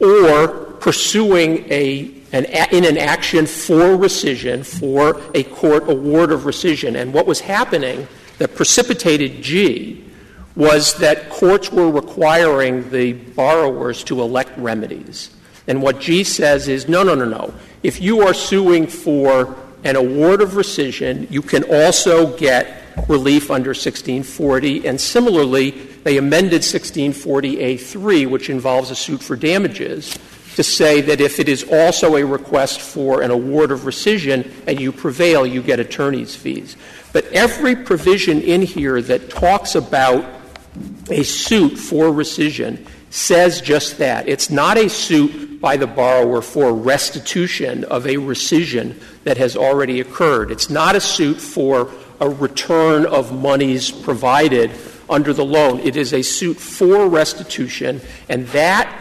or 0.00 0.48
pursuing 0.80 1.70
a, 1.72 2.10
an, 2.32 2.44
in 2.72 2.84
an 2.84 2.96
action 2.96 3.46
for 3.46 3.96
rescission, 3.96 4.64
for 4.64 5.20
a 5.34 5.42
court 5.42 5.90
award 5.90 6.30
of 6.30 6.42
rescission. 6.42 6.96
And 6.96 7.12
what 7.12 7.26
was 7.26 7.40
happening 7.40 8.06
that 8.38 8.54
precipitated 8.54 9.42
G 9.42 10.04
was 10.54 10.94
that 10.98 11.30
courts 11.30 11.70
were 11.72 11.90
requiring 11.90 12.88
the 12.90 13.12
borrowers 13.12 14.02
to 14.04 14.20
elect 14.22 14.56
remedies. 14.56 15.30
And 15.66 15.82
what 15.82 16.00
G 16.00 16.24
says 16.24 16.68
is, 16.68 16.88
no, 16.88 17.02
no, 17.02 17.14
no, 17.14 17.24
no. 17.24 17.54
If 17.82 18.00
you 18.00 18.22
are 18.22 18.34
suing 18.34 18.86
for 18.86 19.56
an 19.84 19.96
award 19.96 20.40
of 20.40 20.50
rescission, 20.50 21.30
you 21.30 21.42
can 21.42 21.62
also 21.64 22.36
get 22.36 22.77
relief 23.06 23.50
under 23.50 23.70
1640. 23.70 24.86
And 24.86 25.00
similarly, 25.00 25.70
they 26.04 26.16
amended 26.16 26.62
1640A3, 26.62 28.28
which 28.28 28.50
involves 28.50 28.90
a 28.90 28.94
suit 28.94 29.22
for 29.22 29.36
damages, 29.36 30.18
to 30.56 30.62
say 30.64 31.00
that 31.00 31.20
if 31.20 31.38
it 31.38 31.48
is 31.48 31.64
also 31.70 32.16
a 32.16 32.24
request 32.24 32.80
for 32.80 33.22
an 33.22 33.30
award 33.30 33.70
of 33.70 33.80
rescission 33.80 34.50
and 34.66 34.80
you 34.80 34.90
prevail, 34.90 35.46
you 35.46 35.62
get 35.62 35.78
attorney's 35.78 36.34
fees. 36.34 36.76
But 37.12 37.26
every 37.26 37.76
provision 37.76 38.40
in 38.40 38.62
here 38.62 39.00
that 39.02 39.30
talks 39.30 39.76
about 39.76 40.24
a 41.10 41.22
suit 41.22 41.78
for 41.78 42.06
rescission 42.06 42.84
says 43.10 43.60
just 43.60 43.98
that. 43.98 44.28
It's 44.28 44.50
not 44.50 44.76
a 44.76 44.88
suit 44.88 45.60
by 45.60 45.76
the 45.76 45.86
borrower 45.86 46.42
for 46.42 46.72
restitution 46.72 47.84
of 47.84 48.06
a 48.06 48.16
rescission 48.16 49.00
that 49.24 49.36
has 49.36 49.56
already 49.56 50.00
occurred. 50.00 50.50
It's 50.50 50.70
not 50.70 50.94
a 50.94 51.00
suit 51.00 51.40
for 51.40 51.90
a 52.20 52.28
return 52.28 53.06
of 53.06 53.32
monies 53.32 53.90
provided 53.90 54.70
under 55.08 55.32
the 55.32 55.44
loan. 55.44 55.80
It 55.80 55.96
is 55.96 56.12
a 56.12 56.22
suit 56.22 56.58
for 56.58 57.08
restitution, 57.08 58.00
and 58.28 58.46
that 58.48 58.92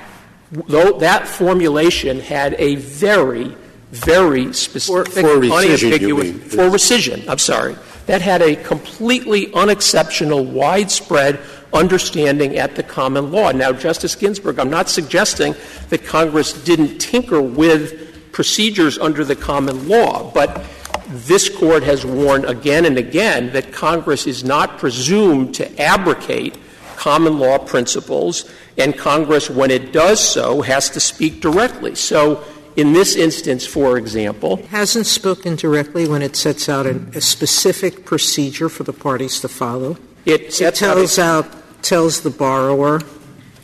though 0.52 0.98
that 1.00 1.28
formulation 1.28 2.20
had 2.22 2.56
a 2.58 2.76
very, 2.76 3.56
very 3.92 4.54
specific, 4.54 5.14
For- 5.14 5.22
for 5.22 5.44
unambiguous 5.46 6.24
mean. 6.32 6.40
for 6.40 6.70
rescission. 6.70 7.28
I'm 7.28 7.40
sorry. 7.40 7.76
That 8.06 8.22
had 8.22 8.42
a 8.42 8.56
completely 8.56 9.54
unexceptional, 9.54 10.46
widespread 10.46 11.40
understanding 11.74 12.58
at 12.58 12.76
the 12.76 12.84
common 12.84 13.32
law. 13.34 13.52
Now, 13.52 13.74
Justice 13.74 14.16
Ginsburg, 14.16 14.60
I'm 14.60 14.70
not 14.70 14.88
suggesting 14.90 15.54
that 15.90 16.06
Congress 16.06 16.54
didn't 16.54 17.00
tinker 17.00 17.42
with 17.42 18.32
procedures 18.32 18.98
under 18.98 19.26
the 19.26 19.36
common 19.36 19.90
law, 19.90 20.32
but 20.34 20.64
this 21.10 21.50
Court 21.50 21.84
has 21.84 22.06
warned 22.06 22.46
again 22.46 22.86
and 22.86 22.98
again 22.98 23.52
that 23.54 23.72
Congress 23.72 24.28
is 24.28 24.44
not 24.44 24.78
presumed 24.78 25.56
to 25.56 25.82
abrogate 25.82 26.58
common 26.98 27.40
law 27.40 27.58
principles, 27.58 28.52
and 28.78 28.98
Congress, 28.98 29.50
when 29.50 29.72
it 29.72 29.94
does 29.94 30.20
so, 30.20 30.62
has 30.62 30.90
to 30.90 31.00
speak 31.00 31.42
directly. 31.42 31.96
So, 31.96 32.44
in 32.76 32.94
this 32.94 33.16
instance, 33.16 33.66
for 33.66 33.98
example, 33.98 34.60
it 34.60 34.66
hasn't 34.66 35.08
spoken 35.08 35.56
directly 35.56 36.08
when 36.08 36.22
it 36.22 36.36
sets 36.36 36.70
out 36.70 36.86
a, 36.86 36.96
a 37.16 37.22
specific 37.22 38.06
procedure 38.06 38.70
for 38.70 38.84
the 38.84 38.94
parties 38.94 39.40
to 39.42 39.48
follow. 39.48 39.98
it 40.26 40.42
It 40.42 40.54
sets 40.54 40.82
out 40.82 40.96
tells 40.96 41.20
out, 41.20 41.48
tells 41.82 42.22
the 42.22 42.30
borrower 42.30 43.02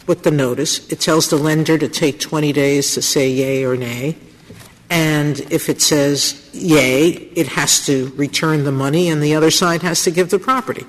with 0.07 0.23
the 0.23 0.31
notice, 0.31 0.91
it 0.91 0.99
tells 0.99 1.29
the 1.29 1.37
lender 1.37 1.77
to 1.77 1.87
take 1.87 2.19
20 2.19 2.51
days 2.53 2.93
to 2.93 3.01
say 3.01 3.29
yay 3.29 3.63
or 3.63 3.77
nay. 3.77 4.17
And 4.93 5.39
if 5.51 5.69
it 5.69 5.81
says 5.81 6.47
yay, 6.53 7.09
it 7.09 7.47
has 7.47 7.83
to 7.87 8.13
return 8.15 8.63
the 8.63 8.71
money 8.71 9.09
and 9.09 9.23
the 9.23 9.33
other 9.33 9.49
side 9.49 9.81
has 9.81 10.03
to 10.03 10.11
give 10.11 10.29
the 10.29 10.37
property. 10.37 10.85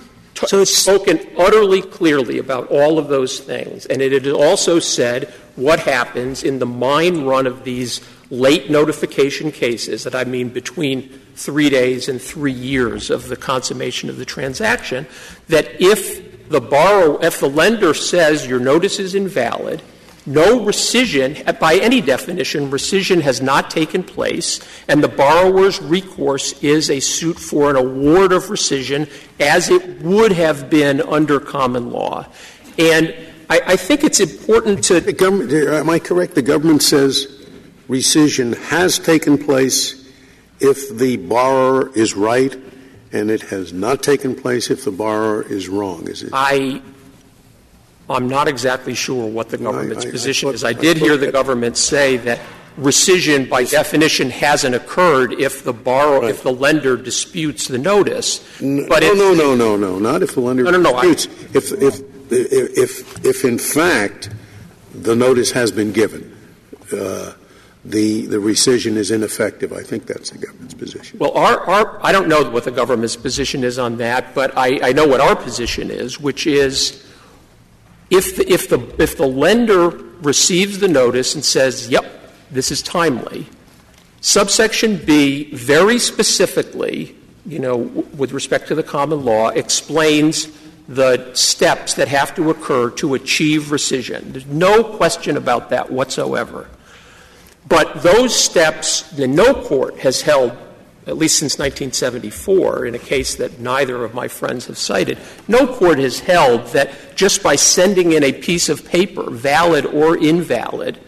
So 0.47 0.61
it's 0.61 0.77
spoken 0.77 1.27
utterly 1.39 1.81
clearly 1.81 2.39
about 2.39 2.69
all 2.69 2.99
of 2.99 3.09
those 3.09 3.41
things, 3.41 3.87
and 3.87 4.03
it 4.03 4.27
also 4.27 4.79
said 4.79 5.33
what 5.57 5.81
happens 5.81 6.43
in 6.43 6.59
the 6.59 6.67
mine 6.67 7.25
run 7.25 7.47
of 7.47 7.65
these 7.65 8.03
late 8.29 8.69
notification 8.69 9.51
cases, 9.51 10.05
that 10.05 10.15
I 10.15 10.25
mean 10.25 10.51
between 10.51 11.09
three 11.35 11.71
days 11.71 12.07
and 12.07 12.21
three 12.21 12.53
years 12.53 13.09
of 13.09 13.29
the 13.29 13.37
consummation 13.37 14.11
of 14.11 14.19
the 14.19 14.27
transaction, 14.27 15.07
that 15.49 15.81
if 15.81 16.49
the 16.51 16.61
borrower, 16.61 17.25
if 17.25 17.41
the 17.41 17.49
lender 17.49 17.95
says 17.95 18.47
your 18.47 18.61
notice 18.61 18.99
is 18.99 19.15
invalid, 19.15 19.81
no 20.27 20.61
rescission, 20.61 21.59
by 21.59 21.77
any 21.77 22.01
definition, 22.01 22.71
rescission 22.71 23.21
has 23.21 23.43
not 23.43 23.71
taken 23.71 24.03
place, 24.03 24.61
and 24.89 25.03
the 25.03 25.09
borrower's 25.09 25.83
recourse 25.83 26.63
is 26.63 26.91
a 26.91 27.01
suit 27.01 27.39
for 27.39 27.71
an 27.71 27.77
award 27.77 28.33
of 28.33 28.45
rescission 28.45 29.11
as 29.39 29.69
it 29.69 30.01
would 30.01 30.33
have 30.33 30.71
been 30.71 31.03
under 31.03 31.41
common 31.41 31.91
law. 31.91 32.27
And 32.79 33.15
I, 33.51 33.61
I 33.67 33.77
think 33.77 34.05
it's 34.05 34.21
important 34.21 34.85
to. 34.85 35.01
The 35.01 35.13
government, 35.13 35.53
am 35.53 35.91
I 35.91 35.99
correct? 35.99 36.35
The 36.35 36.43
government 36.43 36.83
says 36.83 37.47
rescission 37.89 38.57
has 38.57 38.99
taken 38.99 39.37
place 39.37 40.11
if 40.61 40.89
the 40.89 41.19
borrower 41.19 41.95
is 41.95 42.15
right, 42.15 42.57
and 43.13 43.31
it 43.31 43.43
has 43.43 43.73
not 43.73 44.03
taken 44.03 44.35
place 44.35 44.71
if 44.71 44.85
the 44.85 44.91
borrower 44.91 45.43
is 45.43 45.69
wrong. 45.69 46.09
Is 46.09 46.23
it? 46.23 46.31
I, 46.33 46.81
I'm 48.11 48.29
not 48.29 48.49
exactly 48.49 48.95
sure 48.95 49.27
what 49.27 49.49
the 49.49 49.57
government's 49.59 50.05
I- 50.05 50.09
I 50.09 50.13
position 50.13 50.49
thought- 50.49 50.55
is. 50.57 50.65
I 50.65 50.69
I 50.69 50.73
did 50.75 50.99
hear 50.99 51.17
the 51.17 51.33
government 51.33 51.77
say 51.77 52.17
that 52.19 52.39
rescission 52.79 53.49
by 53.49 53.65
definition 53.65 54.31
hasn't 54.31 54.75
occurred 54.75 55.33
if 55.41 55.63
the 55.65 55.73
borrower, 55.73 56.29
if 56.29 56.43
the 56.43 56.53
lender 56.53 56.97
disputes 56.97 57.69
the 57.69 57.79
notice. 57.79 58.41
N- 58.61 58.87
But 58.89 59.03
no, 59.05 59.13
no, 59.15 59.33
no, 59.33 59.55
no, 59.55 59.77
no, 59.77 59.99
not 59.99 60.23
if 60.23 60.35
the 60.35 60.41
lender 60.41 60.65
No, 60.65 60.71
no, 60.73 60.79
no, 60.81 60.95
I- 60.97 61.07
disputes. 61.13 61.29
If, 61.55 61.73
if, 61.81 62.01
if, 62.33 62.79
if, 62.79 63.25
if 63.25 63.45
in 63.45 63.59
fact 63.59 64.31
the 64.93 65.15
notice 65.15 65.53
has 65.53 65.71
been 65.71 65.93
given, 65.93 66.35
uh, 66.93 67.33
the, 67.85 68.27
the 68.27 68.39
rescission 68.39 68.97
is 68.97 69.11
ineffective. 69.11 69.73
I 69.73 69.83
think 69.83 70.07
that's 70.07 70.31
the 70.31 70.39
government's 70.39 70.75
position. 70.75 71.19
Well, 71.19 71.33
our, 71.33 71.61
our, 71.61 71.99
I 72.03 72.13
don't 72.13 72.29
know 72.29 72.43
what 72.51 72.65
the 72.65 72.71
government's 72.71 73.15
position 73.17 73.63
is 73.63 73.79
on 73.79 73.99
that, 73.99 74.35
but 74.35 74.57
I, 74.57 74.89
I 74.89 74.93
know 74.93 75.07
what 75.07 75.21
our 75.21 75.37
position 75.37 75.91
is, 75.91 76.19
which 76.19 76.47
is 76.47 77.05
if 78.11 78.37
the, 78.37 78.53
if 78.53 78.69
the, 78.69 78.81
if 79.03 79.17
the 79.17 79.27
lender 79.27 79.91
receives 80.23 80.79
the 80.79 80.89
notice 80.89 81.35
and 81.35 81.45
says, 81.45 81.89
yep, 81.89 82.05
this 82.51 82.71
is 82.71 82.83
timely, 82.83 83.47
subsection 84.21 84.97
B 84.97 85.53
very 85.55 85.99
specifically, 85.99 87.17
you 87.47 87.59
know, 87.59 87.77
with 87.77 88.33
respect 88.33 88.69
to 88.69 88.75
the 88.75 88.83
common 88.83 89.25
law, 89.25 89.49
explains 89.49 90.49
the 90.89 91.33
steps 91.35 91.95
that 91.95 92.09
have 92.09 92.35
to 92.35 92.51
occur 92.51 92.91
to 92.91 93.15
achieve 93.15 93.65
rescission. 93.65 94.33
There's 94.33 94.47
no 94.47 94.85
question 94.85 95.37
about 95.37 95.71
that 95.71 95.91
whatsoever. 95.91 96.69
But 97.67 98.03
those 98.03 98.35
steps, 98.35 99.03
the 99.13 99.27
no 99.27 99.55
court 99.55 99.99
has 100.01 100.21
held, 100.21 100.53
at 101.07 101.17
least 101.19 101.39
since 101.39 101.59
1974, 101.59 102.87
in 102.87 102.95
a 102.95 102.99
case 102.99 103.35
that 103.37 103.59
neither 103.61 104.05
of 104.05 104.15
my 104.15 104.29
friends 104.29 104.67
have 104.67 104.79
cited, 104.79 105.19
no 105.49 105.67
court 105.67 105.99
has 105.99 106.21
held 106.21 106.67
that 106.69 106.91
just 107.15 107.43
by 107.43 107.57
sending 107.57 108.13
in 108.13 108.25
a 108.25 108.33
piece 108.33 108.69
of 108.69 108.85
paper, 108.87 109.31
valid 109.31 109.85
or 109.87 110.17
invalid, 110.17 110.99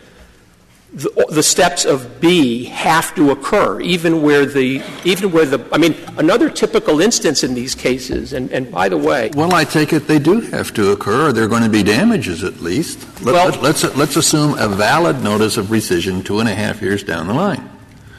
the, 0.93 1.27
the 1.31 1.43
steps 1.43 1.85
of 1.85 2.21
B 2.21 2.65
have 2.65 3.15
to 3.17 3.31
occur, 3.31 3.81
even 3.81 4.23
where 4.23 4.47
the, 4.47 4.83
even 5.05 5.31
where 5.33 5.45
the, 5.45 5.67
I 5.73 5.79
mean, 5.79 5.95
another 6.17 6.49
typical 6.49 7.01
instance 7.01 7.43
in 7.45 7.53
these 7.55 7.75
cases, 7.75 8.33
and, 8.33 8.51
and 8.51 8.71
by 8.71 8.89
the 8.89 8.97
way, 8.97 9.31
Well, 9.35 9.55
I 9.55 9.65
take 9.65 9.93
it 9.93 10.07
they 10.07 10.19
do 10.19 10.41
have 10.41 10.73
to 10.75 10.93
occur, 10.93 11.29
or 11.29 11.33
there 11.33 11.45
are 11.45 11.49
going 11.49 11.65
to 11.65 11.69
be 11.69 11.83
damages 11.83 12.45
at 12.45 12.61
least. 12.61 13.01
Let- 13.23 13.35
Well- 13.35 13.49
let- 13.51 13.63
let's, 13.63 13.97
let's 13.97 14.17
assume 14.17 14.57
a 14.59 14.69
valid 14.69 15.23
notice 15.23 15.57
of 15.57 15.67
rescission 15.67 16.25
two 16.25 16.41
and 16.41 16.49
a 16.49 16.55
half 16.55 16.81
years 16.81 17.03
down 17.03 17.27
the 17.27 17.35
line. 17.35 17.69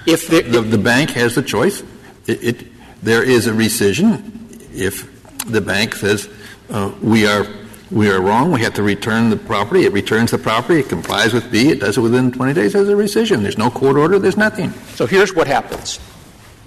If 0.08 0.28
the, 0.28 0.42
The, 0.42 0.62
the 0.62 0.78
bank 0.78 1.12
has 1.12 1.36
the 1.36 1.44
choice. 1.44 1.84
It, 2.26 2.44
it, 2.44 2.68
there 3.04 3.24
is 3.24 3.48
a 3.48 3.52
rescission 3.52 4.34
if 4.74 5.06
the 5.46 5.62
bank 5.62 5.96
says, 5.96 6.30
uh, 6.70 6.92
we 7.02 7.26
are, 7.26 7.46
we 7.90 8.10
are 8.10 8.22
wrong, 8.22 8.52
we 8.52 8.62
have 8.62 8.74
to 8.76 8.84
return 8.84 9.30
the 9.30 9.38
property, 9.38 9.86
it 9.86 9.94
returns 9.94 10.32
the 10.32 10.38
property, 10.38 10.82
it 10.82 10.90
complies 10.90 11.34
with 11.34 11.50
B, 11.52 11.70
it 11.70 11.80
does 11.80 11.98
it 11.98 12.02
within 12.02 12.32
20 12.32 12.54
days, 12.54 12.74
there's 12.74 12.90
a 12.90 12.94
rescission. 12.94 13.42
There's 13.42 13.58
no 13.58 13.70
court 13.70 13.98
order, 13.98 14.20
there's 14.20 14.38
nothing. 14.38 14.72
so 14.96 15.06
here's 15.06 15.34
what 15.34 15.48
happens. 15.48 16.00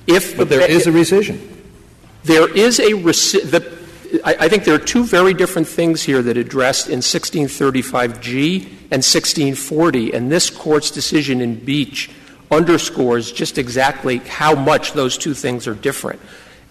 If 0.06 0.36
the 0.36 0.44
there 0.44 0.60
ba- 0.60 0.70
is 0.70 0.86
a 0.86 0.90
rescission. 0.90 1.38
There 2.24 2.52
is 2.54 2.80
a 2.80 2.92
reci- 2.92 3.48
the, 3.50 4.20
I, 4.24 4.46
I 4.46 4.48
think 4.48 4.64
there 4.64 4.74
are 4.74 4.78
two 4.78 5.04
very 5.04 5.34
different 5.34 5.68
things 5.68 6.02
here 6.02 6.22
that 6.22 6.36
addressed 6.36 6.88
in 6.88 7.00
1635G 7.00 8.66
and 8.90 9.02
1640, 9.04 10.12
and 10.12 10.32
this 10.32 10.50
Court's 10.50 10.90
decision 10.90 11.40
in 11.40 11.54
Beach 11.64 12.10
underscores 12.50 13.30
just 13.32 13.58
exactly 13.58 14.18
how 14.18 14.54
much 14.54 14.92
those 14.92 15.16
two 15.16 15.34
things 15.34 15.66
are 15.66 15.74
different. 15.74 16.20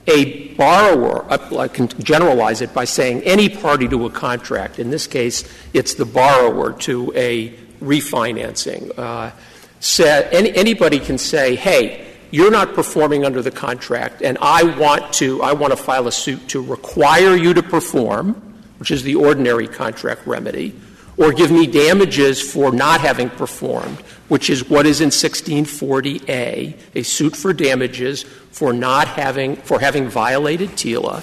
A 0.07 0.49
borrower, 0.55 1.25
I- 1.30 1.57
I 1.57 1.67
can 1.67 1.88
generalize 2.01 2.61
it 2.61 2.73
by 2.73 2.86
saying 2.86 3.21
any 3.23 3.47
party 3.47 3.88
to 3.88 4.05
a 4.05 4.09
contract, 4.09 4.80
in 4.80 4.89
this 4.89 5.07
case, 5.07 5.43
it's 5.73 5.93
the 5.93 6.05
borrower 6.05 6.73
to 6.80 7.13
a 7.15 7.53
refinancing, 7.82 8.97
uh, 8.97 9.32
said, 9.80 10.27
any, 10.34 10.53
anybody 10.55 10.99
can 10.99 11.17
say, 11.17 11.55
hey, 11.55 12.05
you're 12.32 12.51
not 12.51 12.73
performing 12.73 13.25
under 13.25 13.41
the 13.41 13.51
contract, 13.51 14.21
and 14.21 14.38
I 14.41 14.63
want 14.63 15.13
to, 15.13 15.41
I 15.41 15.53
want 15.53 15.71
to 15.71 15.77
file 15.77 16.07
a 16.07 16.11
suit 16.11 16.47
to 16.49 16.61
require 16.61 17.36
you 17.36 17.53
to 17.53 17.63
perform, 17.63 18.36
which 18.77 18.91
is 18.91 19.03
the 19.03 19.15
ordinary 19.15 19.67
contract 19.67 20.27
remedy, 20.27 20.73
or 21.20 21.34
give 21.34 21.51
me 21.51 21.67
damages 21.67 22.41
for 22.41 22.72
not 22.72 23.01
having 23.01 23.30
performed, 23.30 23.99
which 24.30 24.49
is 24.49 24.70
what 24.70 24.86
is 24.86 25.01
in 25.01 25.09
1640A, 25.09 26.74
a 26.95 27.03
suit 27.03 27.36
for 27.36 27.51
damages 27.51 28.24
for 28.24 28.72
not 28.72 29.07
having, 29.07 29.57
for 29.57 29.80
having 29.80 30.07
violated 30.07 30.70
TILA, 30.78 31.22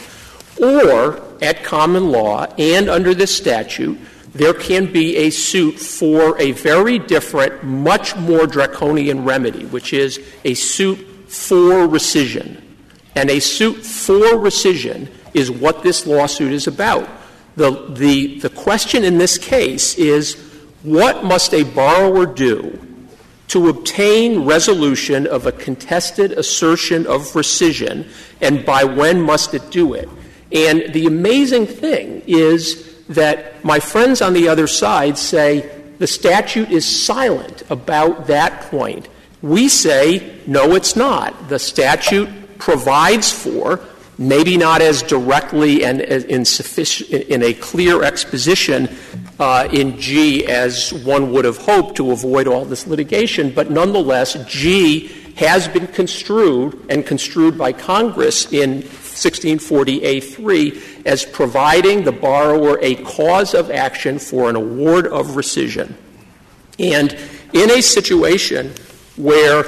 or 0.63 1.23
at 1.43 1.65
common 1.65 2.11
law 2.11 2.45
and 2.59 2.91
under 2.91 3.15
this 3.15 3.35
statute, 3.35 3.99
there 4.35 4.53
can 4.53 4.93
be 4.93 5.17
a 5.17 5.31
suit 5.31 5.79
for 5.79 6.39
a 6.39 6.53
very 6.53 6.99
different, 6.99 7.65
much 7.65 8.15
more 8.17 8.47
draconian 8.47 9.25
remedy, 9.25 9.65
which 9.65 9.95
is 9.95 10.21
a 10.45 10.53
suit 10.53 10.99
for 11.27 11.89
rescission. 11.89 12.61
And 13.15 13.31
a 13.31 13.41
suit 13.41 13.77
for 13.77 14.35
rescission 14.35 15.09
is 15.33 15.51
what 15.51 15.83
this 15.83 16.07
lawsuit 16.07 16.53
is 16.53 16.67
about. 16.67 17.09
The, 17.57 17.87
the, 17.89 18.39
the 18.41 18.51
question 18.51 19.03
in 19.03 19.19
this 19.19 19.39
case 19.39 19.97
is 19.97 20.35
what 20.83 21.25
must 21.25 21.55
a 21.55 21.63
borrower 21.63 22.27
do 22.27 22.79
to 23.49 23.69
obtain 23.69 24.45
resolution 24.45 25.27
of 25.27 25.47
a 25.47 25.53
contested 25.53 26.33
assertion 26.33 27.07
of 27.07 27.23
rescission, 27.33 28.09
and 28.41 28.65
by 28.67 28.85
when 28.85 29.23
must 29.23 29.55
it 29.55 29.71
do 29.71 29.95
it? 29.95 30.09
And 30.53 30.93
the 30.93 31.07
amazing 31.07 31.67
thing 31.67 32.23
is 32.27 32.95
that 33.09 33.65
my 33.65 33.81
friends 33.81 34.21
on 34.21 34.33
the 34.33 34.49
other 34.49 34.67
side 34.67 35.17
say 35.17 35.71
the 35.99 36.07
statute 36.07 36.71
is 36.71 36.85
silent 36.85 37.63
about 37.71 38.27
that 38.27 38.63
point. 38.63 39.09
We 39.43 39.69
say, 39.69 40.41
no, 40.47 40.75
it's 40.75 40.97
not. 40.97 41.49
The 41.49 41.59
statute 41.59 42.59
provides 42.59 43.31
for, 43.31 43.81
maybe 44.19 44.57
not 44.57 44.81
as 44.81 45.03
directly 45.03 45.85
and 45.85 46.01
in, 46.01 47.43
a 47.43 47.53
clear 47.55 48.03
exposition 48.03 48.89
uh, 49.39 49.69
in 49.71 49.99
G 49.99 50.47
as 50.47 50.93
one 50.93 51.33
would 51.33 51.45
have 51.45 51.59
hoped 51.59 51.97
to 51.97 52.13
avoid 52.13 52.47
all 52.47 52.65
this 52.65 52.87
litigation, 52.87 53.51
but 53.51 53.71
nonetheless, 53.71 54.35
G 54.47 55.09
has 55.37 55.69
been 55.69 55.87
construed 55.89 56.87
and 56.89 57.07
construed 57.07 57.59
by 57.59 57.73
Congress 57.73 58.51
in 58.53 58.83
1640A3 58.83 61.05
as 61.05 61.27
providing 61.27 62.05
the 62.05 62.13
borrower 62.13 62.79
a 62.81 62.95
cause 62.97 63.55
of 63.55 63.71
action 63.71 64.19
for 64.19 64.49
an 64.49 64.57
award 64.57 65.07
of 65.07 65.27
rescission. 65.29 65.93
And 66.79 67.13
in 67.53 67.71
a 67.71 67.83
situation 67.83 68.73
where 69.17 69.67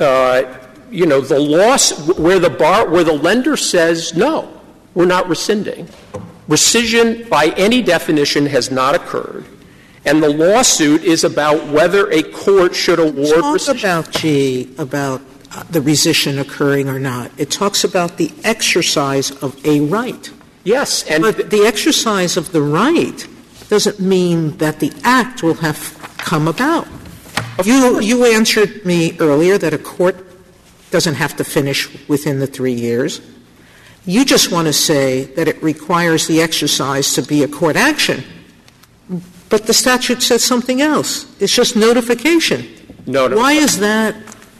uh, 0.00 0.67
you 0.90 1.06
know 1.06 1.20
the 1.20 1.38
loss 1.38 2.08
where 2.18 2.38
the 2.38 2.50
bar 2.50 2.88
where 2.88 3.04
the 3.04 3.12
lender 3.12 3.56
says 3.56 4.14
no 4.14 4.60
we're 4.94 5.06
not 5.06 5.28
rescinding 5.28 5.86
rescission 6.48 7.28
by 7.28 7.46
any 7.56 7.82
definition 7.82 8.46
has 8.46 8.70
not 8.70 8.94
occurred 8.94 9.44
and 10.04 10.22
the 10.22 10.28
lawsuit 10.28 11.02
is 11.04 11.24
about 11.24 11.66
whether 11.68 12.10
a 12.10 12.22
court 12.22 12.74
should 12.74 12.98
award 12.98 13.40
Talk 13.40 13.56
rescission. 13.56 13.78
about 13.78 14.10
G 14.10 14.74
about 14.78 15.20
uh, 15.52 15.62
the 15.64 15.80
rescission 15.80 16.40
occurring 16.40 16.88
or 16.88 16.98
not. 16.98 17.30
It 17.38 17.50
talks 17.50 17.84
about 17.84 18.16
the 18.18 18.30
exercise 18.44 19.30
of 19.42 19.64
a 19.66 19.80
right. 19.80 20.30
Yes, 20.64 21.04
and 21.04 21.22
but 21.22 21.50
the 21.50 21.64
exercise 21.66 22.36
of 22.36 22.52
the 22.52 22.60
right 22.60 23.26
doesn't 23.68 24.00
mean 24.00 24.56
that 24.58 24.80
the 24.80 24.92
act 25.04 25.42
will 25.42 25.54
have 25.54 25.96
come 26.18 26.48
about. 26.48 26.86
You, 27.64 28.00
you 28.00 28.24
answered 28.26 28.84
me 28.84 29.16
earlier 29.18 29.58
that 29.58 29.72
a 29.72 29.78
court 29.78 30.27
doesn't 30.90 31.14
have 31.14 31.36
to 31.36 31.44
finish 31.44 31.88
within 32.08 32.38
the 32.38 32.46
three 32.46 32.72
years. 32.72 33.20
You 34.06 34.24
just 34.24 34.50
want 34.50 34.66
to 34.66 34.72
say 34.72 35.24
that 35.24 35.48
it 35.48 35.62
requires 35.62 36.26
the 36.26 36.40
exercise 36.40 37.12
to 37.14 37.22
be 37.22 37.42
a 37.42 37.48
court 37.48 37.76
action. 37.76 38.24
But 39.50 39.66
the 39.66 39.74
statute 39.74 40.22
says 40.22 40.44
something 40.44 40.80
else. 40.80 41.26
It's 41.40 41.54
just 41.54 41.76
notification. 41.76 42.66
No, 43.06 43.28
no. 43.28 43.36
Why 43.36 43.52
is 43.52 43.78
that 43.78 44.16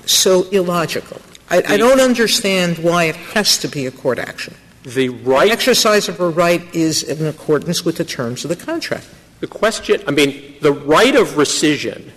so 0.07 0.45
illogical? 0.51 1.21
I, 1.51 1.63
I 1.67 1.77
don't 1.77 2.01
understand 2.01 2.79
why 2.79 3.05
it 3.05 3.17
has 3.17 3.59
to 3.59 3.69
be 3.69 3.87
a 3.87 3.91
court 3.91 4.19
action. 4.19 4.55
The 4.85 5.09
right 5.09 5.47
the 5.47 5.53
exercise 5.53 6.09
of 6.09 6.21
a 6.21 6.29
right 6.29 6.63
is 6.75 7.03
in 7.03 7.27
accordance 7.27 7.85
with 7.85 7.97
the 7.97 8.05
terms 8.05 8.45
of 8.45 8.49
the 8.49 8.57
contract. 8.57 9.07
The 9.41 9.47
question, 9.47 10.03
I 10.07 10.11
mean, 10.11 10.57
the 10.61 10.73
right 10.73 11.15
of 11.15 11.29
rescission 11.31 12.11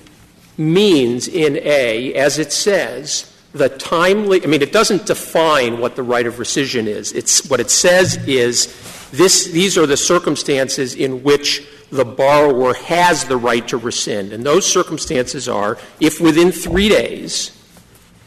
means 0.58 1.28
in 1.28 1.58
A, 1.58 2.14
as 2.14 2.40
it 2.40 2.52
says, 2.52 3.31
the 3.54 3.70
timely, 3.70 4.44
I 4.44 4.48
mean, 4.48 4.62
it 4.62 4.72
doesn't 4.72 5.06
define 5.06 5.80
what 5.80 5.96
the 5.96 6.04
right 6.04 6.26
of 6.26 6.36
rescission 6.36 6.88
is. 6.88 7.12
It's, 7.12 7.50
what 7.50 7.60
it 7.60 7.70
says 7.70 8.16
is 8.28 9.10
this, 9.12 9.46
these 9.46 9.78
are 9.78 9.86
the 9.86 9.98
circumstances 9.98 10.96
in 10.96 11.24
which 11.24 11.68
the 11.92 12.06
borrower 12.06 12.74
has 12.74 13.26
the 13.26 13.36
right 13.36 13.68
to 13.68 13.78
rescind. 13.78 14.32
And 14.32 14.46
those 14.46 14.66
circumstances 14.66 15.50
are 15.50 15.78
if 16.00 16.22
within 16.22 16.52
three 16.52 16.88
days 16.88 17.52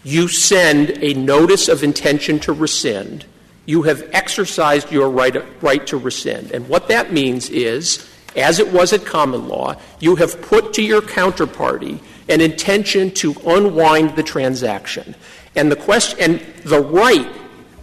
you 0.03 0.29
send 0.29 0.91
a 1.03 1.15
notice 1.15 1.69
of 1.69 1.83
intention 1.83 2.39
to 2.41 2.53
rescind, 2.53 3.25
you 3.65 3.83
have 3.83 4.07
exercised 4.13 4.93
your 4.93 5.09
right, 5.09 5.43
right 5.63 5.87
to 5.87 5.97
rescind. 5.97 6.51
And 6.51 6.69
what 6.69 6.89
that 6.89 7.15
means 7.15 7.49
is, 7.49 8.07
as 8.37 8.59
it 8.59 8.73
was 8.73 8.93
at 8.93 9.05
common 9.05 9.49
law, 9.49 9.75
you 10.01 10.17
have 10.17 10.41
put 10.43 10.75
to 10.75 10.83
your 10.83 11.01
counterparty 11.01 12.01
an 12.29 12.41
intention 12.41 13.11
to 13.13 13.35
unwind 13.47 14.17
the 14.17 14.23
transaction. 14.23 15.15
And 15.57 15.71
the 15.71 15.77
question, 15.77 16.19
and 16.21 16.41
the 16.65 16.81
right, 16.81 17.29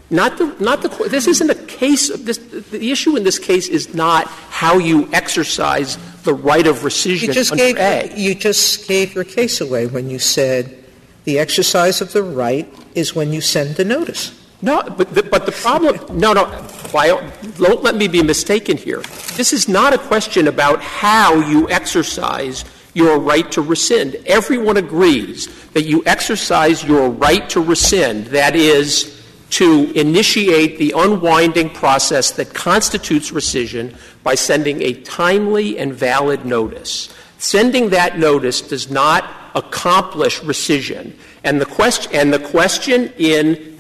not 0.10 0.38
the, 0.38 0.48
not 0.60 0.82
the, 0.82 0.90
this 1.10 1.28
isn't 1.28 1.50
a 1.50 1.56
case, 1.56 2.10
of 2.10 2.26
this, 2.26 2.38
the 2.38 2.92
issue 2.92 3.16
in 3.16 3.24
this 3.24 3.40
case 3.40 3.70
is 3.70 3.94
not 3.94 4.28
how 4.28 4.78
you 4.78 5.10
exercise 5.14 5.98
the 6.24 6.34
right 6.34 6.68
of 6.68 6.80
rescission 6.80 7.28
you 7.28 7.34
just 7.34 7.52
under 7.52 7.64
gave, 7.64 7.78
A. 7.78 8.14
You 8.16 8.36
just 8.36 8.88
gave 8.88 9.16
your 9.16 9.24
case 9.24 9.62
away 9.62 9.88
when 9.88 10.10
you 10.10 10.20
said 10.20 10.84
the 11.24 11.40
exercise 11.40 12.02
of 12.02 12.12
the 12.14 12.24
right 12.24 12.72
is 12.94 13.16
when 13.16 13.32
you 13.32 13.42
send 13.42 13.76
the 13.76 13.86
notice. 13.86 14.38
No, 14.62 14.84
but 14.84 15.14
the, 15.16 15.24
but 15.24 15.46
the 15.46 15.52
problem, 15.52 16.20
no, 16.20 16.34
no, 16.34 16.46
don't 16.92 17.84
let 17.84 17.96
me 17.96 18.08
be 18.08 18.22
mistaken 18.22 18.78
here. 18.78 19.02
This 19.36 19.54
is 19.54 19.68
not 19.68 19.94
a 19.94 19.98
question 19.98 20.48
about 20.48 20.82
how 20.82 21.36
you 21.36 21.70
exercise 21.70 22.66
your 22.94 23.20
right 23.20 23.50
to 23.52 23.62
rescind. 23.62 24.16
Everyone 24.26 24.78
agrees 24.78 25.48
that 25.70 25.84
you 25.84 26.04
exercise 26.06 26.84
your 26.84 27.10
right 27.10 27.50
to 27.50 27.62
rescind, 27.62 28.26
that 28.28 28.56
is, 28.56 29.18
to 29.52 29.92
initiate 29.96 30.78
the 30.78 30.94
unwinding 30.96 31.70
process 31.70 32.32
that 32.32 32.54
constitutes 32.54 33.32
rescission 33.32 33.96
by 34.24 34.36
sending 34.36 34.82
a 34.82 34.94
timely 35.02 35.78
and 35.78 35.94
valid 35.94 36.46
notice. 36.46 37.14
Sending 37.38 37.90
that 37.90 38.20
notice 38.20 38.62
does 38.62 38.90
not 38.90 39.26
accomplish 39.56 40.40
rescission. 40.42 41.14
And 41.44 41.60
the 41.60 41.66
question, 41.66 42.12
and 42.14 42.34
the 42.34 42.40
question 42.40 43.12
in 43.18 43.78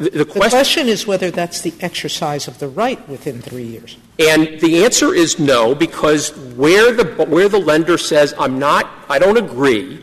the, 0.00 0.24
question, 0.24 0.42
the 0.42 0.48
question 0.48 0.88
is 0.88 1.06
whether 1.06 1.30
that's 1.30 1.60
the 1.60 1.74
exercise 1.80 2.48
of 2.48 2.58
the 2.58 2.68
right 2.68 3.06
within 3.06 3.42
three 3.42 3.64
years. 3.64 3.98
And 4.18 4.58
the 4.60 4.82
answer 4.82 5.14
is 5.14 5.38
no, 5.38 5.74
because 5.74 6.34
where 6.56 6.92
the, 6.92 7.04
where 7.26 7.50
the 7.50 7.58
lender 7.58 7.98
says, 7.98 8.34
I'm 8.38 8.58
not, 8.58 8.90
I 9.10 9.18
don't 9.18 9.36
agree, 9.36 10.02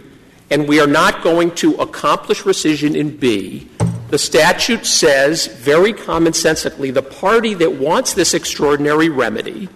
and 0.52 0.68
we 0.68 0.80
are 0.80 0.88
not 0.88 1.24
going 1.24 1.52
to 1.56 1.74
accomplish 1.76 2.44
rescission 2.44 2.96
in 2.96 3.18
B, 3.18 3.70
the 4.10 4.20
statute 4.20 4.86
says 4.86 5.48
very 5.48 5.94
commonsensically 5.94 6.94
the 6.94 7.02
party 7.02 7.56
that 7.56 7.74
wants 7.74 8.14
this 8.14 8.36
extraordinary 8.36 9.10
remedy 9.10 9.68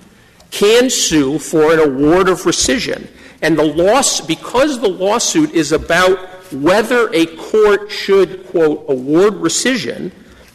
can 0.51 0.89
sue 0.89 1.39
for 1.39 1.73
an 1.73 1.79
award 1.79 2.29
of 2.29 2.41
rescission. 2.41 3.07
And 3.41 3.57
the 3.57 3.65
loss, 3.65 4.21
because 4.21 4.79
the 4.79 4.87
lawsuit 4.87 5.51
is 5.51 5.71
about 5.71 6.40
whether 6.53 7.11
a 7.13 7.25
court 7.37 7.91
should, 7.91 8.45
quote, 8.47 8.85
award 8.87 9.33
rescission, 9.35 10.11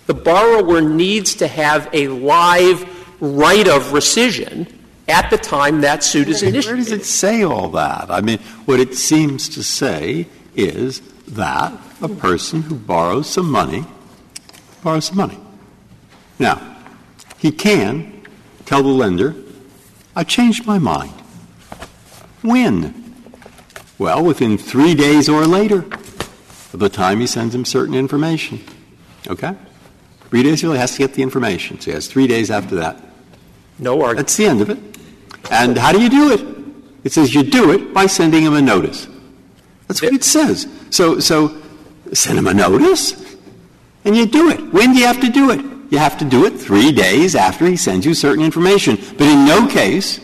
the 0.07 0.15
borrower 0.15 0.81
needs 0.81 1.35
to 1.37 1.49
have 1.49 1.89
a 1.93 2.09
live 2.09 2.85
right 3.21 3.67
of 3.67 3.83
rescission 3.87 4.73
at 5.09 5.31
the 5.31 5.39
time 5.39 5.81
that 5.83 6.03
suit 6.03 6.29
is 6.29 6.43
initiated. 6.43 6.67
Where 6.67 6.77
does 6.77 6.93
it 6.93 7.05
say 7.05 7.43
all 7.43 7.69
that? 7.71 8.11
I 8.11 8.21
mean, 8.21 8.39
what 8.67 8.81
it 8.81 8.95
seems 8.95 9.49
to 9.51 9.63
say 9.63 10.27
is 10.55 11.01
that 11.29 11.73
a 12.03 12.09
person 12.09 12.63
who 12.63 12.75
borrows 12.75 13.29
some 13.29 13.51
money 13.51 13.85
borrows 14.83 15.07
some 15.07 15.17
money. 15.17 15.39
Now, 16.39 16.77
he 17.39 17.51
can 17.51 18.23
tell 18.67 18.83
the 18.83 18.89
lender, 18.89 19.35
I 20.15 20.23
changed 20.23 20.67
my 20.67 20.79
mind. 20.79 21.13
When? 22.43 23.06
Well, 23.99 24.25
within 24.25 24.59
three 24.59 24.95
days 24.95 25.29
or 25.29 25.47
later 25.47 25.79
of 26.73 26.81
the 26.81 26.89
time 26.89 27.21
he 27.21 27.27
sends 27.27 27.55
him 27.55 27.65
certain 27.65 27.95
information. 27.95 28.61
Okay? 29.29 29.55
Three 30.29 30.43
days 30.43 30.63
early 30.63 30.79
has 30.79 30.93
to 30.93 30.99
get 30.99 31.15
the 31.15 31.23
information. 31.23 31.81
So 31.81 31.91
he 31.91 31.95
has 31.95 32.07
three 32.07 32.27
days 32.27 32.51
after 32.51 32.75
that. 32.77 33.03
No 33.79 34.03
argument. 34.03 34.19
That's 34.19 34.37
the 34.37 34.47
end 34.47 34.61
of 34.61 34.71
it. 34.71 34.79
And 35.51 35.79
how 35.79 35.93
do 35.93 36.01
you 36.01 36.11
do 36.11 36.33
it? 36.33 36.41
It 37.05 37.13
says 37.13 37.35
you 37.35 37.43
do 37.43 37.73
it 37.73 37.95
by 37.95 38.07
sending 38.07 38.43
him 38.43 38.55
a 38.55 38.61
notice. 38.61 39.07
That's 39.87 40.03
what 40.03 40.13
it 40.13 40.25
says. 40.25 40.67
So, 40.91 41.21
so 41.21 41.57
send 42.13 42.39
him 42.39 42.49
a 42.49 42.55
notice, 42.55 43.37
and 44.05 44.17
you 44.17 44.27
do 44.27 44.51
it. 44.51 44.73
When 44.73 44.93
do 44.93 44.99
you 44.99 45.07
have 45.07 45.21
to 45.21 45.29
do 45.29 45.51
it? 45.51 45.61
You 45.91 45.99
have 45.99 46.19
to 46.19 46.25
do 46.25 46.47
it 46.47 46.59
three 46.59 46.91
days 46.91 47.37
after 47.37 47.65
he 47.67 47.77
sends 47.77 48.05
you 48.05 48.15
certain 48.15 48.45
information, 48.45 48.97
but 49.17 49.29
in 49.29 49.47
no 49.47 49.69
case 49.69 50.21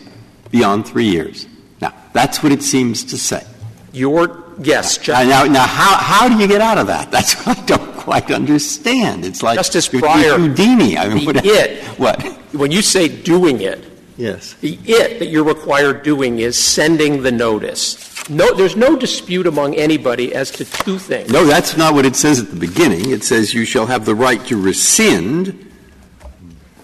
beyond 0.51 0.85
three 0.85 1.07
years. 1.07 1.47
Now, 1.79 1.93
that's 2.11 2.43
what 2.43 2.51
it 2.51 2.61
seems 2.61 3.05
to 3.05 3.17
say. 3.17 3.45
Your 3.93 4.43
yes, 4.59 4.97
Justice. 4.97 5.29
now, 5.29 5.43
now, 5.45 5.65
how 5.65 5.95
how 5.97 6.27
do 6.27 6.35
you 6.41 6.47
get 6.47 6.61
out 6.61 6.77
of 6.77 6.87
that? 6.87 7.11
That's 7.15 7.33
what 7.45 7.57
I 7.59 7.65
don't 7.65 7.93
quite 7.95 8.31
understand. 8.31 9.23
It's 9.23 9.41
like 9.43 9.55
Justice 9.57 9.91
you're, 9.93 10.01
Breyer. 10.01 10.35
Houdini. 10.37 10.97
I 10.97 11.09
mean, 11.09 11.19
the 11.19 11.33
what, 11.33 11.45
it. 11.45 11.83
What? 11.99 12.21
When 12.53 12.71
you 12.71 12.81
say 12.81 13.07
doing 13.07 13.61
it, 13.61 13.85
Yes. 14.17 14.53
the 14.61 14.77
it 14.85 15.19
that 15.19 15.27
you're 15.27 15.43
required 15.43 16.03
doing 16.03 16.39
is 16.39 16.57
sending 16.57 17.23
the 17.23 17.31
notice. 17.31 18.09
No, 18.29 18.53
there's 18.53 18.75
no 18.75 18.95
dispute 18.95 19.45
among 19.47 19.75
anybody 19.75 20.33
as 20.33 20.49
to 20.51 20.65
two 20.65 20.97
things. 20.97 21.29
No, 21.31 21.45
that's 21.45 21.75
not 21.77 21.93
what 21.93 22.05
it 22.05 22.15
says 22.15 22.39
at 22.39 22.49
the 22.49 22.55
beginning. 22.55 23.09
It 23.11 23.23
says 23.23 23.53
you 23.53 23.65
shall 23.65 23.85
have 23.85 24.05
the 24.05 24.15
right 24.15 24.43
to 24.47 24.59
rescind 24.61 25.71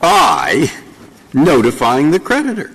by 0.01 0.68
notifying 1.34 2.12
the 2.12 2.20
creditor. 2.20 2.72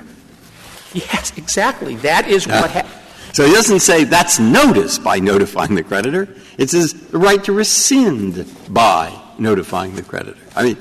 Yes, 0.93 1.33
exactly. 1.37 1.97
That 1.97 2.29
is 2.29 2.47
what. 2.47 2.71
Ha- 2.71 3.01
So 3.35 3.45
he 3.45 3.53
doesn't 3.53 3.81
say 3.81 4.05
that's 4.05 4.39
notice 4.39 4.97
by 4.97 5.19
notifying 5.19 5.75
the 5.75 5.83
creditor. 5.83 6.29
It 6.57 6.71
says 6.71 6.93
the 6.93 7.19
right 7.19 7.43
to 7.43 7.53
rescind 7.53 8.47
by 8.73 9.13
notifying 9.39 9.97
the 9.97 10.05
creditor. 10.05 10.39
I 10.55 10.63
mean, 10.63 10.77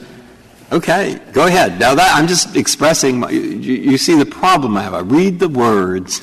okay, 0.71 1.19
go 1.31 1.47
ahead. 1.47 1.79
Now 1.79 1.95
that 1.95 2.15
I'm 2.15 2.27
just 2.27 2.55
expressing, 2.55 3.21
my, 3.21 3.31
you, 3.31 3.41
you 3.41 3.97
see 3.97 4.15
the 4.15 4.27
problem 4.27 4.77
I 4.77 4.83
have. 4.83 4.93
I 4.93 4.99
read 4.99 5.39
the 5.39 5.49
words, 5.49 6.21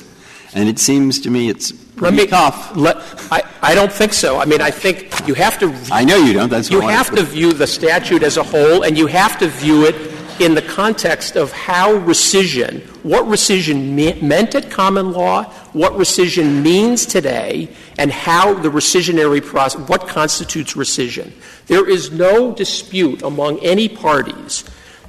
and 0.53 0.69
it 0.69 0.79
seems 0.79 1.19
to 1.19 1.29
me 1.29 1.49
it's 1.49 1.73
Let 1.97 2.13
me, 2.13 2.27
tough. 2.27 2.77
Let, 2.77 2.95
I, 3.29 3.43
I 3.61 3.75
don't 3.75 3.91
think 3.91 4.13
so. 4.13 4.39
I 4.39 4.45
mean, 4.45 4.61
I 4.61 4.71
think 4.71 5.27
you 5.27 5.33
have 5.33 5.59
to. 5.59 5.77
I 5.91 6.05
know 6.05 6.15
you 6.15 6.31
don't. 6.31 6.47
That's 6.47 6.71
you 6.71 6.79
have 6.79 7.13
to 7.13 7.23
view 7.23 7.51
the 7.51 7.67
statute 7.67 8.23
as 8.23 8.37
a 8.37 8.43
whole, 8.43 8.83
and 8.83 8.97
you 8.97 9.07
have 9.07 9.37
to 9.39 9.49
view 9.49 9.85
it 9.85 9.95
in 10.39 10.55
the 10.55 10.61
context 10.61 11.35
of 11.35 11.51
how 11.51 11.93
rescission, 11.97 12.87
what 13.03 13.25
rescission 13.25 13.91
me- 13.91 14.19
meant 14.21 14.55
at 14.55 14.69
common 14.69 15.11
law, 15.11 15.43
what 15.73 15.93
rescission 15.93 16.61
means 16.61 17.05
today, 17.05 17.69
and 17.97 18.11
how 18.11 18.53
the 18.53 18.69
rescissionary 18.69 19.43
process, 19.43 19.87
what 19.87 20.07
constitutes 20.07 20.73
rescission. 20.73 21.31
There 21.67 21.89
is 21.89 22.11
no 22.11 22.53
dispute 22.53 23.21
among 23.21 23.59
any 23.59 23.87
parties 23.89 24.63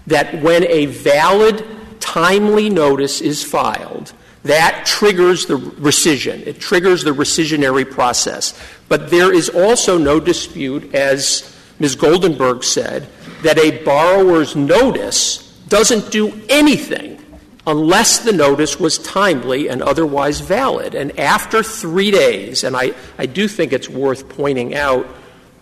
that 0.07 0.43
when 0.43 0.65
a 0.65 0.87
valid, 0.87 1.65
timely 2.01 2.69
notice 2.69 3.21
is 3.21 3.45
filed, 3.45 4.13
that 4.45 4.85
triggers 4.85 5.47
the 5.47 5.57
rescission. 5.57 6.45
It 6.47 6.59
triggers 6.59 7.05
the 7.05 7.13
rescissionary 7.13 7.89
process. 7.89 8.59
But 8.89 9.11
there 9.11 9.33
is 9.33 9.49
also 9.49 9.99
no 9.99 10.19
dispute, 10.19 10.95
as 10.95 11.57
Ms. 11.79 11.97
Goldenberg 11.97 12.65
said, 12.65 13.07
that 13.43 13.59
a 13.59 13.83
borrower's 13.85 14.57
notice 14.57 15.49
doesn't 15.69 16.11
do 16.11 16.41
anything 16.49 17.22
unless 17.67 18.21
the 18.21 18.33
notice 18.33 18.79
was 18.81 18.99
timely 18.99 19.69
and 19.69 19.83
otherwise 19.83 20.41
valid. 20.41 20.95
And 20.95 21.19
after 21.19 21.63
three 21.63 22.11
days, 22.11 22.65
and 22.65 22.77
I, 22.77 22.93
I 23.19 23.27
do 23.27 23.47
think 23.49 23.73
it's 23.73 23.89
worth 23.89 24.29
pointing 24.29 24.75
out 24.75 25.07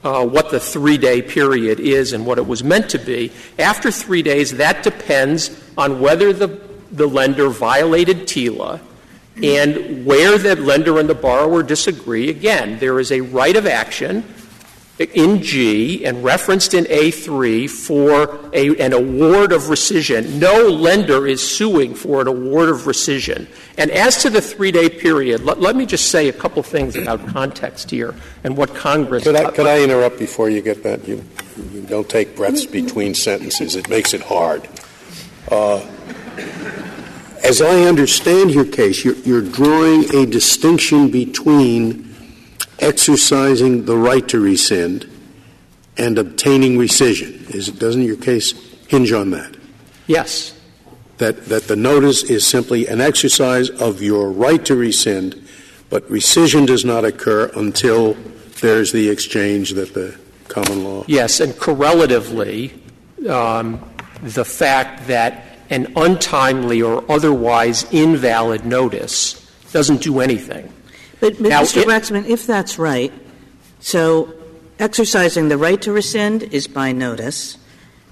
uh, 0.02 0.26
what 0.26 0.50
the 0.50 0.60
three 0.60 0.96
day 0.96 1.20
period 1.20 1.78
is 1.78 2.12
and 2.12 2.24
what 2.24 2.38
it 2.38 2.46
was 2.46 2.64
meant 2.64 2.90
to 2.90 2.98
be, 2.98 3.32
after 3.58 3.90
three 3.90 4.22
days, 4.22 4.56
that 4.56 4.82
depends 4.82 5.50
on 5.76 6.00
whether 6.00 6.32
the, 6.32 6.60
the 6.90 7.06
lender 7.06 7.50
violated 7.50 8.26
TILA 8.26 8.80
and 9.42 10.04
where 10.04 10.38
the 10.38 10.56
lender 10.56 10.98
and 10.98 11.08
the 11.08 11.14
borrower 11.14 11.62
disagree. 11.62 12.28
Again, 12.30 12.78
there 12.78 12.98
is 12.98 13.12
a 13.12 13.20
right 13.20 13.56
of 13.56 13.66
action 13.66 14.24
in 15.00 15.42
G 15.42 16.04
and 16.04 16.22
referenced 16.22 16.74
in 16.74 16.84
A3 16.84 17.68
for 17.70 18.38
a, 18.52 18.76
an 18.78 18.92
award 18.92 19.52
of 19.52 19.62
rescission. 19.62 20.38
No 20.38 20.68
lender 20.68 21.26
is 21.26 21.46
suing 21.46 21.94
for 21.94 22.20
an 22.20 22.28
award 22.28 22.68
of 22.68 22.82
rescission. 22.82 23.48
And 23.78 23.90
as 23.90 24.22
to 24.22 24.30
the 24.30 24.42
three 24.42 24.70
day 24.70 24.90
period, 24.90 25.42
let, 25.42 25.60
let, 25.60 25.74
me 25.74 25.86
just 25.86 26.10
say 26.10 26.28
a 26.28 26.32
couple 26.32 26.62
things 26.62 26.96
about 26.96 27.26
context 27.28 27.90
here 27.90 28.14
and 28.44 28.56
what 28.56 28.74
Congress. 28.74 29.24
Could 29.24 29.36
I, 29.36 29.50
could 29.50 29.66
I 29.66 29.82
interrupt 29.82 30.18
before 30.18 30.50
you 30.50 30.60
get 30.60 30.82
that? 30.82 31.08
You, 31.08 31.24
you, 31.72 31.80
don't 31.82 32.08
take 32.08 32.36
breaths 32.36 32.66
between 32.66 33.14
sentences, 33.14 33.76
it 33.76 33.88
makes 33.88 34.12
it 34.12 34.22
hard. 34.22 34.68
Uh, 35.50 35.86
as 37.42 37.62
I 37.62 37.84
understand 37.84 38.50
your 38.50 38.66
case, 38.66 39.04
you're, 39.04 39.16
you're 39.16 39.40
drawing 39.40 40.14
a 40.14 40.26
distinction 40.26 41.10
between 41.10 42.09
exercising 42.80 43.84
the 43.84 43.96
right 43.96 44.26
to 44.28 44.40
rescind 44.40 45.08
and 45.96 46.18
obtaining 46.18 46.78
rescission. 46.78 47.54
Is, 47.54 47.68
doesn't 47.68 48.02
your 48.02 48.16
case 48.16 48.52
hinge 48.88 49.12
on 49.12 49.30
that? 49.30 49.56
Yes. 50.06 50.58
That, 51.18 51.46
that 51.46 51.64
the 51.64 51.76
notice 51.76 52.22
is 52.22 52.46
simply 52.46 52.86
an 52.86 53.00
exercise 53.00 53.68
of 53.68 54.00
your 54.00 54.30
right 54.30 54.64
to 54.64 54.74
rescind, 54.74 55.46
but 55.90 56.08
rescission 56.08 56.66
does 56.66 56.84
not 56.84 57.04
occur 57.04 57.50
until 57.54 58.14
there's 58.60 58.92
the 58.92 59.08
exchange 59.08 59.72
that 59.72 59.94
the 59.94 60.18
common 60.48 60.84
law. 60.84 61.04
Yes, 61.06 61.40
and 61.40 61.56
correlatively, 61.58 62.72
um, 63.28 63.80
the 64.22 64.44
fact 64.44 65.06
that 65.08 65.58
an 65.70 65.92
untimely 65.96 66.82
or 66.82 67.04
otherwise 67.10 67.84
invalid 67.92 68.64
notice 68.64 69.34
doesn't 69.72 70.02
do 70.02 70.20
anything. 70.20 70.72
But, 71.20 71.38
now, 71.40 71.62
Mr. 71.62 71.84
Waxman, 71.84 72.26
if 72.26 72.46
that's 72.46 72.78
right, 72.78 73.12
so 73.80 74.32
exercising 74.78 75.48
the 75.48 75.58
right 75.58 75.80
to 75.82 75.92
rescind 75.92 76.42
is 76.44 76.66
by 76.66 76.92
notice, 76.92 77.58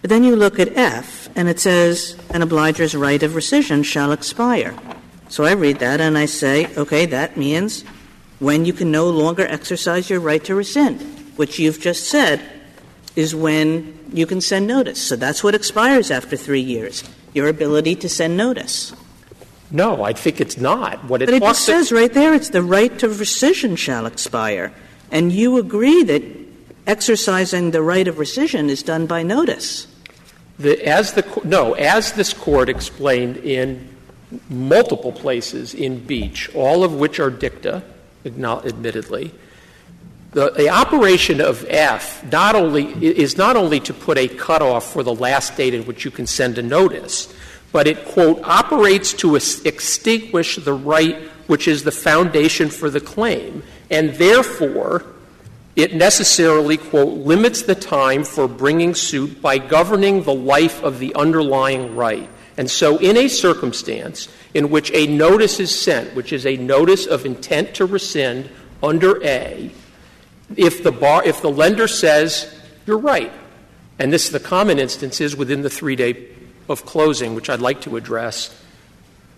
but 0.01 0.11
then 0.11 0.23
you 0.23 0.37
look 0.37 0.61
at 0.61 0.77
F, 0.77 1.29
and 1.35 1.49
it 1.49 1.59
says 1.59 2.17
an 2.31 2.43
obligor's 2.43 2.95
right 2.95 3.23
of 3.23 3.33
rescission 3.33 3.85
shall 3.85 4.13
expire. 4.13 4.75
So 5.29 5.45
I 5.45 5.53
read 5.53 5.79
that 5.81 6.01
and 6.01 6.17
I 6.17 6.27
say, 6.27 6.75
okay, 6.77 7.05
that 7.07 7.37
means 7.37 7.83
when 8.39 8.65
you 8.65 8.73
can 8.73 8.91
no 8.91 9.11
longer 9.11 9.47
exercise 9.47 10.09
your 10.09 10.21
right 10.21 10.43
to 10.45 10.55
rescind, 10.55 11.01
which 11.37 11.59
you've 11.59 11.81
just 11.81 12.09
said 12.09 12.41
is 13.17 13.35
when 13.35 13.99
you 14.13 14.27
can 14.27 14.41
send 14.41 14.67
notice. 14.67 15.01
So 15.01 15.17
that's 15.17 15.43
what 15.43 15.55
expires 15.55 16.11
after 16.11 16.37
three 16.37 16.61
years 16.61 17.05
your 17.35 17.49
ability 17.49 17.95
to 17.95 18.09
send 18.09 18.37
notice. 18.37 18.95
No, 19.71 20.03
I 20.03 20.13
think 20.13 20.41
it's 20.41 20.57
not. 20.57 21.05
What 21.05 21.23
it 21.23 21.29
but 21.41 21.43
it 21.43 21.57
says 21.57 21.93
right 21.93 22.13
there, 22.13 22.33
it's 22.35 22.51
the 22.51 22.63
right 22.63 22.97
to 23.01 23.09
rescission 23.09 23.77
shall 23.77 24.07
expire. 24.07 24.73
And 25.11 25.33
you 25.33 25.59
agree 25.59 26.03
that 26.05 26.23
exercising 26.87 27.71
the 27.71 27.83
right 27.83 28.09
of 28.09 28.17
rescission 28.17 28.69
is 28.69 28.83
done 28.83 29.07
by 29.07 29.23
notice. 29.23 29.87
The, 30.59 30.85
as 30.87 31.13
the 31.13 31.41
no, 31.45 31.75
as 31.75 32.13
this 32.13 32.33
court 32.33 32.69
explained 32.69 33.37
in 33.39 33.89
multiple 34.51 35.13
places 35.13 35.75
in 35.75 36.05
Beach, 36.05 36.53
all 36.55 36.83
of 36.83 36.95
which 36.95 37.21
are 37.21 37.31
dicta, 37.31 37.83
admittedly, 38.27 39.33
the, 40.33 40.51
the, 40.51 40.69
operation 40.69 41.41
of 41.41 41.65
F 41.69 42.23
not 42.31 42.55
only 42.55 42.87
is 42.87 43.39
not 43.39 43.57
only 43.57 43.81
to 43.81 43.95
put 43.95 44.19
a 44.19 44.29
cutoff 44.29 44.93
for 44.93 45.03
the 45.03 45.15
last 45.15 45.57
date 45.57 45.73
in 45.73 45.87
which 45.87 46.05
you 46.05 46.11
can 46.11 46.27
send 46.27 46.59
a 46.59 46.63
notice, 46.63 47.33
but 47.73 47.87
it, 47.87 48.05
quote, 48.07 48.41
operates 48.43 49.13
to 49.15 49.37
extinguish 49.37 50.57
the 50.57 50.73
right 50.73 51.17
which 51.49 51.67
is 51.67 51.83
the 51.83 51.93
foundation 51.93 52.69
for 52.69 52.91
the 52.91 53.01
claim, 53.01 53.63
and 53.91 54.15
therefore 54.15 55.05
it 55.75 55.95
necessarily, 55.95 56.77
quote, 56.77 57.19
limits 57.19 57.63
the 57.63 57.75
time 57.75 58.25
for 58.25 58.47
bringing 58.47 58.95
suit 58.95 59.41
by 59.41 59.59
governing 59.59 60.23
the 60.23 60.35
life 60.35 60.83
of 60.83 60.99
the 60.99 61.15
underlying 61.15 61.97
right. 61.97 62.29
And 62.57 62.71
so, 62.71 62.99
in 62.99 63.17
a 63.17 63.29
circumstance 63.29 64.29
in 64.53 64.71
which 64.71 64.91
a 64.93 65.07
notice 65.07 65.61
is 65.61 65.75
sent, 65.75 66.15
which 66.15 66.33
is 66.33 66.45
a 66.45 66.57
notice 66.57 67.07
of 67.07 67.25
intent 67.25 67.75
to 67.75 67.87
rescind 67.87 68.51
under 68.83 69.25
A, 69.25 69.71
if 70.57 70.83
the, 70.83 70.93
bar, 70.93 71.25
if 71.25 71.41
the 71.41 71.51
lender 71.51 71.87
says, 71.87 72.53
you're 72.85 72.99
right, 72.99 73.33
and 73.99 74.13
this 74.13 74.29
the 74.29 74.41
common 74.41 74.79
instance 74.79 75.21
is 75.21 75.37
within 75.37 75.63
the 75.63 75.71
three 75.71 75.97
day 75.97 76.29
of 76.69 76.85
closing, 76.85 77.35
which 77.35 77.51
I'd 77.51 77.61
like 77.61 77.81
to 77.83 77.97
address, 77.97 78.55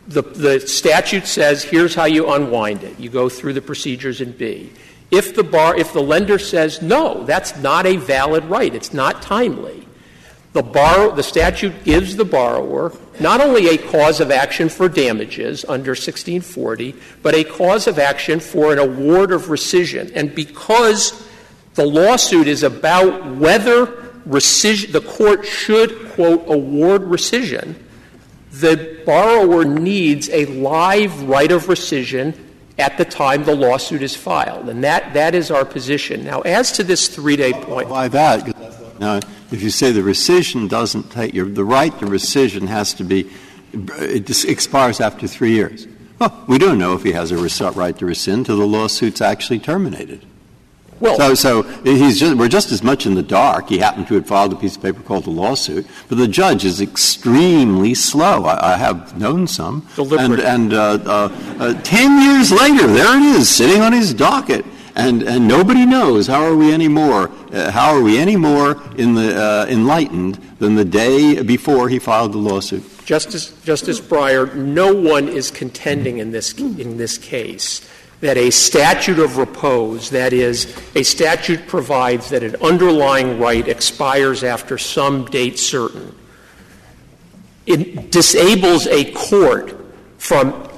the, 0.07 0.23
the 0.23 0.61
statute 0.61 1.27
says 1.27 1.63
here's 1.63 1.95
how 1.95 2.05
you 2.05 2.31
unwind 2.33 2.83
it. 2.83 2.99
You 2.99 3.11
go 3.11 3.29
through 3.29 3.53
the 3.53 3.63
procedures 3.63 4.21
in 4.21 4.33
B. 4.33 4.73
If 5.11 5.35
the 5.35 5.45
bar, 5.45 5.77
if 5.77 5.93
the 5.93 6.03
lender 6.03 6.39
says 6.39 6.83
no, 6.83 7.25
that's 7.25 7.57
not 7.57 7.87
a 7.87 7.97
valid 7.97 8.45
right. 8.45 8.75
It's 8.75 8.93
not 8.93 9.23
timely. 9.23 9.87
The 10.53 10.63
borrow, 10.63 11.15
the 11.15 11.23
statute 11.23 11.85
gives 11.85 12.17
the 12.17 12.25
borrower 12.25 12.93
not 13.21 13.41
only 13.41 13.69
a 13.69 13.79
cause 13.79 14.19
of 14.21 14.33
action 14.33 14.69
for 14.69 14.89
damages 14.89 15.65
under 15.65 15.91
1640, 15.91 16.95
but 17.23 17.35
a 17.35 17.45
cause 17.45 17.87
of 17.87 18.01
action 18.01 18.41
for 18.41 18.73
an 18.73 18.79
award 18.79 19.31
of 19.31 19.43
rescission. 19.43 20.11
And 20.15 20.35
because 20.35 21.25
the 21.75 21.87
lawsuit 21.87 22.49
is 22.49 22.65
about 22.65 23.37
whether 23.37 24.10
rescission, 24.27 24.93
the 24.93 25.01
court 25.01 25.47
should, 25.47 26.11
quote, 26.11 26.45
award 26.47 27.03
rescission, 27.03 27.75
the 28.53 29.03
borrower 29.07 29.65
needs 29.65 30.29
a 30.31 30.47
live 30.47 31.23
right 31.23 31.51
of 31.53 31.65
rescission 31.65 32.37
at 32.79 32.97
the 32.99 33.05
time 33.05 33.45
the 33.45 33.55
lawsuit 33.55 34.03
is 34.03 34.17
filed. 34.17 34.69
And 34.69 34.83
that, 34.83 35.15
that 35.15 35.35
is 35.35 35.51
our 35.51 35.65
position. 35.65 36.25
Now, 36.25 36.41
as 36.41 36.73
to 36.73 36.85
this 36.85 37.09
three 37.09 37.37
day 37.37 37.53
point. 37.53 37.89
Why 37.89 38.09
that? 38.09 38.99
Now, 38.99 39.21
if 39.51 39.63
you 39.63 39.71
say 39.71 39.93
the 39.93 40.01
rescission 40.01 40.69
doesn't 40.69 41.11
take 41.11 41.35
your, 41.35 41.47
the 41.47 41.65
right 41.65 41.97
to 42.01 42.07
rescission 42.07 42.69
has 42.69 42.95
to 42.95 43.05
be, 43.05 43.31
it 43.73 44.45
expires 44.45 45.01
after 45.01 45.27
three 45.27 45.53
years. 45.53 45.87
Well, 46.19 46.45
we 46.47 46.59
don't 46.59 46.79
know 46.79 46.95
if 46.95 47.03
he 47.03 47.13
has 47.13 47.31
a 47.31 47.37
right 47.37 47.97
to 47.99 48.07
rescind 48.07 48.39
until 48.39 48.59
the 48.59 48.67
lawsuit's 48.67 49.21
actually 49.21 49.59
terminated. 49.59 50.27
Well, 51.01 51.17
so, 51.17 51.35
so 51.35 51.63
he's 51.83 52.21
just, 52.21 52.37
we're 52.37 52.49
just 52.49 52.73
as 52.73 52.83
much 52.83 53.07
in 53.07 53.15
the 53.15 53.23
dark. 53.23 53.71
He 53.71 53.79
happened 53.79 54.07
to 54.09 54.15
have 54.15 54.27
filed 54.27 54.53
a 54.53 54.57
piece 54.57 54.77
of 54.77 54.83
paper 54.83 55.01
called 55.01 55.27
a 55.27 55.31
lawsuit, 55.31 55.87
but 56.09 56.19
the 56.19 56.29
judge 56.29 56.65
is 56.65 56.81
extremely 56.81 57.95
slow. 57.95 58.45
I, 58.45 58.75
I 58.75 58.77
have 58.77 59.19
known 59.19 59.47
some, 59.47 59.87
and, 59.97 60.39
and 60.41 60.75
uh, 60.75 60.99
uh, 61.05 61.57
uh, 61.59 61.75
ten 61.83 62.21
years 62.21 62.53
later, 62.53 62.87
there 62.87 63.17
it 63.17 63.23
is, 63.23 63.49
sitting 63.49 63.81
on 63.81 63.95
his 63.95 64.13
docket, 64.13 64.67
and 64.95 65.23
and 65.23 65.49
nobody 65.49 65.87
knows. 65.87 66.27
How 66.27 66.45
are 66.45 66.57
we 66.57 66.71
any 66.71 66.89
more? 66.89 67.31
Uh, 67.51 67.71
how 67.71 67.95
are 67.95 68.03
we 68.03 68.19
any 68.19 68.37
more 68.37 68.83
in 68.97 69.15
the 69.15 69.35
uh, 69.35 69.67
enlightened 69.71 70.35
than 70.59 70.75
the 70.75 70.85
day 70.85 71.43
before 71.43 71.89
he 71.89 71.99
filed 71.99 72.33
the 72.33 72.39
lawsuit? 72.39 72.85
Justice, 73.07 73.53
Justice 73.63 74.01
Breyer, 74.01 74.55
no 74.55 74.95
one 74.95 75.29
is 75.29 75.51
contending 75.51 76.19
in 76.19 76.31
this, 76.31 76.53
in 76.53 76.97
this 76.97 77.19
case 77.19 77.89
that 78.21 78.37
a 78.37 78.51
statute 78.51 79.19
of 79.19 79.39
repose, 79.39 80.11
that 80.11 80.33
is, 80.33 80.77
a 80.95 81.03
statute 81.03 81.67
provides 81.67 82.31
that 82.31 82.43
an 82.43 82.57
underlying 82.57 83.39
right 83.39 83.67
expires 83.67 84.45
after 84.45 84.77
some 84.77 85.25
date 85.27 85.59
certain, 85.59 86.15
it 87.67 88.11
disables 88.11 88.87
a 88.89 89.11
court 89.13 89.75
from 90.19 90.69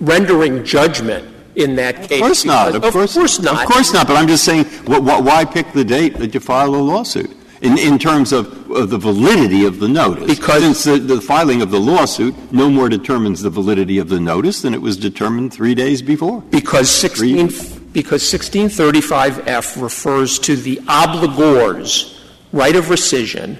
rendering 0.00 0.64
judgment 0.64 1.28
in 1.54 1.76
that 1.76 2.08
case. 2.08 2.20
Of 2.20 2.26
course 2.26 2.44
not. 2.44 2.74
Of, 2.74 2.84
Of 2.84 2.92
course, 2.92 3.14
course 3.14 3.40
not. 3.40 3.62
Of 3.62 3.68
course 3.68 3.92
not. 3.92 4.06
But 4.06 4.16
I'm 4.16 4.28
just 4.28 4.44
saying, 4.44 4.64
wh- 4.64 4.98
wh- 4.98 5.24
why 5.24 5.44
pick 5.44 5.72
the 5.72 5.84
date 5.84 6.16
that 6.18 6.34
you 6.34 6.40
file 6.40 6.74
a 6.74 6.76
lawsuit? 6.76 7.36
In, 7.62 7.76
in 7.76 7.98
terms 7.98 8.32
of, 8.32 8.70
of 8.70 8.88
the 8.88 8.96
validity 8.96 9.66
of 9.66 9.80
the 9.80 9.88
notice. 9.88 10.26
Because- 10.26 10.62
Since 10.62 10.84
the, 10.84 10.98
the 11.16 11.20
filing 11.20 11.60
of 11.60 11.70
the 11.70 11.78
lawsuit 11.78 12.34
no 12.50 12.70
more 12.70 12.88
determines 12.88 13.42
the 13.42 13.50
validity 13.50 13.98
of 13.98 14.08
the 14.08 14.18
notice 14.18 14.62
than 14.62 14.72
it 14.72 14.80
was 14.80 14.96
determined 14.96 15.52
three 15.52 15.74
days 15.74 16.00
before. 16.00 16.40
Because 16.50 16.90
16, 16.90 17.48
because 17.92 18.22
1635F 18.22 19.80
refers 19.80 20.38
to 20.38 20.56
the 20.56 20.76
obligor's 20.88 22.18
right 22.52 22.74
of 22.76 22.86
rescission, 22.86 23.58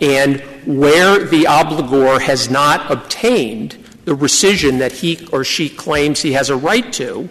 and 0.00 0.40
where 0.64 1.18
the 1.24 1.44
obligor 1.44 2.20
has 2.20 2.48
not 2.50 2.90
obtained 2.90 3.72
the 4.04 4.16
rescission 4.16 4.78
that 4.78 4.92
he 4.92 5.28
or 5.30 5.44
she 5.44 5.68
claims 5.68 6.22
he 6.22 6.32
has 6.32 6.48
a 6.50 6.56
right 6.56 6.92
to, 6.94 7.28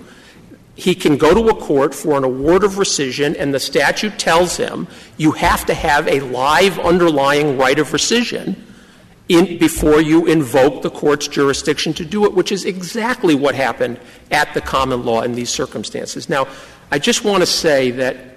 he 0.76 0.95
can 0.95 1.17
go 1.17 1.34
to 1.34 1.49
a 1.49 1.55
court 1.55 1.93
for 1.93 2.17
an 2.17 2.24
award 2.24 2.63
of 2.63 2.74
rescission, 2.74 3.36
and 3.38 3.53
the 3.53 3.59
statute 3.59 4.17
tells 4.17 4.57
him 4.57 4.88
you 5.17 5.32
have 5.32 5.65
to 5.65 5.74
have 5.74 6.07
a 6.07 6.22
live 6.22 6.80
underlying 6.80 7.57
right 7.57 7.78
of 7.78 7.89
rescission 7.89 8.55
in, 9.28 9.57
before 9.57 10.01
you 10.01 10.26
invoke 10.26 10.82
the 10.82 10.89
court's 10.89 11.28
jurisdiction 11.28 11.93
to 11.93 12.05
do 12.05 12.26
it, 12.26 12.34
which 12.34 12.51
is 12.51 12.65
exactly 12.65 13.36
what 13.36 13.55
happened 13.55 13.99
at 14.32 14.53
the 14.53 14.61
common 14.61 15.05
law 15.05 15.22
in 15.22 15.36
these 15.36 15.49
circumstances. 15.49 16.30
Now, 16.30 16.47
I 16.91 16.99
just 16.99 17.24
want 17.24 17.41
to 17.41 17.45
say 17.45 17.91
that 17.91 18.32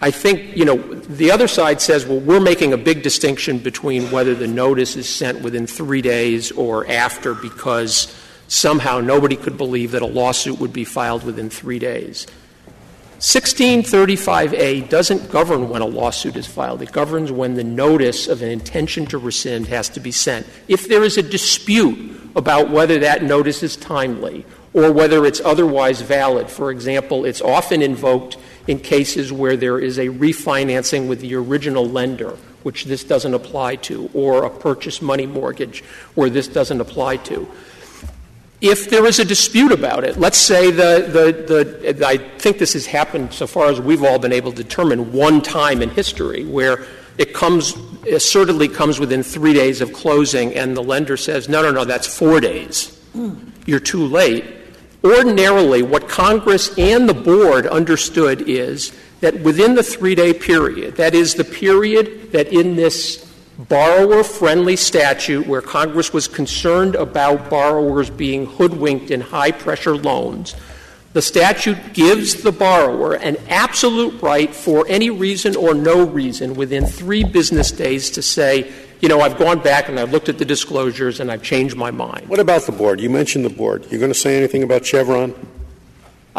I 0.00 0.10
think, 0.10 0.56
you 0.56 0.64
know, 0.64 0.76
the 0.76 1.30
other 1.30 1.48
side 1.48 1.80
says, 1.80 2.04
well, 2.04 2.20
we're 2.20 2.40
making 2.40 2.72
a 2.72 2.76
big 2.76 3.02
distinction 3.02 3.58
between 3.58 4.10
whether 4.10 4.34
the 4.34 4.48
notice 4.48 4.96
is 4.96 5.08
sent 5.08 5.40
within 5.40 5.66
three 5.66 6.02
days 6.02 6.50
or 6.52 6.86
after 6.90 7.32
because 7.32 8.14
somehow 8.48 9.00
nobody 9.00 9.36
could 9.36 9.56
believe 9.56 9.92
that 9.92 10.02
a 10.02 10.06
lawsuit 10.06 10.58
would 10.60 10.72
be 10.72 10.84
filed 10.84 11.24
within 11.24 11.50
three 11.50 11.78
days. 11.78 12.26
1635A 13.24 14.88
doesn't 14.90 15.30
govern 15.30 15.70
when 15.70 15.80
a 15.80 15.86
lawsuit 15.86 16.36
is 16.36 16.46
filed. 16.46 16.82
It 16.82 16.92
governs 16.92 17.32
when 17.32 17.54
the 17.54 17.64
notice 17.64 18.28
of 18.28 18.42
an 18.42 18.50
intention 18.50 19.06
to 19.06 19.18
rescind 19.18 19.68
has 19.68 19.88
to 19.90 20.00
be 20.00 20.12
sent. 20.12 20.46
If 20.68 20.88
there 20.88 21.02
is 21.02 21.16
a 21.16 21.22
dispute 21.22 22.20
about 22.36 22.70
whether 22.70 22.98
that 22.98 23.22
notice 23.22 23.62
is 23.62 23.76
timely 23.76 24.44
or 24.74 24.92
whether 24.92 25.24
it's 25.24 25.40
otherwise 25.40 26.02
valid, 26.02 26.50
for 26.50 26.70
example, 26.70 27.24
it's 27.24 27.40
often 27.40 27.80
invoked 27.80 28.36
in 28.66 28.78
cases 28.78 29.32
where 29.32 29.56
there 29.56 29.78
is 29.78 29.98
a 29.98 30.08
refinancing 30.08 31.08
with 31.08 31.20
the 31.20 31.34
original 31.34 31.86
lender, 31.88 32.36
which 32.62 32.84
this 32.84 33.04
doesn't 33.04 33.32
apply 33.32 33.76
to, 33.76 34.10
or 34.12 34.44
a 34.44 34.50
purchase 34.50 35.00
money 35.00 35.26
mortgage 35.26 35.82
where 36.14 36.28
this 36.28 36.48
doesn't 36.48 36.80
apply 36.80 37.16
to 37.16 37.48
if 38.64 38.88
there 38.88 39.04
is 39.04 39.18
a 39.18 39.26
dispute 39.26 39.72
about 39.72 40.04
it, 40.04 40.16
let's 40.16 40.38
say 40.38 40.70
the, 40.70 42.02
I 42.06 42.16
think 42.16 42.56
this 42.56 42.72
has 42.72 42.86
happened 42.86 43.34
so 43.34 43.46
far 43.46 43.66
as 43.66 43.78
we've 43.78 44.02
all 44.02 44.18
been 44.18 44.32
able 44.32 44.52
to 44.52 44.62
determine 44.62 45.12
one 45.12 45.42
time 45.42 45.82
in 45.82 45.90
history 45.90 46.46
where 46.46 46.86
it 47.18 47.34
comes, 47.34 47.74
assertedly 48.04 48.74
comes 48.74 48.98
within 48.98 49.22
three 49.22 49.52
days 49.52 49.82
of 49.82 49.92
closing 49.92 50.54
and 50.54 50.74
the 50.74 50.82
lender 50.82 51.18
says, 51.18 51.46
no, 51.46 51.60
no, 51.60 51.72
no, 51.72 51.84
that's 51.84 52.06
four 52.06 52.40
days. 52.40 52.98
You're 53.66 53.80
too 53.80 54.06
late. 54.06 54.44
Ordinarily, 55.04 55.82
what 55.82 56.08
Congress 56.08 56.76
and 56.78 57.06
the 57.06 57.14
board 57.14 57.66
understood 57.66 58.48
is 58.48 58.96
that 59.20 59.38
within 59.40 59.74
the 59.74 59.82
three 59.82 60.14
day 60.14 60.32
period, 60.32 60.96
that 60.96 61.14
is 61.14 61.34
the 61.34 61.44
period 61.44 62.32
that 62.32 62.48
in 62.48 62.76
this 62.76 63.30
borrower 63.58 64.24
friendly 64.24 64.76
statute 64.76 65.46
where 65.46 65.62
Congress 65.62 66.12
was 66.12 66.28
concerned 66.28 66.94
about 66.94 67.48
borrowers 67.50 68.10
being 68.10 68.46
hoodwinked 68.46 69.10
in 69.10 69.20
high 69.20 69.52
pressure 69.52 69.96
loans, 69.96 70.54
the 71.12 71.22
statute 71.22 71.92
gives 71.92 72.42
the 72.42 72.50
borrower 72.50 73.14
an 73.14 73.36
absolute 73.48 74.20
right 74.20 74.52
for 74.52 74.84
any 74.88 75.10
reason 75.10 75.54
or 75.54 75.72
no 75.72 76.04
reason 76.04 76.54
within 76.54 76.86
three 76.86 77.22
business 77.22 77.70
days 77.70 78.10
to 78.10 78.22
say, 78.22 78.72
you 79.00 79.08
know, 79.08 79.20
I've 79.20 79.38
gone 79.38 79.60
back 79.60 79.88
and 79.88 80.00
I've 80.00 80.10
looked 80.10 80.28
at 80.28 80.38
the 80.38 80.44
disclosures 80.44 81.20
and 81.20 81.30
I've 81.30 81.42
changed 81.42 81.76
my 81.76 81.92
mind. 81.92 82.28
What 82.28 82.40
about 82.40 82.62
the 82.62 82.72
board? 82.72 83.00
You 83.00 83.10
mentioned 83.10 83.44
the 83.44 83.50
board. 83.50 83.86
You're 83.90 84.00
going 84.00 84.12
to 84.12 84.18
say 84.18 84.36
anything 84.36 84.64
about 84.64 84.84
Chevron? 84.84 85.34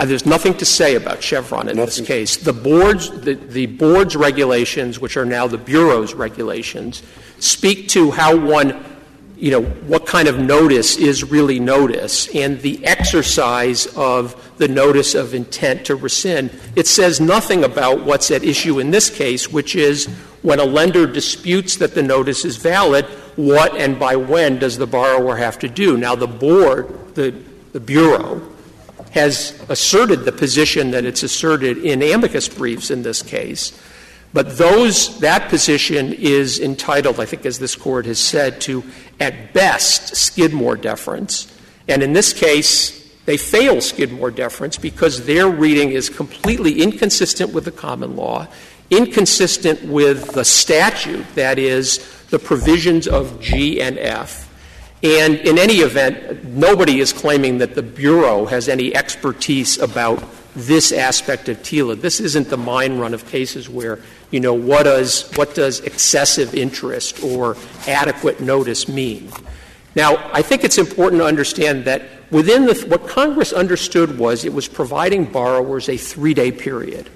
There's 0.03 0.25
nothing 0.25 0.55
to 0.55 0.65
say 0.65 0.95
about 0.95 1.23
Chevron 1.23 1.69
in 1.69 1.77
this 1.77 2.01
case. 2.01 2.35
The 2.35 2.51
board's, 2.51 3.09
the, 3.21 3.35
the 3.35 3.67
board's 3.67 4.15
regulations, 4.17 4.99
which 4.99 5.15
are 5.15 5.25
now 5.25 5.47
the 5.47 5.57
Bureau's 5.57 6.13
regulations, 6.13 7.01
speak 7.39 7.87
to 7.89 8.11
how 8.11 8.35
one, 8.35 8.83
you 9.37 9.51
know, 9.51 9.61
what 9.61 10.05
kind 10.05 10.27
of 10.27 10.37
notice 10.37 10.97
is 10.97 11.23
really 11.23 11.59
notice 11.59 12.27
and 12.35 12.59
the 12.59 12.85
exercise 12.85 13.87
of 13.95 14.57
the 14.57 14.67
notice 14.67 15.15
of 15.15 15.33
intent 15.33 15.85
to 15.85 15.95
rescind. 15.95 16.51
It 16.75 16.87
says 16.87 17.21
nothing 17.21 17.63
about 17.63 18.03
what's 18.03 18.31
at 18.31 18.43
issue 18.43 18.79
in 18.79 18.91
this 18.91 19.09
case, 19.09 19.49
which 19.49 19.77
is 19.77 20.07
when 20.41 20.59
a 20.59 20.65
lender 20.65 21.07
disputes 21.07 21.77
that 21.77 21.95
the 21.95 22.03
notice 22.03 22.43
is 22.43 22.57
valid, 22.57 23.05
what 23.37 23.75
and 23.77 23.97
by 23.97 24.17
when 24.17 24.59
does 24.59 24.77
the 24.77 24.87
borrower 24.87 25.37
have 25.37 25.57
to 25.59 25.69
do? 25.69 25.97
Now, 25.97 26.15
the 26.15 26.27
board, 26.27 27.15
the, 27.15 27.33
the 27.71 27.79
Bureau, 27.79 28.41
has 29.15 29.57
asserted 29.69 30.25
the 30.25 30.31
position 30.31 30.91
that 30.91 31.05
it's 31.05 31.23
asserted 31.23 31.77
in 31.77 32.03
amicus 32.03 32.49
briefs 32.49 32.91
in 32.91 33.01
this 33.01 33.23
case. 33.23 33.71
But 34.33 34.57
those, 34.57 35.17
that 35.21 35.49
position 35.49 36.11
is 36.11 36.59
entitled, 36.59 37.21
I 37.21 37.25
think, 37.25 37.45
as 37.45 37.57
this 37.57 37.75
court 37.77 38.05
has 38.05 38.19
said, 38.19 38.59
to, 38.61 38.83
at 39.21 39.53
best, 39.53 40.17
Skidmore 40.17 40.75
deference. 40.75 41.51
And 41.87 42.03
in 42.03 42.11
this 42.11 42.33
case, 42.33 43.09
they 43.23 43.37
fail 43.37 43.79
Skidmore 43.79 44.31
deference 44.31 44.77
because 44.77 45.25
their 45.25 45.47
reading 45.47 45.91
is 45.91 46.09
completely 46.09 46.81
inconsistent 46.81 47.53
with 47.53 47.63
the 47.63 47.71
common 47.71 48.17
law, 48.17 48.49
inconsistent 48.89 49.81
with 49.85 50.33
the 50.33 50.43
statute, 50.43 51.25
that 51.35 51.57
is, 51.57 52.05
the 52.31 52.39
provisions 52.39 53.07
of 53.07 53.39
G 53.39 53.81
and 53.81 53.97
F. 53.97 54.44
And 55.05 55.35
in 55.35 55.59
any 55.59 55.75
event, 55.75 56.45
nobody 56.45 56.99
is 56.99 57.13
claiming 57.13 57.59
that 57.59 57.75
the 57.75 57.83
Bureau 57.83 58.47
has 58.47 58.67
any 58.67 58.95
expertise 58.95 59.77
about 59.77 60.23
this 60.55 60.91
aspect 60.91 61.47
of 61.47 61.61
TILA. 61.61 61.97
This 61.97 62.19
isn't 62.19 62.49
the 62.49 62.57
mine 62.57 62.97
run 62.97 63.13
of 63.13 63.27
cases 63.27 63.69
where, 63.69 63.99
you 64.31 64.39
know, 64.39 64.55
what 64.55 64.83
does, 64.83 65.29
what 65.35 65.53
does 65.53 65.79
excessive 65.81 66.55
interest 66.55 67.23
or 67.23 67.55
adequate 67.87 68.39
notice 68.41 68.87
mean? 68.87 69.29
Now, 69.95 70.15
I 70.33 70.41
think 70.41 70.63
it's 70.63 70.79
important 70.79 71.21
to 71.21 71.27
understand 71.27 71.85
that 71.85 72.01
within 72.31 72.65
the, 72.65 72.73
what 72.87 73.07
Congress 73.07 73.53
understood 73.53 74.17
was 74.17 74.43
it 74.43 74.53
was 74.53 74.67
providing 74.67 75.25
borrowers 75.25 75.87
a 75.87 75.97
three 75.97 76.33
day 76.33 76.51
period. 76.51 77.11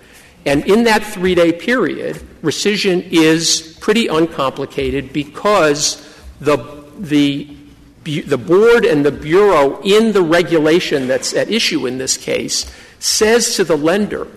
And 0.46 0.64
in 0.68 0.84
that 0.84 1.02
three 1.02 1.34
day 1.34 1.54
period, 1.54 2.18
rescission 2.44 3.04
is 3.10 3.80
pretty 3.82 4.06
uncomplicated 4.06 5.12
because 5.12 6.06
the, 6.40 6.86
the, 7.00 7.56
the 8.26 8.38
board 8.38 8.86
and 8.86 9.06
the 9.06 9.12
bureau 9.12 9.82
in 9.82 10.12
the 10.12 10.22
regulation 10.22 11.08
that's 11.08 11.34
at 11.34 11.50
issue 11.50 11.86
in 11.88 11.98
this 11.98 12.18
case 12.18 12.72
says 13.00 13.56
to 13.56 13.64
the 13.64 13.78
lender, 13.78 14.28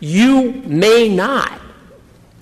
you 0.00 0.52
may 0.66 1.08
not, 1.08 1.60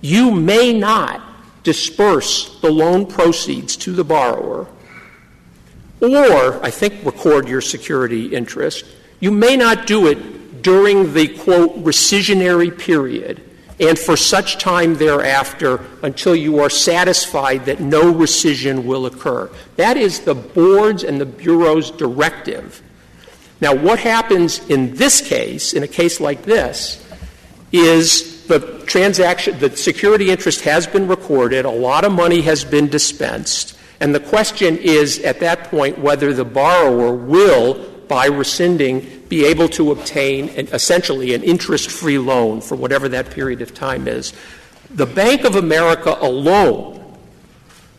you 0.01 0.31
may 0.31 0.73
not 0.73 1.23
disperse 1.63 2.61
the 2.61 2.71
loan 2.71 3.07
proceeds 3.07 3.77
to 3.77 3.93
the 3.93 4.05
borrower 4.05 4.67
or, 6.01 6.65
I 6.65 6.71
think, 6.71 7.05
record 7.05 7.49
your 7.49 7.61
security 7.61 8.27
interest. 8.27 8.85
You 9.21 9.33
may 9.33 9.57
not 9.57 9.87
do 9.87 10.07
it 10.07 10.63
during 10.63 11.13
the, 11.13 11.29
quote, 11.29 11.77
rescissionary 11.83 12.77
period 12.77 13.43
and 13.81 13.99
for 13.99 14.17
such 14.17 14.59
time 14.59 14.95
thereafter 14.95 15.85
until 16.03 16.35
you 16.35 16.59
are 16.59 16.71
satisfied 16.71 17.65
that 17.67 17.81
no 17.81 18.13
rescission 18.13 18.85
will 18.85 19.07
occur. 19.07 19.51
That 19.77 19.97
is 19.97 20.21
the 20.21 20.35
board's 20.35 21.05
and 21.05 21.21
the 21.21 21.27
Bureau's 21.27 21.91
directive. 21.91 22.83
Now, 23.61 23.75
what 23.75 23.99
happens 23.99 24.59
in 24.69 24.95
this 24.95 25.21
case, 25.21 25.73
in 25.73 25.83
a 25.83 25.89
case 25.89 26.21
like 26.21 26.43
this, 26.43 27.05
is 27.73 28.47
the 28.47 28.61
transaction, 28.87 29.59
the 29.59 29.77
security 29.77 30.31
interest 30.31 30.63
has 30.63 30.87
been 30.87 31.07
recorded, 31.07 31.65
a 31.65 31.71
lot 31.71 32.05
of 32.05 32.13
money 32.13 32.41
has 32.43 32.65
been 32.65 32.89
dispensed, 32.89 33.77
and 34.01 34.15
the 34.15 34.21
question 34.21 34.79
is 34.79 35.19
at 35.21 35.41
that 35.41 35.65
point 35.65 35.99
whether 35.99 36.33
the 36.33 36.45
borrower 36.45 37.13
will, 37.15 37.85
by 38.09 38.27
rescinding, 38.27 39.18
be 39.29 39.45
able 39.45 39.69
to 39.71 39.91
obtain 39.93 40.49
an, 40.51 40.69
essentially 40.69 41.35
an 41.35 41.43
interest 41.43 41.91
free 41.91 42.19
loan 42.19 42.61
for 42.61 42.77
whatever 42.77 43.09
that 43.09 43.31
period 43.31 43.63
of 43.63 43.75
time 43.75 44.09
is. 44.09 44.33
The 44.91 45.07
Bank 45.07 45.45
of 45.45 45.55
America 45.55 46.17
alone 46.21 47.17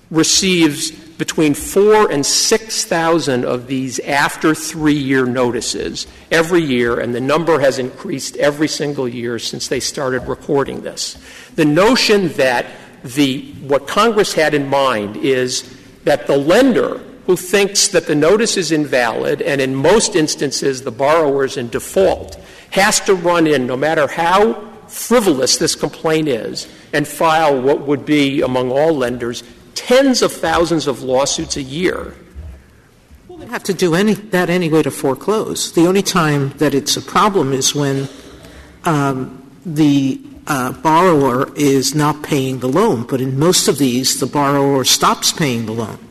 receives 0.09 0.91
between 0.91 1.53
four 1.53 2.09
and 2.09 2.25
6,000 2.25 3.45
of 3.45 3.67
these 3.67 3.99
after 3.99 4.55
three 4.55 4.93
year 4.93 5.25
notices 5.25 6.07
every 6.31 6.61
year, 6.61 6.99
and 6.99 7.13
the 7.13 7.21
number 7.21 7.59
has 7.59 7.77
increased 7.77 8.37
every 8.37 8.69
single 8.69 9.07
year 9.07 9.37
since 9.37 9.67
they 9.67 9.81
started 9.81 10.21
recording 10.27 10.81
this. 10.81 11.21
The 11.55 11.65
notion 11.65 12.29
that 12.29 12.65
the, 13.03 13.51
what 13.61 13.85
Congress 13.85 14.33
had 14.33 14.53
in 14.53 14.67
mind 14.67 15.17
is 15.17 15.77
that 16.05 16.25
the 16.25 16.37
lender 16.37 17.01
who 17.29 17.37
thinks 17.37 17.89
that 17.89 18.07
the 18.07 18.15
notice 18.15 18.57
is 18.57 18.71
invalid, 18.71 19.39
and 19.39 19.61
in 19.61 19.75
most 19.75 20.15
instances 20.15 20.81
the 20.81 20.89
borrower 20.89 21.45
is 21.45 21.57
in 21.57 21.69
default, 21.69 22.33
has 22.71 22.99
to 22.99 23.13
run 23.13 23.45
in, 23.45 23.67
no 23.67 23.77
matter 23.77 24.07
how 24.07 24.51
frivolous 24.87 25.57
this 25.57 25.75
complaint 25.75 26.27
is, 26.27 26.67
and 26.91 27.07
file 27.07 27.61
what 27.61 27.81
would 27.81 28.03
be, 28.03 28.41
among 28.41 28.71
all 28.71 28.95
lenders, 28.95 29.43
tens 29.75 30.23
of 30.23 30.31
thousands 30.33 30.87
of 30.87 31.03
lawsuits 31.03 31.55
a 31.55 31.61
year. 31.61 32.15
Well, 33.27 33.37
they 33.37 33.45
have 33.45 33.63
to 33.65 33.75
do 33.75 33.93
any, 33.93 34.15
that 34.15 34.49
anyway 34.49 34.81
to 34.81 34.89
foreclose. 34.89 35.73
The 35.73 35.85
only 35.85 36.01
time 36.01 36.49
that 36.57 36.73
it's 36.73 36.97
a 36.97 37.01
problem 37.03 37.53
is 37.53 37.75
when 37.75 38.09
um, 38.85 39.47
the 39.67 40.19
uh, 40.47 40.71
borrower 40.81 41.55
is 41.55 41.93
not 41.93 42.23
paying 42.23 42.57
the 42.57 42.69
loan. 42.69 43.03
But 43.03 43.21
in 43.21 43.37
most 43.37 43.67
of 43.67 43.77
these, 43.77 44.19
the 44.19 44.25
borrower 44.25 44.83
stops 44.83 45.31
paying 45.31 45.67
the 45.67 45.73
loan. 45.73 46.08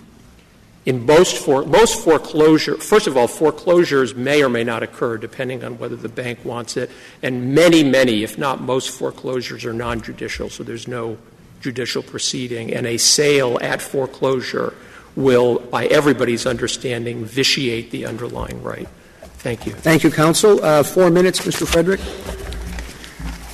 In 0.89 1.05
most, 1.05 1.37
for, 1.37 1.67
most 1.67 2.03
foreclosure, 2.03 2.79
first 2.79 3.07
of 3.07 3.15
all, 3.15 3.29
foreclosures 3.29 4.15
may 4.15 4.43
or 4.43 4.49
may 4.49 4.65
not 4.65 4.83
occur 4.83 5.19
depending 5.19 5.63
on 5.63 5.79
whether 5.79 5.97
the 5.97 6.09
bank 6.09 6.43
wants 6.47 6.79
it, 6.79 6.91
and 7.23 7.55
many, 7.55 7.83
many, 7.83 8.23
if 8.23 8.39
not 8.39 8.63
most, 8.63 8.89
foreclosures 8.89 9.67
are 9.67 9.75
non 9.75 10.01
judicial, 10.01 10.49
so 10.49 10.63
there's 10.63 10.89
no 10.89 11.19
judicial 11.61 12.03
proceeding, 12.03 12.73
and 12.73 12.87
a 12.87 12.97
sale 12.97 13.59
at 13.61 13.83
foreclosure 13.83 14.73
will, 15.15 15.59
by 15.59 15.85
everybody's 15.89 16.47
understanding, 16.47 17.23
vitiate 17.23 17.91
the 17.91 18.07
underlying 18.07 18.63
right. 18.63 18.89
Thank 19.21 19.67
you. 19.67 19.75
Thank 19.75 20.05
you, 20.05 20.11
counsel. 20.11 20.65
Uh, 20.65 20.83
four 20.83 21.11
minutes, 21.11 21.41
Mr. 21.41 21.69
Frederick. 21.69 22.01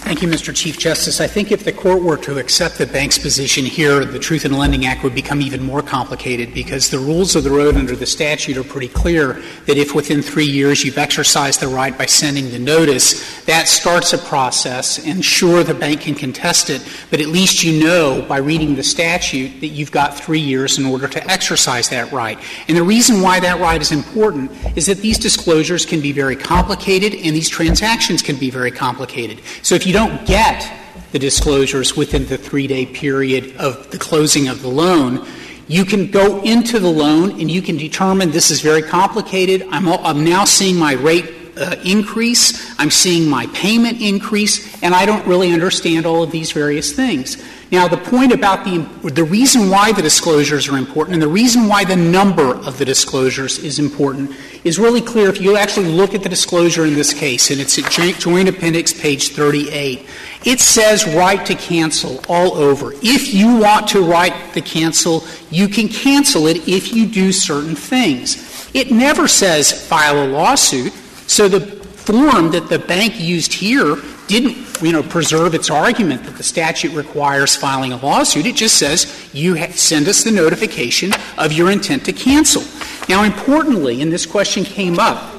Thank 0.05 0.21
you, 0.21 0.29
Mr. 0.29 0.55
Chief 0.55 0.79
Justice. 0.79 1.19
I 1.19 1.27
think 1.27 1.51
if 1.51 1.65
the 1.65 1.73
court 1.73 2.03
were 2.03 2.19
to 2.19 2.37
accept 2.37 2.77
the 2.77 2.85
bank's 2.87 3.17
position 3.17 3.65
here, 3.65 4.05
the 4.05 4.19
Truth 4.19 4.45
in 4.45 4.53
Lending 4.53 4.85
Act 4.85 5.03
would 5.03 5.15
become 5.15 5.41
even 5.41 5.63
more 5.63 5.81
complicated 5.81 6.53
because 6.53 6.91
the 6.91 6.99
rules 6.99 7.35
of 7.35 7.43
the 7.43 7.51
road 7.51 7.75
under 7.75 7.97
the 7.97 8.05
statute 8.05 8.59
are 8.59 8.65
pretty 8.65 8.89
clear 8.89 9.43
that 9.65 9.79
if 9.79 9.95
within 9.95 10.21
three 10.21 10.45
years 10.45 10.85
you've 10.85 10.99
exercised 10.99 11.61
the 11.61 11.69
right 11.69 11.97
by 11.97 12.05
sending 12.05 12.51
the 12.51 12.59
notice, 12.59 13.43
that 13.47 13.67
starts 13.67 14.13
a 14.13 14.19
process. 14.19 14.99
And 15.07 15.25
sure, 15.25 15.65
the 15.65 15.73
bank 15.73 16.03
can 16.03 16.15
contest 16.15 16.69
it, 16.69 16.87
but 17.11 17.23
at 17.23 17.29
least 17.29 17.65
you 17.65 17.83
know 17.83 18.27
by 18.29 18.37
reading 18.37 18.75
the 18.75 18.83
statute 18.83 19.59
that 19.63 19.69
you've 19.69 19.91
got 19.91 20.15
three 20.15 20.39
years 20.39 20.79
in 20.79 20.85
order 20.85 21.09
to 21.09 21.31
exercise 21.31 21.89
that 21.89 22.13
right. 22.13 22.39
And 22.69 22.77
the 22.77 22.83
reason 22.83 23.23
why 23.23 23.41
that 23.41 23.59
right 23.59 23.81
is 23.81 23.91
important 23.91 24.51
is 24.77 24.85
that 24.85 24.99
these 24.99 25.19
disclosures 25.19 25.87
can 25.87 26.03
be 26.03 26.13
very 26.13 26.37
complicated 26.37 27.15
and 27.15 27.35
these 27.35 27.49
transactions 27.49 28.21
can 28.21 28.37
be 28.37 28.51
very 28.51 28.71
complicated. 28.71 29.41
So 29.63 29.75
if 29.75 29.87
you 29.87 29.94
don't 29.95 30.27
get 30.27 30.69
the 31.13 31.21
disclosures 31.21 31.97
within 31.97 32.27
the 32.27 32.37
three 32.37 32.67
day 32.67 32.85
period 32.85 33.57
of 33.59 33.93
the 33.93 33.97
closing 33.97 34.49
of 34.49 34.61
the 34.61 34.67
loan, 34.67 35.25
you 35.69 35.85
can 35.85 36.11
go 36.11 36.43
into 36.43 36.81
the 36.81 36.91
loan 36.91 37.31
and 37.41 37.49
you 37.49 37.63
can 37.63 37.77
determine 37.77 38.33
this 38.33 38.51
is 38.51 38.61
very 38.61 38.83
complicated. 38.83 39.65
I'm, 39.71 39.87
I'm 39.87 40.25
now 40.25 40.47
seeing 40.47 40.77
my 40.77 40.95
rate 40.95 41.33
uh, 41.57 41.77
increase, 41.85 42.77
I'm 42.81 42.91
seeing 42.91 43.31
my 43.31 43.47
payment 43.55 44.03
increase, 44.03 44.83
and 44.83 44.97
I 44.97 45.07
don't 45.07 45.25
really 45.29 45.53
understand 45.53 46.07
all 46.07 46.25
of 46.25 46.33
these 46.33 46.51
various 46.51 46.93
things. 46.93 47.41
Now, 47.75 47.89
the 47.89 47.97
point 47.97 48.31
about 48.31 48.65
the, 48.65 48.87
the 49.11 49.25
reason 49.25 49.69
why 49.69 49.91
the 49.91 50.01
disclosures 50.01 50.69
are 50.69 50.79
important 50.79 51.15
and 51.15 51.21
the 51.21 51.27
reason 51.27 51.67
why 51.67 51.85
the 51.85 51.97
number 51.97 52.55
of 52.55 52.79
the 52.79 52.85
disclosures 52.85 53.59
is 53.59 53.81
important 53.81 54.31
is 54.63 54.79
really 54.79 55.01
clear 55.01 55.29
if 55.29 55.41
you 55.41 55.57
actually 55.57 55.89
look 55.89 56.15
at 56.15 56.23
the 56.23 56.29
disclosure 56.29 56.87
in 56.87 56.95
this 56.95 57.13
case, 57.13 57.51
and 57.51 57.61
it's 57.61 57.77
at 57.77 57.91
Joint 57.91 58.49
Appendix 58.49 58.93
page 58.93 59.31
38. 59.31 60.07
It 60.45 60.61
says 60.61 61.05
right 61.17 61.45
to 61.47 61.57
cancel 61.57 62.25
all 62.29 62.55
over. 62.55 62.93
If 63.03 63.35
you 63.35 63.57
want 63.59 63.89
to 63.89 64.05
write 64.05 64.55
the 64.55 64.63
cancel, 64.63 65.25
you 65.51 65.67
can 65.67 65.89
cancel 65.89 66.47
it 66.47 66.69
if 66.69 66.95
you 66.95 67.07
do 67.09 67.33
certain 67.33 67.75
things. 67.75 68.71
It 68.73 68.93
never 68.93 69.27
says 69.27 69.73
file 69.89 70.25
a 70.25 70.29
lawsuit, 70.29 70.93
so 71.27 71.49
the 71.49 71.84
form 72.05 72.51
that 72.51 72.69
the 72.69 72.79
bank 72.79 73.19
used 73.19 73.53
here 73.53 73.97
didn't 74.27 74.83
you 74.83 74.93
know, 74.93 75.03
preserve 75.03 75.55
its 75.55 75.71
argument 75.71 76.25
that 76.25 76.37
the 76.37 76.43
statute 76.43 76.93
requires 76.93 77.57
filing 77.57 77.93
a 77.93 77.97
lawsuit. 77.97 78.47
It 78.47 78.57
just 78.57 78.79
says 78.79 79.31
you 79.33 79.57
send 79.73 80.09
us 80.09 80.25
the 80.25 80.31
notification 80.31 81.13
of 81.39 81.53
your 81.53 81.71
intent 81.71 82.05
to 82.07 82.13
cancel. 82.13 82.63
Now, 83.09 83.23
importantly, 83.23 84.03
and 84.03 84.13
this 84.13 84.27
question 84.27 84.65
came 84.65 84.99
up. 84.99 85.35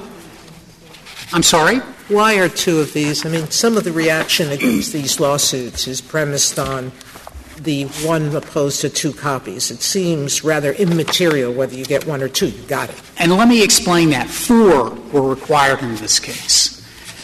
I'm 1.33 1.43
sorry? 1.43 1.79
Why 2.07 2.37
are 2.37 2.47
two 2.47 2.79
of 2.79 2.93
these? 2.93 3.25
I 3.25 3.29
mean, 3.29 3.49
some 3.49 3.77
of 3.77 3.83
the 3.83 3.91
reaction 3.91 4.51
against 4.51 4.93
these 4.93 5.19
lawsuits 5.19 5.87
is 5.87 6.01
premised 6.01 6.59
on 6.59 6.91
the 7.57 7.85
one 8.05 8.35
opposed 8.35 8.81
to 8.81 8.89
two 8.89 9.13
copies. 9.13 9.71
It 9.71 9.81
seems 9.81 10.43
rather 10.43 10.73
immaterial 10.73 11.53
whether 11.53 11.75
you 11.75 11.85
get 11.85 12.05
one 12.05 12.21
or 12.21 12.27
two. 12.27 12.49
You 12.49 12.63
got 12.67 12.89
it. 12.89 13.01
And 13.17 13.31
let 13.31 13.47
me 13.47 13.63
explain 13.63 14.09
that. 14.11 14.29
Four 14.29 14.91
were 15.11 15.27
required 15.27 15.81
in 15.81 15.95
this 15.95 16.19
case. 16.19 16.75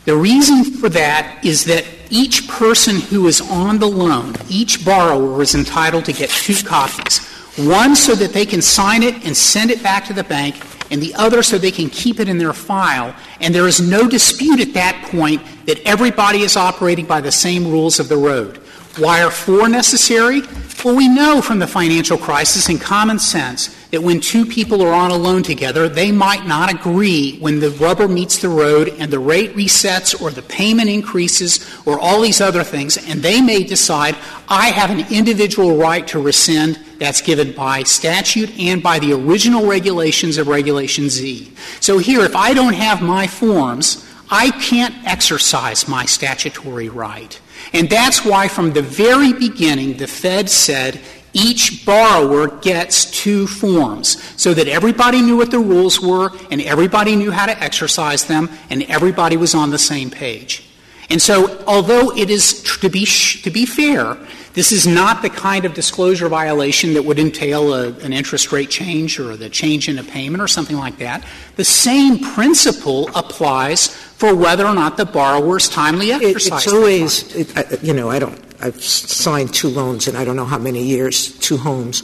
The 0.06 0.16
reason 0.16 0.64
for 0.64 0.90
that 0.90 1.46
is 1.46 1.66
that 1.66 1.86
each 2.10 2.48
person 2.48 3.00
who 3.00 3.28
is 3.28 3.40
on 3.40 3.80
the 3.80 3.88
loan, 3.88 4.36
each 4.50 4.84
borrower 4.84 5.42
is 5.42 5.54
entitled 5.54 6.06
to 6.06 6.14
get 6.14 6.30
two 6.30 6.56
copies. 6.66 7.20
One 7.58 7.96
so 7.96 8.16
that 8.16 8.34
they 8.34 8.46
can 8.46 8.62
sign 8.62 9.04
it 9.04 9.26
and 9.26 9.38
send 9.38 9.70
it 9.70 9.84
back 9.84 10.06
to 10.06 10.14
the 10.14 10.24
bank, 10.24 10.56
and 10.90 11.02
the 11.02 11.14
other 11.16 11.44
so 11.44 11.58
they 11.58 11.72
can 11.72 11.90
keep 11.90 12.20
it 12.20 12.28
in 12.28 12.38
their 12.38 12.54
file. 12.54 13.16
And 13.40 13.54
there 13.54 13.68
is 13.68 13.80
no 13.80 14.10
dispute 14.10 14.60
at 14.60 14.74
that 14.74 15.10
point 15.12 15.42
that 15.66 15.80
everybody 15.86 16.42
is 16.42 16.58
operating 16.58 17.06
by 17.06 17.22
the 17.22 17.32
same 17.32 17.70
rules 17.70 18.00
of 18.00 18.10
the 18.10 18.18
road. 18.18 18.62
Why 18.98 19.24
are 19.24 19.32
four 19.32 19.70
necessary? 19.70 20.42
Well, 20.84 20.96
we 20.96 21.08
know 21.08 21.42
from 21.42 21.60
the 21.60 21.68
financial 21.68 22.18
crisis 22.18 22.68
and 22.68 22.82
common 22.82 23.20
sense 23.20 23.70
that 23.92 24.02
when 24.02 24.20
two 24.20 24.46
people 24.46 24.82
are 24.82 24.94
on 24.94 25.12
a 25.12 25.16
loan 25.16 25.44
together, 25.44 25.88
they 25.88 26.12
might 26.12 26.46
not 26.46 26.74
agree 26.74 27.38
when 27.40 27.60
the 27.60 27.70
rubber 27.72 28.08
meets 28.08 28.40
the 28.40 28.50
road 28.50 28.90
and 29.00 29.12
the 29.12 29.20
rate 29.20 29.56
resets 29.56 30.20
or 30.20 30.32
the 30.32 30.42
payment 30.42 30.90
increases 30.90 31.66
or 31.86 32.00
all 32.00 32.22
these 32.22 32.42
other 32.42 32.64
things, 32.64 32.98
and 32.98 33.22
they 33.22 33.42
may 33.42 33.64
decide, 33.64 34.16
I 34.50 34.72
have 34.72 34.90
an 34.90 35.06
individual 35.14 35.78
right 35.78 36.06
to 36.08 36.20
rescind 36.20 36.80
that's 37.00 37.22
given 37.22 37.54
by 37.54 37.84
statute 37.84 38.58
and 38.60 38.82
by 38.82 39.00
the 39.00 39.14
original 39.14 39.68
regulations 39.68 40.38
of 40.38 40.48
Regulation 40.48 41.10
Z. 41.10 41.54
So 41.80 41.98
here, 41.98 42.22
if 42.22 42.36
I 42.36 42.54
don't 42.54 42.74
have 42.74 43.02
my 43.02 43.28
forms, 43.28 44.06
I 44.30 44.52
can't 44.52 44.96
exercise 45.06 45.88
my 45.88 46.06
statutory 46.06 46.90
right. 46.90 47.40
And 47.74 47.90
that's 47.90 48.26
why 48.26 48.48
from 48.48 48.74
the 48.74 48.82
very 48.82 49.34
beginning 49.34 49.98
the 49.98 50.08
Fed 50.08 50.50
said 50.50 51.00
each 51.34 51.86
borrower 51.86 52.48
gets 52.60 53.10
two 53.10 53.48
forms 53.48 54.22
so 54.42 54.54
that 54.54 54.68
everybody 54.68 55.22
knew 55.22 55.38
what 55.38 55.52
the 55.52 55.60
rules 55.60 56.02
were 56.02 56.32
and 56.50 56.62
everybody 56.62 57.16
knew 57.16 57.32
how 57.32 57.46
to 57.46 57.64
exercise 57.64 58.26
them 58.26 58.50
and 58.70 58.84
everybody 58.84 59.38
was 59.38 59.56
on 59.56 59.70
the 59.70 59.80
same 59.80 60.10
page. 60.10 60.68
And 61.10 61.22
so, 61.22 61.62
although 61.68 62.16
it 62.16 62.30
is 62.30 62.64
to 62.80 62.90
be 62.90 63.06
to 63.06 63.50
be 63.50 63.66
fair, 63.66 64.18
this 64.54 64.72
is 64.72 64.86
not 64.86 65.22
the 65.22 65.30
kind 65.30 65.66
of 65.66 65.74
disclosure 65.74 66.28
violation 66.28 66.94
that 66.94 67.04
would 67.04 67.20
entail 67.20 67.74
a, 67.74 67.90
an 68.00 68.12
interest 68.12 68.52
rate 68.52 68.70
change 68.70 69.20
or 69.20 69.38
the 69.38 69.50
change 69.50 69.88
in 69.88 69.98
a 69.98 70.04
payment 70.04 70.42
or 70.42 70.48
something 70.48 70.78
like 70.78 70.98
that. 70.98 71.26
The 71.56 71.64
same 71.64 72.20
principle 72.20 73.10
applies 73.16 73.88
for 73.88 74.36
whether 74.36 74.66
or 74.66 74.74
not 74.74 74.98
the 74.98 75.06
borrower 75.06 75.58
is 75.58 75.70
timely 75.70 76.12
exercised. 76.12 76.68
It's 76.68 76.74
always, 76.74 77.36
it, 77.36 77.84
you 77.84 77.94
know, 77.94 78.10
I 78.10 78.20
don't. 78.20 78.40
I've 78.64 78.82
signed 78.84 79.54
two 79.54 79.70
loans 79.70 80.08
and 80.08 80.16
I 80.16 80.24
don't 80.24 80.36
know 80.36 80.46
how 80.46 80.60
many 80.60 80.84
years, 80.84 81.38
two 81.40 81.58
homes. 81.58 82.04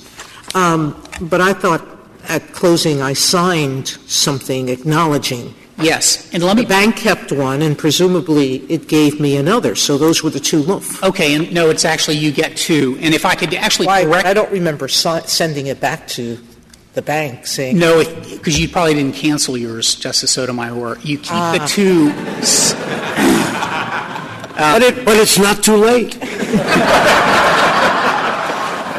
Um, 0.55 1.03
but 1.21 1.39
I 1.39 1.53
thought 1.53 1.85
at 2.27 2.51
closing 2.53 3.01
I 3.01 3.13
signed 3.13 3.87
something 3.87 4.69
acknowledging 4.69 5.53
Yes, 5.79 6.33
and 6.33 6.43
let 6.43 6.55
me. 6.55 6.63
The 6.63 6.69
bank 6.69 6.95
kept 6.95 7.31
one, 7.31 7.61
and 7.61 7.77
presumably 7.77 8.57
it 8.71 8.87
gave 8.87 9.19
me 9.19 9.37
another. 9.37 9.75
So 9.75 9.97
those 9.97 10.23
were 10.23 10.31
the 10.31 10.39
two 10.39 10.63
loans. 10.63 11.01
Okay, 11.03 11.35
and 11.35 11.53
no, 11.53 11.69
it's 11.69 11.85
actually 11.85 12.17
you 12.17 12.31
get 12.31 12.57
two. 12.57 12.97
And 12.99 13.13
if 13.13 13.25
I 13.25 13.35
could 13.35 13.53
actually 13.53 13.85
Why, 13.85 14.03
correct, 14.03 14.25
I 14.25 14.33
don't 14.33 14.51
remember 14.51 14.87
si- 14.87 15.21
sending 15.25 15.67
it 15.67 15.79
back 15.79 16.07
to 16.09 16.39
the 16.93 17.01
bank 17.03 17.45
saying 17.45 17.77
no, 17.77 18.03
because 18.31 18.59
you 18.59 18.67
probably 18.67 18.95
didn't 18.95 19.13
cancel 19.13 19.55
yours, 19.55 19.93
Justice 19.95 20.31
Sotomayor. 20.31 20.97
You 21.03 21.19
keep 21.19 21.31
uh, 21.31 21.51
the 21.53 21.61
ah. 21.61 21.67
two. 21.67 22.11
uh, 24.57 24.79
but, 24.79 24.81
it, 24.81 25.05
but 25.05 25.17
it's 25.17 25.37
not 25.37 25.63
too 25.63 25.75
late. 25.75 26.17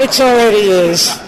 it 0.00 0.20
already 0.20 0.58
is. 0.58 1.27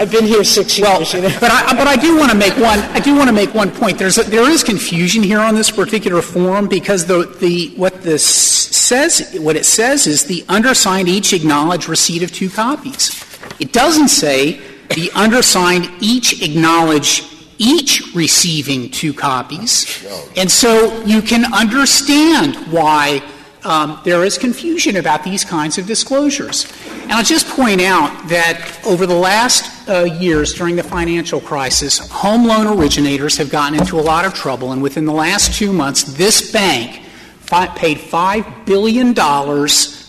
I've 0.00 0.10
been 0.10 0.24
here 0.24 0.42
six 0.44 0.78
years. 0.78 0.88
Well, 0.88 1.22
you 1.22 1.28
know? 1.28 1.36
but 1.40 1.50
I, 1.50 1.76
but 1.76 1.86
I 1.86 1.94
do 1.94 2.16
want 2.16 2.32
to 2.32 2.36
make 2.36 2.54
one. 2.54 2.78
I 2.78 3.00
do 3.00 3.14
want 3.14 3.28
to 3.28 3.34
make 3.34 3.52
one 3.54 3.70
point. 3.70 3.98
There's 3.98 4.16
a, 4.16 4.22
there 4.22 4.48
is 4.48 4.64
confusion 4.64 5.22
here 5.22 5.40
on 5.40 5.54
this 5.54 5.70
particular 5.70 6.22
form 6.22 6.68
because 6.68 7.04
the 7.04 7.26
the 7.38 7.74
what 7.76 8.00
this 8.00 8.24
says 8.24 9.38
what 9.40 9.56
it 9.56 9.66
says 9.66 10.06
is 10.06 10.24
the 10.24 10.42
undersigned 10.48 11.08
each 11.08 11.34
acknowledge 11.34 11.86
receipt 11.86 12.22
of 12.22 12.32
two 12.32 12.48
copies. 12.48 13.22
It 13.60 13.74
doesn't 13.74 14.08
say 14.08 14.62
the 14.88 15.10
undersigned 15.14 15.90
each 16.00 16.42
acknowledge 16.42 17.22
each 17.58 18.02
receiving 18.14 18.90
two 18.90 19.12
copies. 19.12 20.02
And 20.34 20.50
so 20.50 21.04
you 21.04 21.20
can 21.20 21.52
understand 21.52 22.56
why 22.72 23.22
um, 23.64 24.00
there 24.04 24.24
is 24.24 24.38
confusion 24.38 24.96
about 24.96 25.24
these 25.24 25.44
kinds 25.44 25.78
of 25.78 25.86
disclosures. 25.86 26.70
And 27.02 27.12
I'll 27.12 27.24
just 27.24 27.46
point 27.48 27.80
out 27.80 28.28
that 28.28 28.80
over 28.86 29.06
the 29.06 29.14
last 29.14 29.88
uh, 29.88 30.04
years 30.04 30.54
during 30.54 30.76
the 30.76 30.82
financial 30.82 31.40
crisis, 31.40 31.98
home 31.98 32.46
loan 32.46 32.66
originators 32.66 33.36
have 33.36 33.50
gotten 33.50 33.78
into 33.78 33.98
a 33.98 34.02
lot 34.02 34.24
of 34.24 34.34
trouble, 34.34 34.72
and 34.72 34.82
within 34.82 35.04
the 35.04 35.12
last 35.12 35.54
two 35.54 35.72
months, 35.72 36.02
this 36.04 36.52
bank 36.52 37.02
fi- 37.40 37.66
paid 37.68 37.98
$5 37.98 38.66
billion 38.66 39.14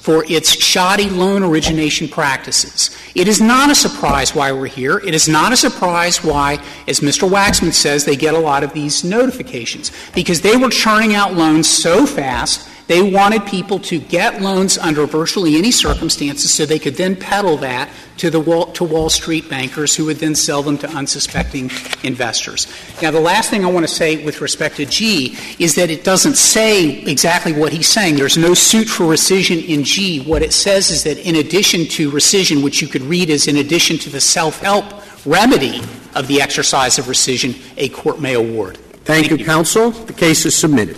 for 0.02 0.26
its 0.32 0.52
shoddy 0.60 1.10
loan 1.10 1.44
origination 1.44 2.08
practices. 2.08 2.96
It 3.14 3.28
is 3.28 3.42
not 3.42 3.70
a 3.70 3.76
surprise 3.76 4.34
why 4.34 4.52
we're 4.52 4.66
here. 4.66 4.98
It 5.00 5.14
is 5.14 5.28
not 5.28 5.52
a 5.52 5.58
surprise 5.58 6.24
why, 6.24 6.64
as 6.88 7.02
Mr. 7.02 7.30
Waxman 7.30 7.74
says, 7.74 8.06
they 8.06 8.16
get 8.16 8.34
a 8.34 8.40
lot 8.40 8.64
of 8.64 8.74
these 8.74 9.04
notifications. 9.04 9.92
Because 10.16 10.42
they 10.42 10.58
were 10.58 10.70
churning 10.70 11.14
out 11.14 11.34
loans 11.34 11.70
so 11.70 12.06
fast 12.06 12.68
they 12.92 13.02
wanted 13.02 13.46
people 13.46 13.80
to 13.80 14.00
get 14.00 14.42
loans 14.42 14.78
under 14.78 15.06
virtually 15.06 15.56
any 15.56 15.72
circumstances 15.72 16.54
so 16.54 16.66
they 16.66 16.78
could 16.78 16.96
then 16.96 17.16
peddle 17.16 17.56
that 17.56 17.90
to 18.18 18.30
the 18.30 18.40
Wall, 18.40 18.66
to 18.74 18.84
Wall 18.84 19.10
Street 19.10 19.50
bankers 19.50 19.96
who 19.96 20.04
would 20.06 20.18
then 20.18 20.36
sell 20.36 20.62
them 20.62 20.78
to 20.78 20.90
unsuspecting 20.90 21.72
investors. 22.04 22.68
Now, 23.02 23.12
the 23.12 23.22
last 23.22 23.50
thing 23.50 23.64
I 23.64 23.72
want 23.72 23.88
to 23.88 23.94
say 23.94 24.26
with 24.26 24.42
respect 24.42 24.76
to 24.76 24.86
G 24.86 25.38
is 25.58 25.76
that 25.76 25.90
it 25.90 26.04
doesn't 26.04 26.36
say 26.36 27.02
exactly 27.04 27.54
what 27.54 27.72
he's 27.72 27.88
saying. 27.88 28.18
There's 28.18 28.38
no 28.38 28.54
suit 28.54 28.90
for 28.90 29.06
rescission 29.06 29.66
in 29.66 29.86
G. 29.86 30.20
What 30.26 30.42
it 30.42 30.52
says 30.52 30.92
is 30.92 31.06
that 31.06 31.18
in 31.18 31.36
addition 31.38 31.86
to 31.92 32.12
rescission, 32.12 32.62
which 32.62 32.82
you 32.82 32.90
could 32.90 33.04
read 33.04 33.30
as 33.30 33.48
in 33.48 33.56
addition 33.56 34.00
to 34.00 34.10
the 34.10 34.20
self-help 34.20 34.84
remedy 35.26 35.80
of 36.14 36.28
the 36.28 36.42
exercise 36.42 37.00
of 37.00 37.06
rescission, 37.06 37.58
a 37.78 37.88
court 37.88 38.20
may 38.20 38.34
award. 38.34 38.76
Thank, 38.76 39.06
Thank 39.06 39.30
you, 39.32 39.38
you, 39.38 39.46
counsel. 39.46 39.92
The 39.92 40.14
case 40.14 40.46
is 40.46 40.56
submitted. 40.56 40.98